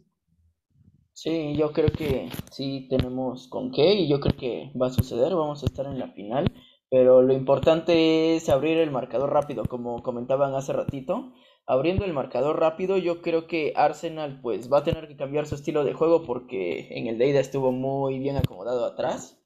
Sí, 1.13 1.55
yo 1.55 1.71
creo 1.71 1.91
que 1.91 2.29
sí 2.51 2.87
tenemos 2.89 3.47
con 3.47 3.71
qué 3.71 3.93
y 3.93 4.09
yo 4.09 4.19
creo 4.19 4.35
que 4.37 4.71
va 4.79 4.87
a 4.87 4.91
suceder, 4.91 5.35
vamos 5.35 5.61
a 5.61 5.65
estar 5.65 5.85
en 5.85 5.99
la 5.99 6.07
final, 6.13 6.51
pero 6.89 7.21
lo 7.21 7.33
importante 7.33 8.35
es 8.35 8.49
abrir 8.49 8.77
el 8.77 8.91
marcador 8.91 9.31
rápido, 9.31 9.65
como 9.65 10.01
comentaban 10.03 10.55
hace 10.55 10.73
ratito. 10.73 11.33
Abriendo 11.67 12.05
el 12.05 12.13
marcador 12.13 12.59
rápido, 12.59 12.97
yo 12.97 13.21
creo 13.21 13.47
que 13.47 13.73
Arsenal 13.75 14.41
pues 14.41 14.71
va 14.71 14.79
a 14.79 14.83
tener 14.83 15.07
que 15.07 15.15
cambiar 15.15 15.45
su 15.45 15.55
estilo 15.55 15.83
de 15.83 15.93
juego 15.93 16.23
porque 16.23 16.87
en 16.97 17.07
el 17.07 17.17
Deida 17.17 17.39
estuvo 17.39 17.71
muy 17.71 18.19
bien 18.19 18.37
acomodado 18.37 18.85
atrás, 18.85 19.40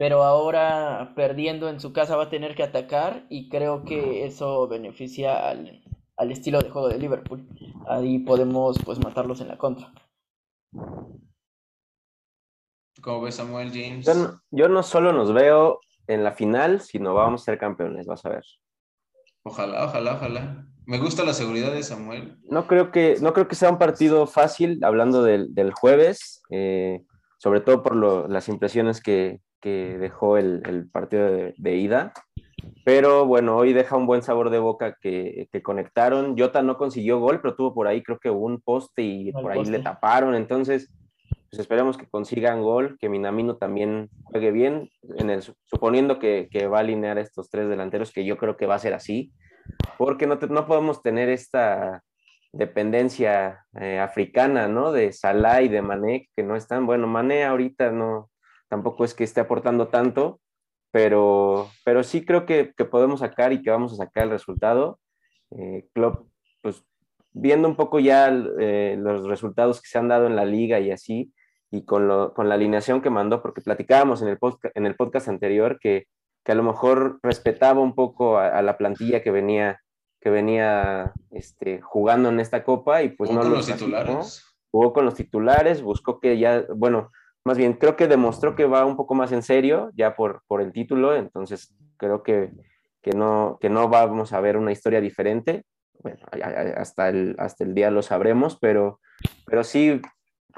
pero 0.00 0.24
ahora 0.24 1.12
perdiendo 1.14 1.68
en 1.68 1.78
su 1.78 1.92
casa 1.92 2.16
va 2.16 2.22
a 2.22 2.30
tener 2.30 2.54
que 2.54 2.62
atacar 2.62 3.26
y 3.28 3.50
creo 3.50 3.84
que 3.84 4.24
eso 4.24 4.66
beneficia 4.66 5.46
al, 5.46 5.84
al 6.16 6.32
estilo 6.32 6.58
de 6.62 6.70
juego 6.70 6.88
de 6.88 6.98
Liverpool. 6.98 7.46
Ahí 7.86 8.20
podemos 8.20 8.78
pues 8.82 8.98
matarlos 8.98 9.42
en 9.42 9.48
la 9.48 9.58
contra. 9.58 9.92
¿Cómo 13.02 13.20
ves 13.20 13.34
Samuel 13.34 13.72
James? 13.72 14.06
Yo 14.50 14.70
no, 14.70 14.82
solo 14.82 15.12
nos 15.12 15.34
veo 15.34 15.80
en 16.06 16.24
la 16.24 16.32
final, 16.32 16.80
sino 16.80 17.12
vamos 17.12 17.42
a 17.42 17.44
ser 17.44 17.58
campeones, 17.58 18.06
vas 18.06 18.24
a 18.24 18.30
ver. 18.30 18.44
Ojalá, 19.42 19.84
ojalá, 19.84 20.14
ojalá. 20.14 20.66
Me 20.86 20.98
gusta 20.98 21.26
la 21.26 21.34
seguridad 21.34 21.72
de 21.72 21.82
Samuel. 21.82 22.38
No 22.44 22.66
creo 22.66 22.90
que, 22.90 23.16
no 23.20 23.34
creo 23.34 23.48
que 23.48 23.54
sea 23.54 23.68
un 23.68 23.78
partido 23.78 24.26
fácil, 24.26 24.82
hablando 24.82 25.22
del, 25.22 25.72
jueves, 25.74 26.40
eh, 26.48 27.04
sobre 27.36 27.60
todo 27.60 27.82
por 27.82 28.30
las 28.30 28.48
impresiones 28.48 29.02
que, 29.02 29.42
dejó 29.68 30.38
el, 30.38 30.88
partido 30.90 31.30
de, 31.56 31.76
ida. 31.76 32.12
Pero 32.84 33.26
bueno, 33.26 33.56
hoy 33.56 33.72
deja 33.72 33.96
un 33.96 34.06
buen 34.06 34.22
sabor 34.22 34.50
de 34.50 34.58
boca 34.58 34.96
que, 35.00 35.48
conectaron. 35.62 36.36
Jota 36.38 36.62
no 36.62 36.76
consiguió 36.76 37.20
gol, 37.20 37.40
pero 37.40 37.54
tuvo 37.54 37.74
por 37.74 37.86
ahí 37.86 38.02
creo 38.02 38.18
que 38.18 38.30
un 38.30 38.60
poste 38.60 39.02
y 39.02 39.32
por 39.32 39.52
ahí 39.52 39.64
le 39.64 39.80
taparon. 39.80 40.34
Entonces, 40.34 40.90
pues 41.50 41.60
esperemos 41.60 41.96
que 41.96 42.06
consigan 42.06 42.62
gol, 42.62 42.96
que 43.00 43.08
Minamino 43.08 43.56
también 43.56 44.08
juegue 44.22 44.52
bien, 44.52 44.88
en 45.18 45.30
el, 45.30 45.42
suponiendo 45.42 46.20
que, 46.20 46.48
va 46.72 46.78
a 46.78 46.80
alinear 46.80 47.18
estos 47.18 47.50
tres 47.50 47.68
delanteros, 47.68 48.12
que 48.12 48.24
yo 48.24 48.36
creo 48.36 48.56
que 48.56 48.66
va 48.66 48.76
a 48.76 48.80
ser 48.80 48.94
así, 48.94 49.32
porque 49.98 50.28
no, 50.28 50.36
no 50.36 50.66
podemos 50.66 51.02
tener 51.02 51.28
esta 51.28 52.04
dependencia 52.52 53.64
eh, 53.80 53.98
africana, 53.98 54.68
¿no? 54.68 54.92
De 54.92 55.12
Salah 55.12 55.62
y 55.62 55.68
de 55.68 55.82
Mané, 55.82 56.28
que 56.36 56.44
no 56.44 56.54
están, 56.54 56.86
bueno, 56.86 57.08
Mané 57.08 57.44
ahorita 57.44 57.90
no, 57.90 58.29
tampoco 58.70 59.04
es 59.04 59.12
que 59.12 59.24
esté 59.24 59.40
aportando 59.40 59.88
tanto, 59.88 60.40
pero, 60.92 61.68
pero 61.84 62.02
sí 62.02 62.24
creo 62.24 62.46
que, 62.46 62.72
podemos 62.90 63.20
sacar 63.20 63.52
y 63.52 63.62
que 63.62 63.70
vamos 63.70 63.92
a 63.92 63.96
sacar 63.96 64.24
el 64.24 64.30
resultado. 64.30 65.00
Eh, 65.50 65.88
Klopp, 65.92 66.28
pues 66.62 66.84
viendo 67.32 67.68
un 67.68 67.76
poco 67.76 67.98
ya 67.98 68.28
eh, 68.58 68.96
los 68.98 69.26
resultados 69.26 69.82
que 69.82 69.88
se 69.88 69.98
han 69.98 70.08
dado 70.08 70.26
en 70.26 70.36
la 70.36 70.44
liga 70.44 70.78
y 70.78 70.92
así, 70.92 71.32
y 71.70 71.84
con, 71.84 72.08
lo, 72.08 72.32
con 72.32 72.48
la 72.48 72.54
alineación 72.54 73.02
que 73.02 73.10
mandó, 73.10 73.42
porque 73.42 73.60
platicábamos 73.60 74.22
en 74.22 74.28
el, 74.28 74.38
podcast, 74.38 74.76
en 74.76 74.86
el 74.86 74.94
podcast 74.94 75.28
anterior 75.28 75.78
que, 75.80 76.06
que 76.44 76.52
a 76.52 76.54
lo 76.56 76.62
mejor 76.62 77.18
respetaba 77.22 77.80
un 77.80 77.94
poco 77.94 78.38
a, 78.38 78.62
la 78.62 78.78
plantilla 78.78 79.22
que 79.22 79.32
venía, 79.32 79.80
que 80.20 80.30
venía 80.30 81.12
este, 81.30 81.80
jugando 81.80 82.28
en 82.28 82.38
esta 82.38 82.64
copa 82.64 83.02
y 83.02 83.10
pues 83.10 83.30
no 83.30 83.40
con 83.40 83.52
los 83.52 83.66
titulares. 83.66 84.46
Jugó 84.72 84.92
con 84.92 85.04
los 85.04 85.14
titulares, 85.14 85.82
buscó 85.82 86.20
que 86.20 86.38
ya, 86.38 86.64
bueno, 86.76 87.10
más 87.44 87.56
bien 87.56 87.74
creo 87.74 87.96
que 87.96 88.08
demostró 88.08 88.54
que 88.54 88.66
va 88.66 88.84
un 88.84 88.96
poco 88.96 89.14
más 89.14 89.32
en 89.32 89.42
serio 89.42 89.90
ya 89.94 90.14
por, 90.16 90.42
por 90.46 90.60
el 90.60 90.72
título, 90.72 91.14
entonces 91.14 91.74
creo 91.96 92.22
que, 92.22 92.50
que, 93.02 93.12
no, 93.12 93.58
que 93.60 93.70
no 93.70 93.88
vamos 93.88 94.32
a 94.32 94.40
ver 94.40 94.56
una 94.56 94.72
historia 94.72 95.00
diferente. 95.00 95.64
Bueno, 96.02 96.18
hasta 96.76 97.10
el, 97.10 97.36
hasta 97.38 97.64
el 97.64 97.74
día 97.74 97.90
lo 97.90 98.00
sabremos, 98.02 98.58
pero, 98.58 99.00
pero 99.44 99.62
sí 99.64 100.00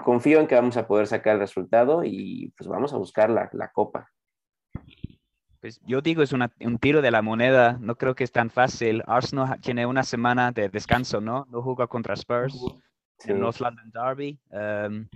confío 0.04 0.38
en 0.38 0.46
que 0.46 0.54
vamos 0.54 0.76
a 0.76 0.86
poder 0.86 1.06
sacar 1.08 1.34
el 1.34 1.40
resultado 1.40 2.04
y 2.04 2.52
pues 2.56 2.68
vamos 2.68 2.92
a 2.92 2.96
buscar 2.96 3.28
la, 3.28 3.50
la 3.52 3.68
copa. 3.72 4.08
Pues 5.60 5.80
yo 5.84 6.00
digo, 6.00 6.22
es 6.22 6.32
una, 6.32 6.50
un 6.60 6.78
tiro 6.78 7.02
de 7.02 7.10
la 7.10 7.22
moneda, 7.22 7.76
no 7.80 7.94
creo 7.96 8.14
que 8.14 8.24
es 8.24 8.32
tan 8.32 8.50
fácil. 8.50 9.02
Arsenal 9.06 9.60
tiene 9.60 9.86
una 9.86 10.02
semana 10.02 10.50
de 10.50 10.68
descanso, 10.68 11.20
¿no? 11.20 11.46
No 11.50 11.62
juega 11.62 11.86
contra 11.86 12.14
Spurs 12.14 12.56
en 13.24 13.38
North 13.38 13.60
London 13.60 13.90
Derby. 13.92 14.40
Um, 14.50 15.06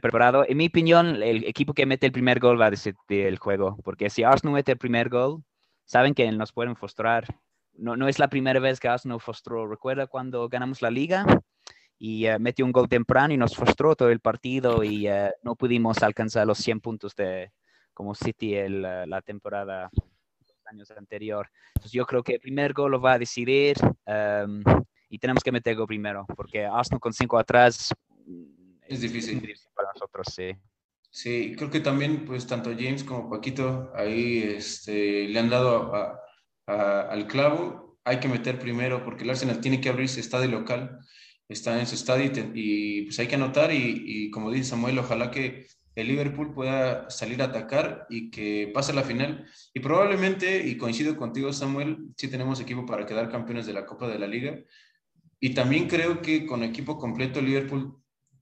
preparado. 0.00 0.44
En 0.48 0.56
mi 0.56 0.66
opinión, 0.66 1.22
el 1.22 1.44
equipo 1.44 1.74
que 1.74 1.86
mete 1.86 2.06
el 2.06 2.12
primer 2.12 2.40
gol 2.40 2.60
va 2.60 2.66
a 2.66 2.70
decidir 2.70 3.26
el 3.26 3.38
juego, 3.38 3.76
porque 3.84 4.10
si 4.10 4.22
Arsenal 4.22 4.54
mete 4.54 4.72
el 4.72 4.78
primer 4.78 5.08
gol, 5.08 5.42
saben 5.84 6.14
que 6.14 6.30
nos 6.32 6.52
pueden 6.52 6.76
frustrar. 6.76 7.26
No, 7.74 7.96
no 7.96 8.08
es 8.08 8.18
la 8.18 8.28
primera 8.28 8.60
vez 8.60 8.80
que 8.80 8.88
Arsenal 8.88 9.20
frustró. 9.20 9.66
¿Recuerda 9.66 10.06
cuando 10.06 10.48
ganamos 10.48 10.82
la 10.82 10.90
liga? 10.90 11.24
y 11.98 12.28
uh, 12.28 12.38
metió 12.38 12.64
un 12.64 12.72
gol 12.72 12.88
temprano 12.88 13.34
y 13.34 13.36
nos 13.36 13.56
frustró 13.56 13.96
todo 13.96 14.10
el 14.10 14.20
partido 14.20 14.84
y 14.84 15.08
uh, 15.08 15.30
no 15.42 15.56
pudimos 15.56 16.02
alcanzar 16.02 16.46
los 16.46 16.58
100 16.58 16.80
puntos 16.80 17.14
de 17.16 17.52
como 17.92 18.14
City 18.14 18.54
el, 18.54 18.84
uh, 18.84 19.06
la 19.06 19.20
temporada 19.22 19.90
años 20.66 20.90
anterior. 20.90 21.48
Entonces 21.68 21.92
yo 21.92 22.04
creo 22.06 22.22
que 22.22 22.34
el 22.34 22.40
primer 22.40 22.72
gol 22.72 22.92
lo 22.92 23.00
va 23.00 23.14
a 23.14 23.18
decidir 23.18 23.76
um, 23.82 24.62
y 25.08 25.18
tenemos 25.18 25.42
que 25.42 25.50
meter 25.50 25.74
gol 25.74 25.86
primero 25.86 26.26
porque 26.36 26.66
Arsenal 26.66 27.00
con 27.00 27.12
5 27.12 27.38
atrás 27.38 27.94
es 28.88 29.00
difícil. 29.00 29.40
para 29.74 29.90
nosotros, 29.92 30.26
sí. 30.34 30.52
Sí, 31.10 31.54
creo 31.56 31.70
que 31.70 31.80
también 31.80 32.24
pues 32.24 32.46
tanto 32.46 32.70
James 32.70 33.02
como 33.02 33.30
Paquito 33.30 33.90
ahí 33.94 34.42
este, 34.42 35.26
le 35.26 35.38
han 35.38 35.48
dado 35.48 35.94
a, 35.94 36.20
a, 36.66 37.00
al 37.02 37.26
clavo. 37.26 37.98
Hay 38.04 38.20
que 38.20 38.28
meter 38.28 38.58
primero 38.58 39.04
porque 39.04 39.24
el 39.24 39.30
Arsenal 39.30 39.60
tiene 39.60 39.80
que 39.80 39.88
abrirse 39.88 40.20
estadio 40.20 40.50
local 40.50 40.98
está 41.48 41.78
en 41.80 41.86
su 41.86 41.94
estadio 41.94 42.30
y, 42.54 43.02
pues 43.02 43.18
hay 43.18 43.26
que 43.26 43.36
anotar 43.36 43.72
y, 43.72 44.30
como 44.30 44.50
dice 44.50 44.70
Samuel, 44.70 44.98
ojalá 44.98 45.30
que 45.30 45.66
el 45.94 46.06
Liverpool 46.06 46.54
pueda 46.54 47.10
salir 47.10 47.42
a 47.42 47.46
atacar 47.46 48.06
y 48.08 48.30
que 48.30 48.70
pase 48.72 48.92
la 48.92 49.02
final. 49.02 49.46
Y 49.74 49.80
probablemente, 49.80 50.66
y 50.66 50.76
coincido 50.76 51.16
contigo 51.16 51.52
Samuel, 51.52 52.10
sí 52.16 52.28
tenemos 52.28 52.60
equipo 52.60 52.86
para 52.86 53.06
quedar 53.06 53.30
campeones 53.30 53.66
de 53.66 53.72
la 53.72 53.86
Copa 53.86 54.06
de 54.06 54.18
la 54.18 54.26
Liga. 54.26 54.58
Y 55.40 55.54
también 55.54 55.88
creo 55.88 56.20
que 56.20 56.46
con 56.46 56.62
equipo 56.62 56.98
completo 56.98 57.40
Liverpool 57.40 57.96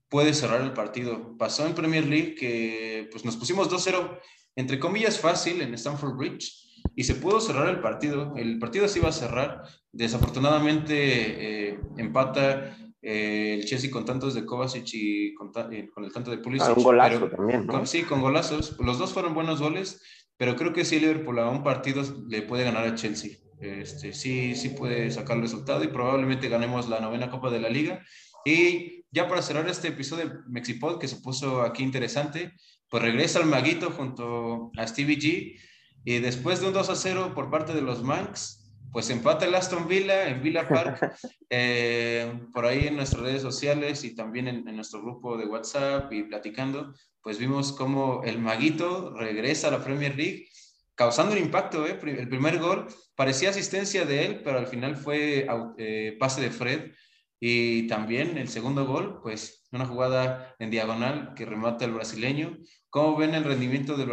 puede 0.09 0.33
cerrar 0.33 0.61
el 0.61 0.73
partido. 0.73 1.37
Pasó 1.37 1.65
en 1.65 1.75
Premier 1.75 2.05
League 2.05 2.35
que 2.35 3.07
pues 3.11 3.25
nos 3.25 3.37
pusimos 3.37 3.69
2-0, 3.69 4.19
entre 4.55 4.79
comillas 4.79 5.19
fácil 5.19 5.61
en 5.61 5.73
Stamford 5.73 6.15
Bridge 6.15 6.67
y 6.95 7.03
se 7.03 7.15
pudo 7.15 7.39
cerrar 7.39 7.69
el 7.69 7.79
partido. 7.79 8.33
El 8.37 8.59
partido 8.59 8.87
se 8.87 8.99
iba 8.99 9.09
a 9.09 9.13
cerrar. 9.13 9.63
Desafortunadamente 9.91 11.69
eh, 11.69 11.79
empata 11.97 12.75
eh, 13.01 13.57
el 13.59 13.65
Chelsea 13.65 13.91
con 13.91 14.05
tantos 14.05 14.33
de 14.33 14.45
Kovacic 14.45 14.87
y 14.93 15.33
con, 15.33 15.51
eh, 15.71 15.89
el 15.95 16.11
tanto 16.11 16.31
de 16.31 16.39
Pulisic. 16.39 16.69
Ah, 16.69 16.73
un 16.75 16.83
golazo 16.83 17.29
también, 17.29 17.67
sí, 17.85 18.03
con 18.03 18.21
golazos. 18.21 18.77
Los 18.79 18.97
dos 18.97 19.13
fueron 19.13 19.33
buenos 19.33 19.61
goles, 19.61 20.01
pero 20.37 20.55
creo 20.55 20.73
que 20.73 20.85
sí 20.85 20.99
Liverpool 20.99 21.39
a 21.39 21.49
un 21.49 21.63
partido 21.63 22.03
le 22.27 22.41
puede 22.41 22.63
ganar 22.63 22.85
a 22.85 22.95
Chelsea. 22.95 23.37
Este, 23.59 24.13
sí, 24.13 24.55
sí 24.55 24.69
puede 24.69 25.09
sacar 25.09 25.37
el 25.37 25.43
resultado 25.43 25.83
y 25.83 25.87
probablemente 25.87 26.47
ganemos 26.47 26.89
la 26.89 26.99
novena 26.99 27.29
Copa 27.29 27.49
de 27.49 27.59
la 27.59 27.69
Liga. 27.69 28.03
Y 28.45 28.96
ya 29.11 29.27
para 29.27 29.41
cerrar 29.41 29.67
este 29.69 29.89
episodio 29.89 30.29
de 30.29 30.35
Mexipod, 30.47 30.99
que 30.99 31.07
se 31.07 31.17
puso 31.17 31.61
aquí 31.61 31.83
interesante, 31.83 32.53
pues 32.89 33.03
regresa 33.03 33.39
el 33.39 33.47
Maguito 33.47 33.91
junto 33.91 34.71
a 34.77 34.87
Stevie 34.87 35.17
G. 35.17 35.59
Y 36.05 36.19
después 36.19 36.61
de 36.61 36.67
un 36.67 36.73
2 36.73 36.89
a 36.89 36.95
0 36.95 37.31
por 37.35 37.49
parte 37.49 37.73
de 37.73 37.81
los 37.81 38.03
Manx, 38.03 38.67
pues 38.91 39.09
empata 39.09 39.45
el 39.45 39.55
Aston 39.55 39.87
Villa 39.87 40.27
en 40.29 40.41
Villa 40.41 40.67
Park, 40.67 41.13
eh, 41.49 42.39
por 42.53 42.65
ahí 42.65 42.87
en 42.87 42.95
nuestras 42.95 43.21
redes 43.21 43.41
sociales 43.41 44.03
y 44.03 44.15
también 44.15 44.47
en, 44.47 44.75
nuestro 44.75 45.01
grupo 45.01 45.37
de 45.37 45.45
WhatsApp 45.45 46.11
y 46.13 46.23
platicando, 46.23 46.93
pues 47.21 47.37
vimos 47.37 47.73
cómo 47.73 48.23
el 48.23 48.39
maguito 48.39 49.13
regresa 49.15 49.67
a 49.67 49.71
la 49.71 49.83
Premier 49.83 50.15
League 50.15 50.47
causando 50.95 51.33
un 51.33 51.39
impacto. 51.39 51.85
¿eh? 51.85 51.99
El 52.01 52.29
primer 52.29 52.59
gol 52.59 52.87
parecía 53.15 53.49
asistencia 53.49 54.05
de 54.05 54.25
él, 54.25 54.41
pero 54.43 54.57
al 54.57 54.67
final 54.67 54.95
fue 54.95 55.45
eh, 55.77 56.17
pase 56.19 56.41
de 56.41 56.49
Fred. 56.49 56.91
Y 57.39 57.87
también 57.87 58.37
el 58.37 58.47
segundo 58.47 58.85
gol, 58.85 59.19
pues 59.21 59.67
una 59.71 59.85
jugada 59.85 60.55
en 60.59 60.71
diagonal 60.71 61.33
que 61.35 61.45
remata 61.45 61.85
el 61.85 61.93
brasileño. 61.93 62.57
¿Cómo 62.89 63.15
ven 63.15 63.35
el 63.35 63.43
rendimiento 63.43 63.95
del, 63.95 64.07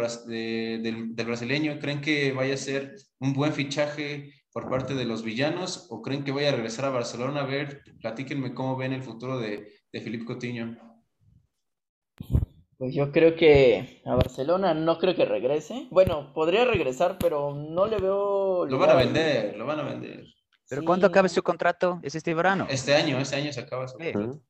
del, 1.15 1.25
brasileño? 1.25 1.79
¿Creen 1.79 2.01
que 2.01 2.33
vaya 2.33 2.53
a 2.53 2.57
ser 2.57 2.95
un 3.19 3.33
buen 3.33 3.53
fichaje 3.53 4.31
por 4.51 4.69
parte 4.69 4.93
de 4.93 5.05
los 5.05 5.23
villanos 5.23 5.87
o 5.89 6.01
creen 6.01 6.23
que 6.23 6.31
vaya 6.31 6.49
a 6.49 6.55
regresar 6.55 6.85
a 6.85 6.89
Barcelona? 6.89 7.41
A 7.41 7.45
ver, 7.45 7.81
platíquenme 7.99 8.53
cómo 8.53 8.77
ven 8.77 8.93
el 8.93 9.03
futuro 9.03 9.39
de, 9.39 9.71
de 9.91 10.01
Felipe 10.01 10.25
Coutinho. 10.25 10.77
Pues 12.77 12.93
yo 12.93 13.11
creo 13.11 13.35
que 13.35 14.01
a 14.05 14.15
Barcelona 14.15 14.73
no 14.73 14.99
creo 14.99 15.15
que 15.15 15.25
regrese. 15.25 15.87
Bueno, 15.91 16.33
podría 16.33 16.65
regresar, 16.65 17.17
pero 17.17 17.55
no 17.55 17.87
le 17.87 17.97
veo. 17.97 18.65
Lo 18.65 18.77
van 18.77 18.89
a 18.89 18.95
vender, 18.95 19.55
lo 19.55 19.65
van 19.65 19.79
a 19.79 19.83
vender. 19.83 20.34
¿Pero 20.69 20.83
cuándo 20.83 21.07
acaba 21.07 21.29
su 21.29 21.43
contrato? 21.43 21.99
¿Es 22.03 22.15
este 22.15 22.33
verano? 22.33 22.67
Este 22.69 22.95
año, 22.95 23.17
este 23.19 23.35
año 23.35 23.53
se 23.53 23.61
acaba 23.61 23.87
su 23.87 23.97
contrato. 23.97 24.41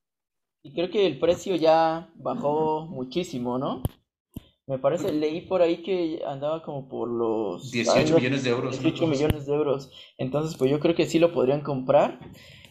Y 0.63 0.73
creo 0.73 0.89
que 0.89 1.05
el 1.05 1.19
precio 1.19 1.55
ya 1.55 2.09
bajó 2.15 2.87
muchísimo, 2.87 3.57
¿no? 3.59 3.83
Me 4.67 4.79
parece, 4.79 5.11
leí 5.11 5.41
por 5.41 5.61
ahí 5.61 5.83
que 5.83 6.23
andaba 6.25 6.63
como 6.63 6.87
por 6.87 7.07
los... 7.07 7.69
18 7.71 8.15
millones 8.15 8.43
de 8.43 8.49
euros. 8.49 8.79
18 8.79 9.07
millones 9.07 9.45
de 9.45 9.53
euros. 9.53 9.91
Entonces, 10.17 10.57
pues 10.57 10.71
yo 10.71 10.79
creo 10.79 10.95
que 10.95 11.05
sí 11.05 11.19
lo 11.19 11.31
podrían 11.31 11.61
comprar. 11.61 12.19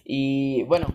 Y 0.05 0.64
bueno, 0.64 0.88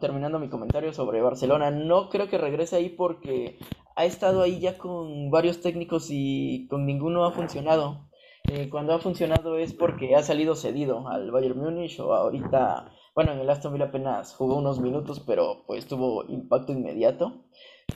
terminando 0.00 0.38
mi 0.38 0.48
comentario 0.48 0.94
sobre 0.94 1.20
Barcelona, 1.20 1.70
no 1.70 2.08
creo 2.08 2.28
que 2.28 2.38
regrese 2.38 2.76
ahí 2.76 2.88
porque 2.88 3.58
ha 3.96 4.06
estado 4.06 4.40
ahí 4.40 4.60
ya 4.60 4.78
con 4.78 5.30
varios 5.30 5.60
técnicos 5.60 6.06
y 6.08 6.66
con 6.68 6.86
ninguno 6.86 7.26
ha 7.26 7.32
funcionado. 7.32 8.08
Eh, 8.52 8.68
cuando 8.68 8.92
ha 8.92 8.98
funcionado 8.98 9.58
es 9.58 9.72
porque 9.72 10.16
ha 10.16 10.24
salido 10.24 10.56
cedido 10.56 11.08
al 11.08 11.30
Bayern 11.30 11.56
Múnich 11.56 12.00
o 12.00 12.12
ahorita, 12.12 12.92
bueno, 13.14 13.30
en 13.30 13.38
el 13.38 13.48
Aston 13.48 13.72
Villa 13.72 13.84
apenas 13.84 14.34
jugó 14.34 14.56
unos 14.56 14.80
minutos, 14.80 15.20
pero 15.24 15.62
pues 15.68 15.86
tuvo 15.86 16.24
impacto 16.28 16.72
inmediato. 16.72 17.44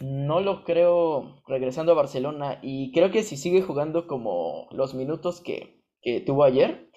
No 0.00 0.38
lo 0.38 0.62
creo 0.62 1.42
regresando 1.48 1.90
a 1.90 1.96
Barcelona 1.96 2.60
y 2.62 2.92
creo 2.92 3.10
que 3.10 3.24
si 3.24 3.36
sigue 3.36 3.62
jugando 3.62 4.06
como 4.06 4.68
los 4.70 4.94
minutos 4.94 5.40
que, 5.40 5.82
que 6.00 6.20
tuvo 6.20 6.44
ayer, 6.44 6.88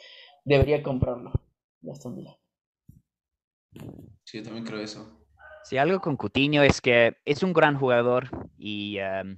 debería 0.45 0.83
comprarlo. 0.83 1.31
Aston 1.91 2.15
Villa. 2.15 2.37
Sí, 4.23 4.37
yo 4.37 4.43
también 4.43 4.65
creo 4.65 4.81
eso. 4.81 5.25
Sí, 5.63 5.79
algo 5.79 5.99
con 5.99 6.15
Coutinho 6.15 6.61
es 6.61 6.79
que 6.79 7.17
es 7.25 7.41
un 7.41 7.53
gran 7.53 7.79
jugador, 7.79 8.29
y, 8.59 8.99
em, 8.99 9.35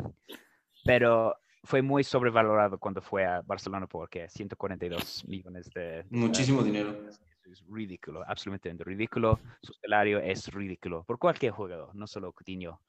pero 0.84 1.38
fue 1.64 1.82
muy 1.82 2.04
sobrevalorado 2.04 2.78
cuando 2.78 3.02
fue 3.02 3.26
a 3.26 3.42
Barcelona 3.42 3.88
porque 3.88 4.30
142 4.30 5.26
millones 5.28 5.70
de... 5.74 6.06
Muchísimo 6.10 6.64
dinero. 6.64 6.96
Es 7.46 7.64
ridículo, 7.68 8.24
absolutamente 8.28 8.84
ridículo. 8.84 9.40
Su 9.62 9.74
salario 9.74 10.20
es 10.20 10.48
ridículo 10.54 11.04
por 11.04 11.18
cualquier 11.18 11.52
jugador, 11.52 11.96
no 11.96 12.06
solo 12.06 12.32
Coutinho. 12.32 12.80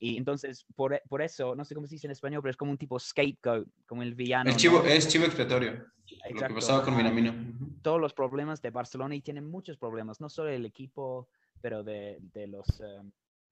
Y 0.00 0.16
entonces, 0.16 0.64
por, 0.74 1.00
por, 1.08 1.22
eso, 1.22 1.54
no 1.54 1.64
sé 1.64 1.74
cómo 1.74 1.86
se 1.86 1.94
dice 1.94 2.06
en 2.06 2.12
español, 2.12 2.42
pero 2.42 2.50
es 2.50 2.56
como 2.56 2.70
un 2.70 2.78
tipo 2.78 2.98
scapegoat, 2.98 3.66
como 3.86 4.02
el 4.02 4.14
villano. 4.14 4.50
El 4.50 4.56
chivo, 4.56 4.82
Es 4.84 5.08
chivo 5.08 5.24
expiatorio. 5.24 5.86
Lo 6.30 6.48
que 6.48 6.54
pasaba 6.54 6.84
con 6.84 6.96
Minamino. 6.96 7.34
Todos 7.82 8.00
los 8.00 8.14
problemas 8.14 8.62
de 8.62 8.70
Barcelona 8.70 9.14
y 9.14 9.20
tienen 9.20 9.48
muchos 9.48 9.76
problemas, 9.76 10.20
no 10.20 10.28
solo 10.28 10.50
el 10.50 10.64
equipo, 10.64 11.28
pero 11.60 11.82
de, 11.82 12.18
de 12.20 12.46
los 12.46 12.80
eh, 12.80 13.02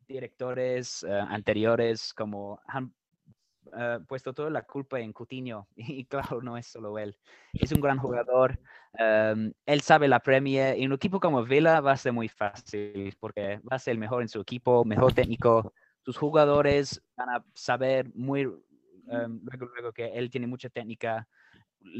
directores 0.07 1.03
eh, 1.03 1.11
anteriores, 1.11 2.15
como 2.15 2.61
han 2.67 2.93
eh, 3.77 3.99
puesto 4.07 4.33
toda 4.33 4.51
la 4.51 4.63
culpa 4.63 5.01
en 5.01 5.13
Coutinho. 5.13 5.69
Y 5.77 6.05
claro, 6.05 6.43
no 6.43 6.57
es 6.57 6.67
solo 6.67 6.99
él. 6.99 7.17
Es 7.53 7.73
un 7.73 7.81
gran 7.81 7.99
jugador. 7.99 8.59
Em, 8.95 9.53
él 9.65 9.81
sabe 9.81 10.09
la 10.09 10.21
Premier. 10.21 10.79
Y 10.79 10.87
un 10.87 10.93
equipo 10.93 11.21
como 11.21 11.45
Villa 11.45 11.81
va 11.81 11.93
a 11.93 11.97
ser 11.97 12.13
muy 12.13 12.29
fácil 12.29 13.17
porque 13.21 13.61
va 13.71 13.77
a 13.77 13.79
ser 13.79 13.93
el 13.93 13.99
mejor 13.99 14.23
en 14.23 14.29
su 14.29 14.41
equipo, 14.41 14.85
mejor 14.85 15.13
técnico 15.13 15.73
sus 16.07 16.17
jugadores 16.19 17.03
van 17.17 17.31
a 17.31 17.45
saber 17.53 18.09
muy 18.15 18.43
em, 18.43 19.41
luego, 19.43 19.67
luego 19.75 19.93
que 19.93 20.07
él 20.07 20.31
tiene 20.31 20.47
mucha 20.47 20.69
técnica. 20.69 21.29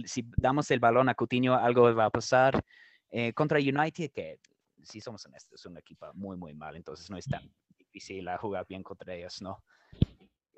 Si 0.05 0.25
damos 0.37 0.71
el 0.71 0.79
balón 0.79 1.09
a 1.09 1.15
Coutinho, 1.17 1.55
algo 1.57 1.93
va 1.93 2.05
a 2.05 2.11
pasar. 2.11 2.65
Eh, 3.11 3.33
contra 3.33 3.59
United, 3.59 4.13
que 4.13 4.39
si 4.81 5.01
somos 5.01 5.27
honestos, 5.27 5.61
es 5.61 5.67
un 5.67 5.77
equipo 5.77 6.07
muy, 6.15 6.37
muy 6.37 6.55
mal, 6.55 6.77
entonces 6.77 7.11
no 7.11 7.17
es 7.17 7.25
tan 7.27 7.53
difícil 7.77 8.29
jugar 8.39 8.65
bien 8.69 8.85
contra 8.85 9.13
ellos, 9.13 9.43
¿no? 9.43 9.65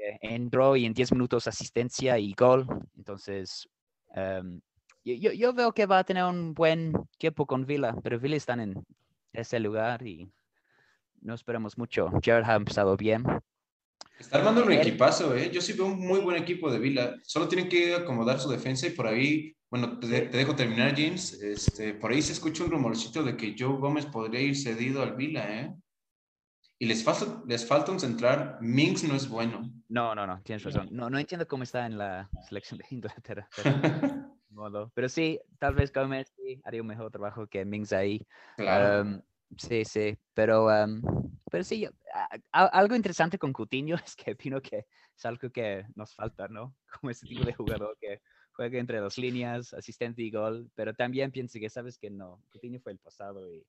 Eh, 0.09 0.18
entró 0.22 0.74
y 0.76 0.86
en 0.86 0.94
10 0.94 1.12
minutos 1.12 1.46
asistencia 1.46 2.18
y 2.18 2.32
gol, 2.32 2.66
entonces 2.96 3.68
em, 4.14 4.61
yo, 5.04 5.32
yo, 5.32 5.52
veo 5.52 5.72
que 5.72 5.86
va 5.86 5.98
a 5.98 6.04
tener 6.04 6.24
un 6.24 6.54
buen 6.54 6.92
tiempo 7.18 7.46
con 7.46 7.66
Villa, 7.66 7.94
pero 8.02 8.18
Villa 8.18 8.36
está 8.36 8.54
en 8.54 8.74
ese 9.32 9.61
lugar 9.61 10.06
y 10.06 10.30
no 11.20 11.34
esperamos 11.34 11.76
mucho. 11.78 12.11
Jared 12.22 12.48
ha 12.48 12.54
empezado 12.54 12.96
bien. 12.96 13.24
Está 14.18 14.38
armando 14.38 14.64
un 14.64 14.72
equipazo, 14.72 15.34
¿eh? 15.34 15.50
Yo 15.50 15.61
sí 15.61 15.74
veo 15.74 15.86
un 15.86 15.98
muy 15.98 16.20
buen 16.20 16.36
equipo 16.36 16.70
de 16.70 16.78
Vila. 16.78 17.16
Solo 17.22 17.48
tienen 17.48 17.68
que 17.68 17.94
acomodar 17.94 18.40
su 18.40 18.50
defensa 18.50 18.86
y 18.86 18.90
por 18.90 19.06
ahí, 19.06 19.54
bueno, 19.70 19.98
te, 19.98 20.28
dejo 20.28 20.56
terminar, 20.56 20.94
James. 20.96 21.34
Este, 21.34 21.94
por 21.94 22.11
ahí 22.11 22.20
se 22.22 22.32
escucha 22.32 22.64
un 22.64 22.70
rumorcito 22.70 23.22
de 23.22 23.36
que 23.36 23.54
Joe 23.59 23.78
Gómez 23.78 24.06
podría 24.06 24.40
ir 24.40 24.56
cedido 24.56 25.02
al 25.02 25.16
Vila, 25.16 25.61
¿eh? 25.61 25.74
Y 26.80 26.86
les 26.86 27.02
falta, 27.02 27.42
les 27.46 27.66
falta 27.66 27.90
un 27.90 27.98
central. 27.98 28.56
Minks 28.60 29.04
no 29.04 29.16
es 29.16 29.28
bueno. 29.28 29.68
No, 29.88 30.14
no, 30.14 30.26
no, 30.26 30.40
tienes 30.42 30.62
razón. 30.62 30.88
No, 30.92 31.10
no 31.10 31.18
entiendo 31.18 31.48
cómo 31.48 31.64
está 31.64 31.86
en 31.86 31.98
la 31.98 32.30
selección 32.48 32.78
de 32.78 32.86
Inglaterra. 32.90 33.48
Pero, 34.50 34.90
pero 34.92 35.08
sí, 35.08 35.38
tal 35.60 35.76
vez 35.76 35.92
Gómez 35.92 36.34
haría 36.64 36.80
un 36.80 36.88
mejor 36.88 37.12
trabajo 37.12 37.46
que 37.46 37.64
Minks 37.64 37.92
ahí. 37.92 38.26
Claro. 38.56 39.22
Sí, 39.56 39.84
sí, 39.84 40.18
pero, 40.34 40.68
pero 41.50 41.64
sí, 41.64 41.88
algo 42.52 42.94
interesante 42.94 43.38
con 43.38 43.52
Coutinho 43.52 43.96
es 44.04 44.14
que 44.14 44.32
opino 44.32 44.60
que 44.60 44.86
es 45.16 45.24
algo 45.24 45.50
que 45.50 45.86
nos 45.94 46.14
falta, 46.14 46.48
¿no? 46.48 46.74
Como 47.00 47.10
ese 47.10 47.26
tipo 47.26 47.44
de 47.44 47.54
jugador 47.54 47.96
que 48.00 48.20
juega 48.52 48.78
entre 48.78 49.00
las 49.00 49.16
líneas, 49.16 49.72
asistente 49.72 50.22
y 50.22 50.30
gol, 50.30 50.70
pero 50.74 50.92
también 50.92 51.30
pienso 51.30 51.58
que 51.58 51.70
sabes 51.70 51.98
que 51.98 52.10
no, 52.10 52.42
Coutinho 52.50 52.80
fue 52.80 52.92
el 52.92 52.98
pasado 52.98 53.50
y 53.52 53.64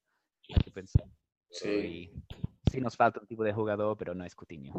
hay 0.49 0.61
que 0.63 0.71
pensar. 0.71 1.05
Sí. 1.51 2.11
Sí 2.69 2.79
nos 2.79 2.95
falta 2.95 3.19
un 3.19 3.27
tipo 3.27 3.43
de 3.43 3.53
jugador, 3.53 3.97
pero 3.97 4.13
no 4.13 4.23
es 4.23 4.35
Coutinho. 4.35 4.73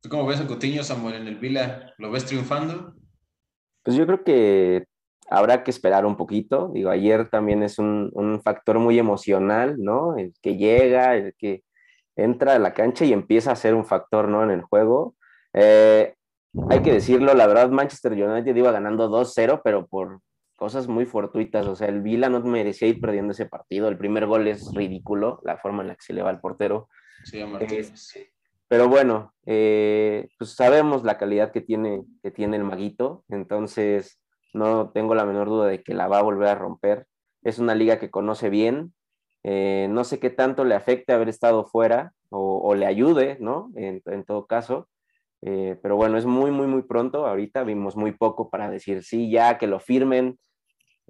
¿Tú 0.00 0.08
cómo 0.08 0.26
ves 0.26 0.40
a 0.40 0.46
Coutinho, 0.46 0.82
Samuel, 0.82 1.16
en 1.16 1.28
el 1.28 1.38
Vila? 1.38 1.94
¿Lo 1.98 2.10
ves 2.10 2.24
triunfando? 2.24 2.94
Pues 3.82 3.96
yo 3.96 4.06
creo 4.06 4.24
que 4.24 4.86
habrá 5.28 5.64
que 5.64 5.70
esperar 5.70 6.06
un 6.06 6.16
poquito. 6.16 6.70
Digo, 6.72 6.90
ayer 6.90 7.28
también 7.28 7.62
es 7.62 7.78
un, 7.78 8.40
factor 8.44 8.78
muy 8.78 8.98
emocional, 8.98 9.76
¿no? 9.78 10.16
El 10.16 10.34
que 10.42 10.56
llega, 10.56 11.16
el 11.16 11.34
que 11.36 11.62
entra 12.16 12.54
a 12.54 12.58
la 12.58 12.74
cancha 12.74 13.04
y 13.04 13.12
empieza 13.12 13.52
a 13.52 13.56
ser 13.56 13.74
un 13.74 13.84
factor, 13.84 14.28
¿no? 14.28 14.42
En 14.42 14.50
el 14.50 14.62
juego. 14.62 15.14
Eh, 15.52 16.14
hay 16.68 16.82
que 16.82 16.92
decirlo, 16.92 17.34
la 17.34 17.46
verdad, 17.46 17.70
Manchester 17.70 18.12
United 18.12 18.54
iba 18.54 18.72
ganando 18.72 19.08
2-0, 19.08 19.60
pero 19.64 19.86
por 19.86 20.20
cosas 20.62 20.86
muy 20.86 21.06
fortuitas. 21.06 21.66
O 21.66 21.74
sea, 21.74 21.88
el 21.88 22.02
Vila 22.02 22.28
no 22.28 22.40
merecía 22.40 22.86
ir 22.86 23.00
perdiendo 23.00 23.32
ese 23.32 23.46
partido. 23.46 23.88
El 23.88 23.98
primer 23.98 24.26
gol 24.26 24.46
es 24.46 24.72
ridículo, 24.72 25.40
la 25.42 25.56
forma 25.56 25.82
en 25.82 25.88
la 25.88 25.96
que 25.96 26.04
se 26.04 26.12
le 26.12 26.22
va 26.22 26.30
al 26.30 26.40
portero. 26.40 26.88
Sí, 27.24 27.42
pero 28.68 28.88
bueno, 28.88 29.34
eh, 29.44 30.28
pues 30.38 30.54
sabemos 30.54 31.02
la 31.02 31.18
calidad 31.18 31.50
que 31.50 31.62
tiene, 31.62 32.04
que 32.22 32.30
tiene 32.30 32.58
el 32.58 32.62
maguito. 32.62 33.24
Entonces, 33.28 34.20
no 34.54 34.92
tengo 34.92 35.16
la 35.16 35.24
menor 35.24 35.48
duda 35.48 35.66
de 35.66 35.82
que 35.82 35.94
la 35.94 36.06
va 36.06 36.20
a 36.20 36.22
volver 36.22 36.46
a 36.46 36.54
romper. 36.54 37.08
Es 37.42 37.58
una 37.58 37.74
liga 37.74 37.98
que 37.98 38.12
conoce 38.12 38.48
bien. 38.48 38.94
Eh, 39.42 39.88
no 39.90 40.04
sé 40.04 40.20
qué 40.20 40.30
tanto 40.30 40.64
le 40.64 40.76
afecte 40.76 41.12
haber 41.12 41.28
estado 41.28 41.64
fuera 41.64 42.12
o, 42.30 42.72
le 42.76 42.86
ayude, 42.86 43.36
¿no? 43.40 43.72
En, 43.74 44.24
todo 44.24 44.46
caso. 44.46 44.88
Eh, 45.42 45.76
pero 45.82 45.96
bueno, 45.96 46.18
es 46.18 46.24
muy, 46.24 46.52
muy, 46.52 46.68
muy 46.68 46.82
pronto. 46.82 47.26
Ahorita 47.26 47.64
vimos 47.64 47.96
muy 47.96 48.12
poco 48.12 48.48
para 48.48 48.70
decir, 48.70 49.02
sí, 49.02 49.28
ya 49.28 49.58
que 49.58 49.66
lo 49.66 49.80
firmen, 49.80 50.38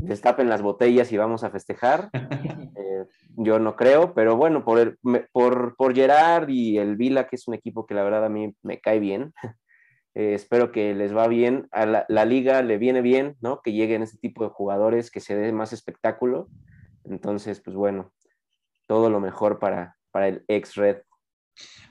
destapen 0.03 0.49
las 0.49 0.63
botellas 0.63 1.13
y 1.13 1.17
vamos 1.17 1.45
a 1.45 1.51
festejar. 1.51 2.11
Eh, 2.75 3.05
yo 3.37 3.59
no 3.59 3.77
creo, 3.77 4.15
pero 4.15 4.37
bueno, 4.37 4.65
por, 4.65 4.99
por, 5.31 5.77
por 5.77 5.95
Gerard 5.95 6.49
y 6.49 6.79
el 6.79 6.97
Vila, 6.97 7.27
que 7.27 7.37
es 7.37 7.47
un 7.47 7.55
equipo 7.55 7.87
que 7.87 7.95
la 7.95 8.03
verdad 8.03 8.25
a 8.25 8.29
mí 8.31 8.57
me 8.63 8.81
cae 8.81 8.99
bien, 8.99 9.35
eh, 10.15 10.35
espero 10.35 10.73
que 10.73 10.95
les 10.95 11.15
va 11.15 11.29
bien. 11.29 11.69
A 11.71 11.87
la, 11.87 12.25
liga 12.25 12.63
le 12.63 12.79
viene 12.79 13.03
bien, 13.03 13.37
¿no? 13.41 13.61
Que 13.63 13.73
lleguen 13.73 14.03
ese 14.03 14.19
tipo 14.19 14.43
de 14.43 14.51
jugadores, 14.51 15.11
que 15.11 15.21
se 15.21 15.37
dé 15.37 15.53
más 15.53 15.73
espectáculo. 15.73 16.49
Entonces, 17.05 17.61
pues 17.61 17.77
bueno, 17.77 18.13
todo 18.87 19.11
lo 19.11 19.21
mejor 19.21 19.59
para, 19.59 19.97
para 20.11 20.29
el 20.29 20.45
ex-Red. 20.49 21.03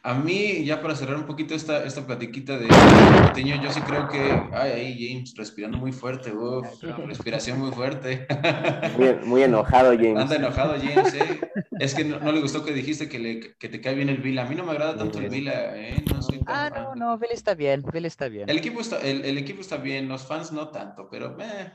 A 0.03 0.16
mí, 0.16 0.66
ya 0.66 0.82
para 0.82 0.95
cerrar 0.95 1.16
un 1.16 1.28
poquito 1.28 1.53
esta, 1.53 1.86
esta 1.86 2.07
platiquita 2.07 2.57
de 2.57 2.68
Coutinho, 2.68 3.62
yo 3.62 3.72
sí 3.72 3.82
creo 3.82 4.07
que, 4.09 4.20
ay, 4.51 4.72
ahí 4.72 5.14
James 5.14 5.36
respirando 5.38 5.78
muy 5.78 5.91
fuerte, 5.91 6.34
uf, 6.34 6.66
respiración 7.05 7.59
muy 7.59 7.72
fuerte. 7.72 8.26
Muy, 8.97 9.14
muy, 9.26 9.43
enojado 9.43 9.91
James. 9.91 10.18
Anda 10.18 10.36
enojado 10.38 10.74
James, 10.82 11.14
¿eh? 11.14 11.39
Es 11.80 11.93
que 11.93 12.03
no, 12.03 12.32
le 12.32 12.41
gustó 12.41 12.66
que 12.66 12.74
dijiste 12.74 13.07
que, 13.07 13.20
le, 13.20 13.39
que, 13.39 13.70
te 13.70 13.80
cae 13.80 13.93
bien 13.93 14.09
el 14.09 14.18
Vila. 14.18 14.43
A 14.43 14.49
mí 14.49 14.55
no 14.55 14.66
me 14.66 14.72
agrada 14.72 14.97
tanto 14.97 15.20
el 15.20 15.30
Vila, 15.30 15.78
¿eh? 15.78 16.03
No 16.12 16.22
soy 16.22 16.39
tan 16.39 16.47
ah, 16.47 16.70
no, 16.70 16.95
no, 16.95 17.18
Vila 17.20 17.34
está 17.34 17.53
bien, 17.53 17.84
Vila 17.93 18.07
está 18.07 18.28
bien. 18.28 18.49
El 18.49 18.57
equipo 18.57 18.82
está, 18.82 18.99
el, 18.99 19.24
el, 19.24 19.38
equipo 19.38 19.62
está 19.62 19.78
bien, 19.78 20.09
los 20.09 20.26
fans 20.26 20.51
no 20.51 20.70
tanto, 20.70 21.07
pero 21.12 21.38
eh, 21.39 21.72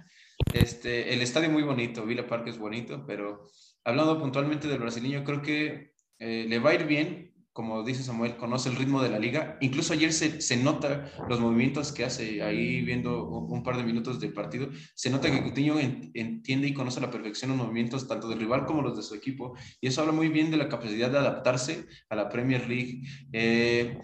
este, 0.52 1.14
el 1.14 1.22
estadio 1.22 1.48
muy 1.48 1.62
bonito, 1.62 2.04
Vila 2.04 2.26
Park 2.26 2.48
es 2.48 2.58
bonito, 2.58 3.04
pero 3.06 3.46
hablando 3.84 4.18
puntualmente 4.18 4.66
del 4.66 4.80
brasileño, 4.80 5.22
creo 5.22 5.42
que 5.42 5.92
eh, 6.18 6.46
le 6.48 6.58
va 6.58 6.70
a 6.70 6.74
ir 6.74 6.86
bien 6.86 7.35
como 7.56 7.82
dice 7.82 8.02
Samuel, 8.02 8.36
conoce 8.36 8.68
el 8.68 8.76
ritmo 8.76 9.02
de 9.02 9.08
la 9.08 9.18
liga. 9.18 9.56
Incluso 9.62 9.94
ayer 9.94 10.12
se, 10.12 10.42
se 10.42 10.58
nota 10.58 11.10
los 11.26 11.40
movimientos 11.40 11.90
que 11.90 12.04
hace 12.04 12.42
ahí 12.42 12.82
viendo 12.82 13.26
un, 13.26 13.62
par 13.62 13.78
de 13.78 13.82
minutos 13.82 14.20
del 14.20 14.34
partido. 14.34 14.68
Se 14.94 15.08
nota 15.08 15.30
que 15.30 15.42
Coutinho 15.42 15.78
entiende 15.78 16.68
y 16.68 16.74
conoce 16.74 16.98
a 16.98 17.04
la 17.04 17.10
perfección 17.10 17.52
los 17.52 17.56
movimientos 17.56 18.06
tanto 18.06 18.28
del 18.28 18.40
rival 18.40 18.66
como 18.66 18.82
los 18.82 18.94
de 18.94 19.02
su 19.02 19.14
equipo. 19.14 19.56
Y 19.80 19.86
eso 19.86 20.02
habla 20.02 20.12
muy 20.12 20.28
bien 20.28 20.50
de 20.50 20.58
la 20.58 20.68
capacidad 20.68 21.10
de 21.10 21.16
adaptarse 21.16 21.86
a 22.10 22.14
la 22.14 22.28
Premier 22.28 22.68
League. 22.68 23.00
Eh, 23.32 23.96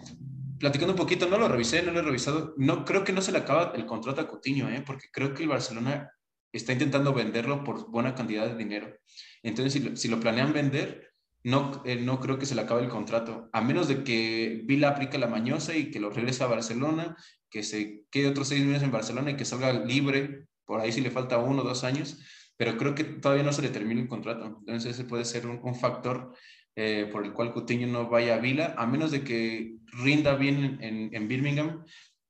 platicando 0.57 0.93
un 0.93 0.97
poquito, 0.97 1.29
no 1.29 1.37
lo 1.37 1.47
revisé, 1.47 1.83
no 1.83 1.91
lo 1.91 1.99
he 1.99 2.01
revisado. 2.03 2.55
No, 2.57 2.83
creo 2.85 3.03
que 3.03 3.13
no 3.13 3.21
se 3.21 3.31
le 3.31 3.37
acaba 3.37 3.71
el 3.75 3.85
contrato 3.85 4.19
a 4.19 4.27
Coutinho, 4.27 4.67
¿eh? 4.67 4.81
porque 4.83 5.09
creo 5.11 5.35
que 5.35 5.43
el 5.43 5.49
Barcelona 5.49 6.09
está 6.51 6.73
intentando 6.73 7.13
venderlo 7.13 7.63
por 7.63 7.87
buena 7.91 8.15
cantidad 8.15 8.47
de 8.47 8.55
dinero. 8.55 8.95
Entonces, 9.43 9.73
si 9.73 9.79
lo, 9.79 9.95
si 9.95 10.07
lo 10.07 10.19
planean 10.19 10.53
vender, 10.53 11.12
no, 11.43 11.81
eh, 11.85 11.97
no 11.97 12.19
creo 12.19 12.39
que 12.39 12.45
se 12.45 12.55
le 12.55 12.61
acabe 12.61 12.83
el 12.83 12.89
contrato, 12.89 13.49
a 13.51 13.61
menos 13.61 13.87
de 13.87 14.03
que 14.03 14.61
Vila 14.65 14.89
aplique 14.89 15.17
la 15.17 15.27
mañosa 15.27 15.75
y 15.75 15.91
que 15.91 15.99
lo 15.99 16.09
regrese 16.09 16.43
a 16.43 16.47
Barcelona, 16.47 17.17
que 17.49 17.63
se 17.63 18.05
quede 18.09 18.29
otros 18.29 18.47
seis 18.47 18.65
meses 18.65 18.83
en 18.83 18.91
Barcelona 18.91 19.31
y 19.31 19.35
que 19.35 19.45
salga 19.45 19.73
libre, 19.73 20.47
por 20.65 20.79
ahí 20.79 20.91
si 20.91 21.01
le 21.01 21.11
falta 21.11 21.37
uno 21.37 21.61
o 21.61 21.65
dos 21.65 21.83
años, 21.83 22.19
pero 22.55 22.77
creo 22.77 22.95
que 22.95 23.03
todavía 23.03 23.43
no 23.43 23.51
se 23.51 23.61
le 23.61 23.69
termina 23.69 24.01
el 24.01 24.07
contrato. 24.07 24.57
Entonces 24.59 24.93
ese 24.93 25.03
puede 25.03 25.25
ser 25.25 25.45
un, 25.47 25.75
factor 25.75 26.33
eh, 26.75 27.09
por 27.11 27.25
el 27.25 27.33
cual 27.33 27.51
Coutinho 27.51 27.87
no 27.87 28.09
vaya 28.09 28.35
a 28.35 28.39
Vila, 28.39 28.75
a 28.77 28.87
menos 28.87 29.11
de 29.11 29.23
que 29.23 29.75
rinda 29.87 30.35
bien 30.35 30.77
en, 30.81 31.27
Birmingham 31.27 31.83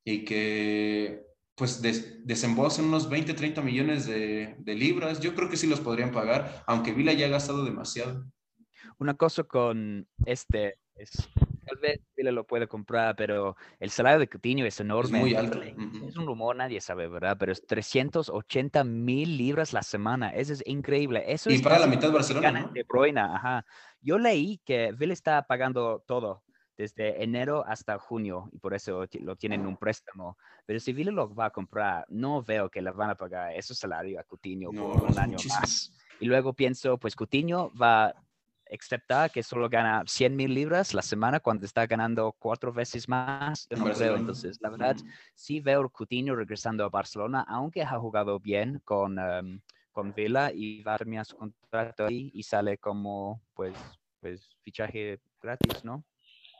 y 0.03 0.25
que 0.25 1.21
pues 1.55 1.81
desembolsen 1.81 2.85
unos 2.85 3.09
20, 3.09 3.35
30 3.35 3.61
millones 3.61 4.07
de, 4.07 4.55
de 4.57 4.75
libras. 4.75 5.19
Yo 5.19 5.35
creo 5.35 5.49
que 5.49 5.57
sí 5.57 5.67
los 5.67 5.81
podrían 5.81 6.11
pagar, 6.11 6.63
aunque 6.65 6.93
Vila 6.93 7.13
ya 7.13 7.27
ha 7.27 7.29
gastado 7.29 7.63
demasiado. 7.63 8.25
Una 9.03 9.15
cosa 9.15 9.43
con 9.43 10.07
este 10.25 10.77
es, 10.95 11.29
tal 11.65 11.77
vez 11.81 11.99
Vila 12.15 12.31
lo 12.31 12.47
puede 12.47 12.69
comprar, 12.69 13.17
pero 13.17 13.57
el 13.81 13.89
salario 13.89 14.17
de 14.17 14.29
Coutinho 14.29 14.65
es 14.65 14.79
enorme. 14.79 15.17
Es 15.17 15.23
muy 15.25 15.35
alto. 15.35 15.61
Es 15.61 16.15
un 16.15 16.25
rumor, 16.25 16.55
nadie 16.55 16.79
sabe, 16.79 17.09
¿verdad? 17.09 17.35
Pero 17.37 17.51
es 17.51 17.67
380 17.67 18.85
mil 18.85 19.37
libras 19.37 19.73
la 19.73 19.83
semana. 19.83 20.29
Eso 20.29 20.53
es 20.53 20.63
increíble. 20.65 21.21
Eso 21.27 21.49
y 21.49 21.57
para 21.59 21.79
la 21.79 21.87
mitad 21.87 22.07
de 22.07 22.13
Barcelona, 22.13 22.71
De 22.73 22.83
Bruyne, 22.83 23.19
ajá. 23.19 23.65
Yo 23.99 24.17
leí 24.17 24.61
que 24.63 24.93
Vila 24.97 25.11
está 25.11 25.45
pagando 25.47 26.01
todo 26.07 26.41
desde 26.77 27.21
enero 27.21 27.65
hasta 27.67 27.99
junio 27.99 28.49
y 28.53 28.59
por 28.59 28.73
eso 28.73 29.05
lo 29.19 29.35
tienen 29.35 29.59
en 29.59 29.67
un 29.67 29.75
préstamo. 29.75 30.37
Pero 30.65 30.79
si 30.79 30.93
Vila 30.93 31.11
lo 31.11 31.35
va 31.35 31.47
a 31.47 31.51
comprar, 31.51 32.05
no 32.07 32.41
veo 32.41 32.69
que 32.69 32.81
le 32.81 32.91
van 32.91 33.09
a 33.09 33.15
pagar 33.15 33.53
ese 33.53 33.75
salario 33.75 34.17
a 34.17 34.23
Coutinho 34.23 34.71
por 34.71 35.03
un 35.03 35.19
año 35.19 35.37
más. 35.49 35.91
Y 36.21 36.25
luego 36.25 36.53
pienso, 36.53 36.97
pues 36.97 37.17
Coutinho 37.17 37.69
va 37.75 38.15
excepta 38.73 39.29
que 39.29 39.43
solo 39.43 39.69
gana 39.69 40.03
100 40.05 40.35
mil 40.35 40.53
libras 40.53 40.93
la 40.95 41.03
semana 41.03 41.39
cuando 41.39 41.65
está 41.65 41.85
ganando 41.85 42.35
cuatro 42.39 42.73
veces 42.73 43.07
más. 43.07 43.67
Yo 43.69 43.77
no 43.77 43.85
creo. 43.85 44.15
Entonces, 44.15 44.57
la 44.61 44.69
verdad, 44.69 44.97
sí 45.35 45.59
veo 45.59 45.87
Coutinho 45.89 46.35
regresando 46.35 46.83
a 46.83 46.89
Barcelona, 46.89 47.45
aunque 47.47 47.83
ha 47.83 47.99
jugado 47.99 48.39
bien 48.39 48.81
con, 48.83 49.19
um, 49.19 49.59
con 49.91 50.13
Vila 50.13 50.51
y 50.53 50.81
va 50.81 50.95
a 50.95 50.97
terminar 50.97 51.25
su 51.25 51.37
contrato 51.37 52.07
ahí 52.07 52.31
y 52.33 52.41
sale 52.41 52.79
como, 52.79 53.41
pues, 53.53 53.75
pues 54.19 54.49
fichaje 54.63 55.19
gratis, 55.39 55.85
¿no? 55.85 56.03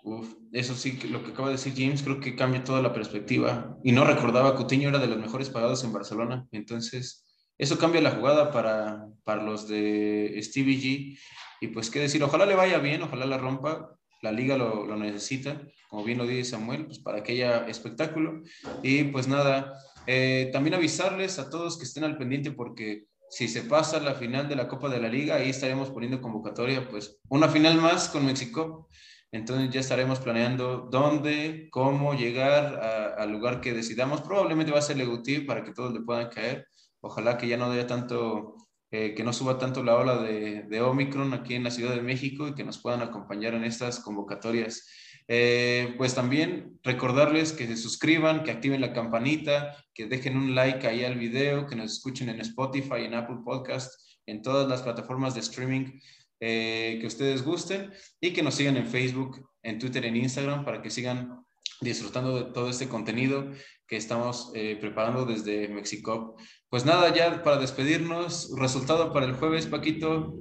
Uf, 0.03 0.35
eso 0.51 0.75
sí, 0.75 0.99
lo 1.09 1.23
que 1.23 1.31
acaba 1.31 1.47
de 1.47 1.55
decir 1.55 1.73
James, 1.75 2.03
creo 2.03 2.19
que 2.19 2.35
cambia 2.35 2.63
toda 2.63 2.81
la 2.81 2.93
perspectiva. 2.93 3.77
Y 3.83 3.91
no 3.91 4.05
recordaba, 4.05 4.55
Coutinho 4.55 4.89
era 4.89 4.99
de 4.99 5.07
los 5.07 5.17
mejores 5.17 5.49
pagados 5.49 5.83
en 5.83 5.93
Barcelona. 5.93 6.45
Entonces, 6.51 7.23
eso 7.57 7.77
cambia 7.77 8.01
la 8.01 8.11
jugada 8.11 8.51
para, 8.51 9.07
para 9.23 9.41
los 9.43 9.67
de 9.67 10.37
Stevie 10.43 10.77
G. 10.77 11.19
Y 11.63 11.67
pues 11.69 11.89
qué 11.89 12.01
decir, 12.01 12.21
ojalá 12.21 12.45
le 12.45 12.55
vaya 12.55 12.79
bien, 12.79 13.03
ojalá 13.03 13.25
la 13.25 13.37
rompa. 13.37 13.95
La 14.21 14.33
liga 14.33 14.57
lo, 14.57 14.85
necesita, 14.97 15.61
como 15.89 16.03
bien 16.03 16.17
lo 16.17 16.27
dice 16.27 16.51
Samuel, 16.51 16.87
pues 16.87 16.99
para 16.99 17.23
que 17.23 17.31
haya 17.31 17.65
espectáculo. 17.67 18.41
Y 18.81 19.05
pues 19.05 19.29
nada, 19.29 19.71
eh, 20.05 20.49
también 20.51 20.73
avisarles 20.73 21.39
a 21.39 21.49
todos 21.49 21.77
que 21.77 21.85
estén 21.85 22.03
al 22.03 22.17
pendiente 22.17 22.51
porque 22.51 23.05
si 23.29 23.47
se 23.47 23.61
pasa 23.61 24.01
la 24.01 24.15
final 24.15 24.49
de 24.49 24.57
la 24.57 24.67
Copa 24.67 24.89
de 24.89 24.99
la 24.99 25.07
Liga, 25.07 25.35
ahí 25.35 25.51
estaremos 25.51 25.89
poniendo 25.89 26.19
convocatoria, 26.19 26.89
pues 26.89 27.21
una 27.29 27.47
final 27.47 27.77
más 27.77 28.09
con 28.09 28.25
México. 28.25 28.89
Entonces 29.31 29.69
ya 29.69 29.79
estaremos 29.79 30.19
planeando 30.19 30.89
dónde, 30.91 31.69
cómo 31.71 32.13
llegar 32.13 33.15
al 33.17 33.31
lugar 33.31 33.61
que 33.61 33.71
decidamos. 33.71 34.19
Probablemente 34.19 34.73
va 34.73 34.79
a 34.79 34.81
ser 34.81 34.97
Legutí 34.97 35.39
para 35.39 35.63
que 35.63 35.71
todos 35.71 35.93
le 35.93 36.01
puedan 36.01 36.27
caer. 36.27 36.67
Ojalá 36.99 37.37
que 37.37 37.47
ya 37.47 37.55
no 37.55 37.71
haya 37.71 37.87
tanto, 37.87 38.57
eh, 38.95 39.15
que 39.15 39.23
no 39.23 39.33
suba 39.33 39.57
tanto 39.57 39.81
la 39.81 39.95
ola 39.95 40.21
de, 40.21 40.65
de, 40.69 40.81
Omicron 40.81 41.33
aquí 41.33 41.55
en 41.55 41.63
la 41.63 41.71
Ciudad 41.71 41.95
de 41.95 42.03
México 42.03 42.47
y 42.47 42.53
que 42.53 42.63
nos 42.63 42.77
puedan 42.77 43.01
acompañar 43.01 43.55
en 43.55 43.63
estas 43.63 43.99
convocatorias. 43.99 44.87
Eh, 45.27 45.95
pues 45.97 46.13
también 46.13 46.79
recordarles 46.83 47.53
que 47.53 47.65
se 47.65 47.75
suscriban, 47.75 48.43
que 48.43 48.51
activen 48.51 48.81
la 48.81 48.93
campanita, 48.93 49.75
que 49.95 50.05
dejen 50.05 50.37
un 50.37 50.53
like 50.53 50.85
ahí 50.85 51.03
al 51.03 51.17
video, 51.17 51.65
que 51.65 51.75
nos 51.75 51.91
escuchen 51.91 52.29
en 52.29 52.39
Spotify, 52.41 53.05
en 53.05 53.15
Apple 53.15 53.37
Podcast, 53.43 53.99
en 54.27 54.43
todas 54.43 54.69
las 54.69 54.83
plataformas 54.83 55.33
de 55.33 55.39
streaming 55.39 55.99
eh, 56.39 56.99
que 57.01 57.07
ustedes 57.07 57.43
gusten 57.43 57.91
y 58.21 58.31
que 58.31 58.43
nos 58.43 58.53
sigan 58.53 58.77
en 58.77 58.85
Facebook, 58.85 59.43
en 59.63 59.79
Twitter, 59.79 60.05
en 60.05 60.17
Instagram 60.17 60.63
para 60.63 60.83
que 60.83 60.91
sigan 60.91 61.43
disfrutando 61.81 62.35
de 62.37 62.53
todo 62.53 62.69
este 62.69 62.87
contenido 62.87 63.49
que 63.87 63.97
estamos 63.97 64.51
preparando 64.79 65.25
desde 65.25 65.67
México. 65.67 66.37
Pues 66.73 66.87
nada, 66.87 67.13
ya 67.13 67.43
para 67.43 67.59
despedirnos, 67.59 68.51
resultado 68.57 69.13
para 69.13 69.27
el 69.27 69.33
jueves, 69.33 69.67
Paquito. 69.67 70.33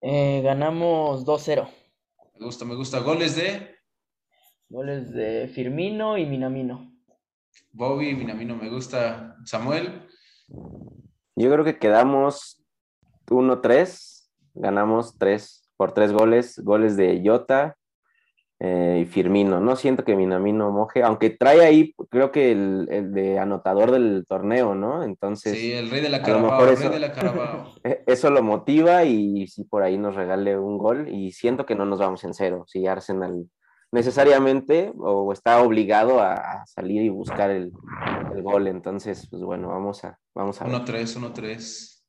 Eh, 0.00 0.40
ganamos 0.44 1.26
2-0. 1.26 1.68
Me 2.38 2.46
gusta, 2.46 2.64
me 2.64 2.76
gusta. 2.76 3.00
¿Goles 3.00 3.34
de? 3.34 3.74
Goles 4.68 5.12
de 5.12 5.48
Firmino 5.48 6.16
y 6.18 6.24
Minamino. 6.24 6.94
Bobby 7.72 8.10
y 8.10 8.14
Minamino, 8.14 8.54
me 8.54 8.70
gusta. 8.70 9.36
Samuel. 9.44 10.06
Yo 11.34 11.50
creo 11.50 11.64
que 11.64 11.80
quedamos 11.80 12.64
1-3, 13.26 14.30
ganamos 14.54 15.18
3 15.18 15.68
por 15.76 15.90
3 15.90 16.12
goles, 16.12 16.60
goles 16.60 16.96
de 16.96 17.20
Jota, 17.26 17.76
eh, 18.66 19.00
y 19.02 19.04
Firmino. 19.04 19.60
No 19.60 19.76
siento 19.76 20.04
que 20.04 20.16
Minamino 20.16 20.70
moje, 20.70 21.02
aunque 21.02 21.28
trae 21.28 21.60
ahí, 21.60 21.94
creo 22.08 22.32
que 22.32 22.52
el, 22.52 22.88
el, 22.90 23.12
de 23.12 23.38
anotador 23.38 23.90
del 23.90 24.24
torneo, 24.26 24.74
¿no? 24.74 25.02
Entonces. 25.02 25.52
Sí, 25.52 25.72
el 25.72 25.90
rey 25.90 26.00
de 26.00 26.08
la 26.08 26.22
Carabao, 26.22 26.66
el 26.66 26.76
rey 26.78 26.88
de 26.88 26.98
la 26.98 27.12
Carabao. 27.12 27.74
E, 27.84 28.02
eso 28.06 28.30
lo 28.30 28.42
motiva 28.42 29.04
y 29.04 29.46
si 29.48 29.64
por 29.64 29.82
ahí 29.82 29.98
nos 29.98 30.14
regale 30.14 30.58
un 30.58 30.78
gol 30.78 31.08
y 31.12 31.32
siento 31.32 31.66
que 31.66 31.74
no 31.74 31.84
nos 31.84 31.98
vamos 31.98 32.24
en 32.24 32.32
cero. 32.32 32.64
Si 32.66 32.86
Arsenal 32.86 33.46
necesariamente 33.92 34.94
o 34.96 35.30
está 35.30 35.60
obligado 35.60 36.20
a 36.22 36.64
salir 36.66 37.02
y 37.02 37.10
buscar 37.10 37.50
el, 37.50 37.70
el 38.34 38.42
gol. 38.42 38.66
Entonces, 38.66 39.28
pues 39.30 39.42
bueno, 39.42 39.68
vamos 39.68 40.04
a, 40.04 40.18
vamos 40.34 40.62
a 40.62 40.66
1-3, 40.66 41.34
1-3. 41.34 42.02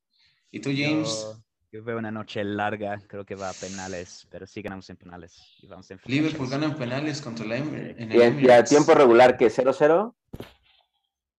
¿Y 0.51 0.61
tú, 0.61 0.69
James? 0.73 1.27
Yo 1.27 1.44
veo 1.81 1.97
una 1.97 2.11
noche 2.11 2.43
larga, 2.43 3.01
creo 3.07 3.25
que 3.25 3.35
va 3.35 3.49
a 3.49 3.53
penales, 3.53 4.27
pero 4.29 4.45
sí 4.45 4.61
ganamos 4.61 4.89
en 4.89 4.97
penales. 4.97 5.41
Y 5.61 5.67
vamos 5.67 5.89
en 5.91 5.99
Liverpool 6.05 6.49
gana 6.49 6.65
en 6.65 6.75
penales 6.75 7.21
contra 7.21 7.45
la 7.45 7.57
M 7.57 7.95
¿Y, 7.99 8.49
a 8.49 8.63
tiempo 8.63 8.93
regular 8.93 9.37
qué? 9.37 9.47
¿0-0? 9.47 10.13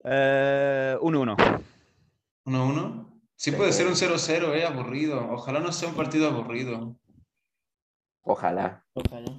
1-1. 0.02 1.62
1-1. 2.44 3.20
Sí 3.36 3.50
puede 3.52 3.72
ser 3.72 3.86
un 3.86 3.94
0-0, 3.94 4.54
eh, 4.54 4.64
aburrido. 4.64 5.30
Ojalá 5.30 5.60
no 5.60 5.72
sea 5.72 5.88
un 5.88 5.94
partido 5.94 6.28
aburrido. 6.28 6.96
Ojalá. 8.22 8.84
Ojalá. 8.94 9.32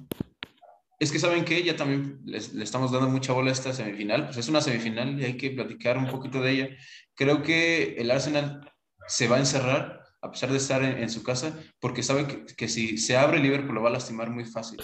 Es 1.00 1.12
que 1.12 1.18
saben 1.18 1.44
que 1.44 1.62
ya 1.62 1.76
también 1.76 2.20
le 2.24 2.38
estamos 2.38 2.90
dando 2.90 3.08
mucha 3.08 3.32
bola 3.32 3.50
a 3.50 3.52
esta 3.52 3.72
semifinal. 3.72 4.26
Pues 4.26 4.36
es 4.36 4.48
una 4.48 4.60
semifinal 4.60 5.18
y 5.20 5.24
hay 5.24 5.36
que 5.36 5.50
platicar 5.50 5.96
un 5.98 6.06
poquito 6.06 6.40
de 6.40 6.50
ella. 6.50 6.68
Creo 7.14 7.42
que 7.42 7.94
el 7.94 8.10
Arsenal 8.10 8.72
se 9.06 9.26
va 9.26 9.36
a 9.36 9.40
encerrar 9.40 9.97
a 10.20 10.30
pesar 10.30 10.50
de 10.50 10.56
estar 10.56 10.82
en, 10.82 11.10
su 11.10 11.22
casa, 11.22 11.56
porque 11.80 12.02
sabe 12.02 12.46
que, 12.56 12.68
si 12.68 12.98
se 12.98 13.16
abre 13.16 13.38
Liverpool 13.38 13.74
lo 13.74 13.82
va 13.82 13.90
a 13.90 13.92
lastimar 13.92 14.30
muy 14.30 14.44
fácil. 14.44 14.80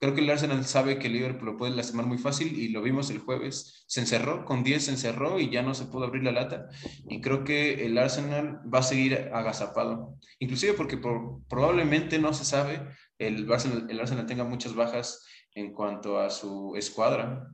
Creo 0.00 0.14
que 0.14 0.22
el 0.22 0.30
Arsenal 0.30 0.64
sabe 0.64 0.98
que 0.98 1.10
Liverpool 1.10 1.50
lo 1.50 1.56
puede 1.58 1.76
lastimar 1.76 2.06
muy 2.06 2.16
fácil 2.16 2.58
y 2.58 2.68
lo 2.68 2.80
vimos 2.80 3.10
el 3.10 3.18
jueves. 3.18 3.84
Se 3.86 4.00
encerró, 4.00 4.46
con 4.46 4.64
10 4.64 4.86
se 4.86 4.90
encerró 4.92 5.38
y 5.38 5.50
ya 5.50 5.62
no 5.62 5.74
se 5.74 5.84
pudo 5.84 6.06
abrir 6.06 6.24
la 6.24 6.32
lata. 6.32 6.68
Y 7.06 7.20
creo 7.20 7.44
que 7.44 7.84
el 7.84 7.98
Arsenal 7.98 8.60
va 8.72 8.78
a 8.78 8.82
seguir 8.82 9.30
agazapado. 9.32 10.16
Inclusive 10.38 10.72
porque 10.72 10.98
probablemente 11.48 12.18
no 12.18 12.32
se 12.32 12.46
sabe, 12.46 12.80
el 13.18 13.50
Arsenal, 13.52 13.86
el 13.90 14.00
Arsenal 14.00 14.26
tenga 14.26 14.44
muchas 14.44 14.74
bajas 14.74 15.26
en 15.54 15.74
cuanto 15.74 16.18
a 16.18 16.30
su 16.30 16.74
escuadra. 16.76 17.48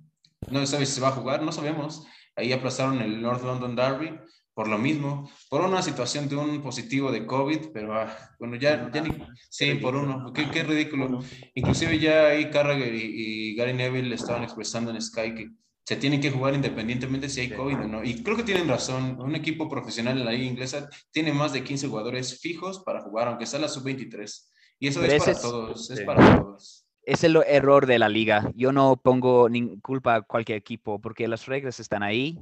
No 0.49 0.61
se 0.61 0.69
sabe 0.69 0.87
si 0.87 0.93
se 0.93 1.01
va 1.01 1.09
a 1.09 1.13
jugar, 1.13 1.43
no 1.43 1.51
sabemos. 1.51 2.07
Ahí 2.37 2.53
aplazaron 2.53 3.01
el 3.01 3.21
North 3.21 3.43
London 3.43 3.75
Derby 3.75 4.21
por 4.57 4.69
lo 4.69 4.79
mismo, 4.79 5.31
por 5.51 5.61
una 5.61 5.83
situación 5.83 6.31
de 6.31 6.37
un 6.37 6.63
positivo 6.63 7.13
de 7.13 7.27
COVID, 7.27 7.73
pero 7.75 7.93
ah, 7.93 8.17
bueno, 8.39 8.57
ya, 8.57 8.91
ya 8.91 9.03
ni, 9.03 9.15
sí, 9.51 9.75
por 9.75 9.95
uno, 9.95 10.33
qué, 10.33 10.49
qué 10.51 10.63
ridículo. 10.63 11.23
Inclusive 11.55 11.99
ya 11.99 12.29
ahí 12.29 12.49
Carragher 12.49 12.95
y, 12.95 13.55
Gary 13.55 13.75
Neville 13.75 14.15
estaban 14.15 14.45
expresando 14.45 14.91
en 14.91 15.03
Sky 15.03 15.35
que 15.35 15.51
se 15.85 15.97
tienen 15.97 16.23
que 16.23 16.31
jugar 16.31 16.55
independientemente 16.55 17.29
si 17.29 17.43
hay 17.43 17.51
COVID 17.51 17.81
o 17.81 17.87
no. 17.87 18.03
Y 18.03 18.23
creo 18.23 18.35
que 18.35 18.45
tienen 18.45 18.67
razón, 18.67 19.21
un 19.21 19.35
equipo 19.35 19.69
profesional 19.69 20.17
en 20.17 20.25
la 20.25 20.33
liga 20.33 20.51
inglesa 20.51 20.89
tiene 21.11 21.35
más 21.35 21.53
de 21.53 21.63
15 21.63 21.89
jugadores 21.89 22.41
fijos 22.41 22.83
para 22.83 23.03
jugar, 23.03 23.29
aunque 23.29 23.45
sea 23.45 23.61
la 23.61 23.69
sub-23. 23.69 24.49
Y 24.79 24.89
eso 24.89 25.05
es 25.05 25.23
para 25.23 25.39
todos, 25.39 25.91
es 25.91 26.01
para 26.01 26.41
todos 26.41 26.87
es 27.03 27.23
el 27.23 27.37
error 27.47 27.87
de 27.87 27.99
la 27.99 28.09
liga. 28.09 28.51
Yo 28.55 28.73
no 28.73 28.97
pongo 28.97 29.51
ni 29.51 29.79
culpa 29.81 30.17
a 30.17 30.23
cualquier 30.23 30.57
equipo 30.57 30.99
porque 30.99 31.29
las 31.29 31.45
reglas 31.47 31.79
están 31.79 32.03
ahí 32.03 32.41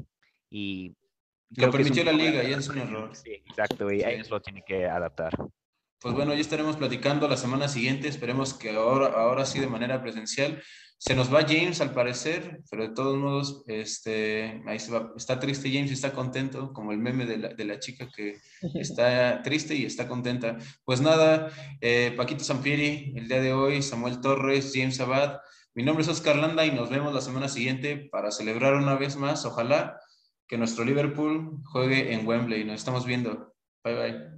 y 0.49 0.95
lo 1.51 1.71
permitió 1.71 2.05
la 2.05 2.13
liga 2.13 2.43
y 2.43 2.53
es 2.53 2.69
un 2.69 2.79
error. 2.79 3.15
Sí, 3.15 3.33
exacto, 3.33 3.91
y 3.93 4.03
ellos 4.03 4.31
lo 4.31 4.41
tienen 4.41 4.63
que 4.67 4.87
adaptar. 4.87 5.35
Pues 6.05 6.15
bueno, 6.15 6.35
ya 6.35 6.41
estaremos 6.41 6.77
platicando 6.77 7.27
la 7.29 7.37
semana 7.39 7.67
siguiente. 7.67 8.09
Esperemos 8.09 8.53
que 8.53 8.71
ahora, 8.71 9.07
ahora 9.07 9.47
sí 9.47 9.59
de 9.59 9.69
manera 9.69 10.03
presencial. 10.03 10.63
Se 10.99 11.15
nos 11.15 11.33
va 11.33 11.47
James 11.47 11.81
al 11.81 11.93
parecer, 11.93 12.61
pero 12.71 12.83
de 12.83 12.95
todos 12.95 13.17
modos, 13.17 13.65
este, 13.67 14.63
ahí 14.67 14.79
se 14.79 14.93
va. 14.93 15.13
está 15.17 15.41
triste 15.41 15.71
James 15.73 15.91
y 15.91 15.95
está 15.95 16.13
contento, 16.13 16.73
como 16.73 16.93
el 16.93 16.99
meme 16.99 17.27
de 17.27 17.39
la, 17.39 17.49
de 17.49 17.65
la 17.65 17.79
chica 17.79 18.09
que 18.15 18.39
está 18.75 19.41
triste 19.43 19.75
y 19.75 19.87
está 19.87 20.07
contenta. 20.07 20.59
Pues 20.85 21.01
nada, 21.01 21.51
eh, 21.81 22.13
Paquito 22.17 22.45
Sampieri, 22.45 23.15
el 23.17 23.27
día 23.27 23.41
de 23.41 23.55
hoy, 23.55 23.83
Samuel 23.83 24.21
Torres, 24.21 24.73
James 24.75 25.01
Abad. 25.01 25.39
Mi 25.75 25.83
nombre 25.83 26.03
es 26.03 26.09
Oscar 26.09 26.37
Landa 26.37 26.65
y 26.67 26.71
nos 26.71 26.91
vemos 26.91 27.13
la 27.15 27.21
semana 27.21 27.49
siguiente 27.49 28.09
para 28.13 28.31
celebrar 28.31 28.75
una 28.75 28.95
vez 28.95 29.17
más, 29.17 29.45
ojalá, 29.45 29.99
que 30.47 30.59
nuestro 30.59 30.85
Liverpool 30.85 31.61
juegue 31.65 32.13
en 32.13 32.27
Wembley. 32.27 32.65
Nos 32.65 32.77
estamos 32.77 33.07
viendo. 33.07 33.55
Bye 33.85 33.95
bye. 33.95 34.35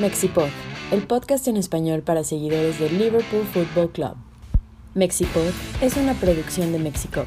Mexipod, 0.00 0.48
el 0.92 1.02
podcast 1.06 1.46
en 1.48 1.56
español 1.56 2.02
para 2.02 2.24
seguidores 2.24 2.78
del 2.78 2.98
Liverpool 2.98 3.44
Football 3.44 3.92
Club. 3.92 4.16
Mexipod 4.94 5.52
es 5.80 5.96
una 5.96 6.14
producción 6.14 6.72
de 6.72 6.78
Mexico. 6.78 7.24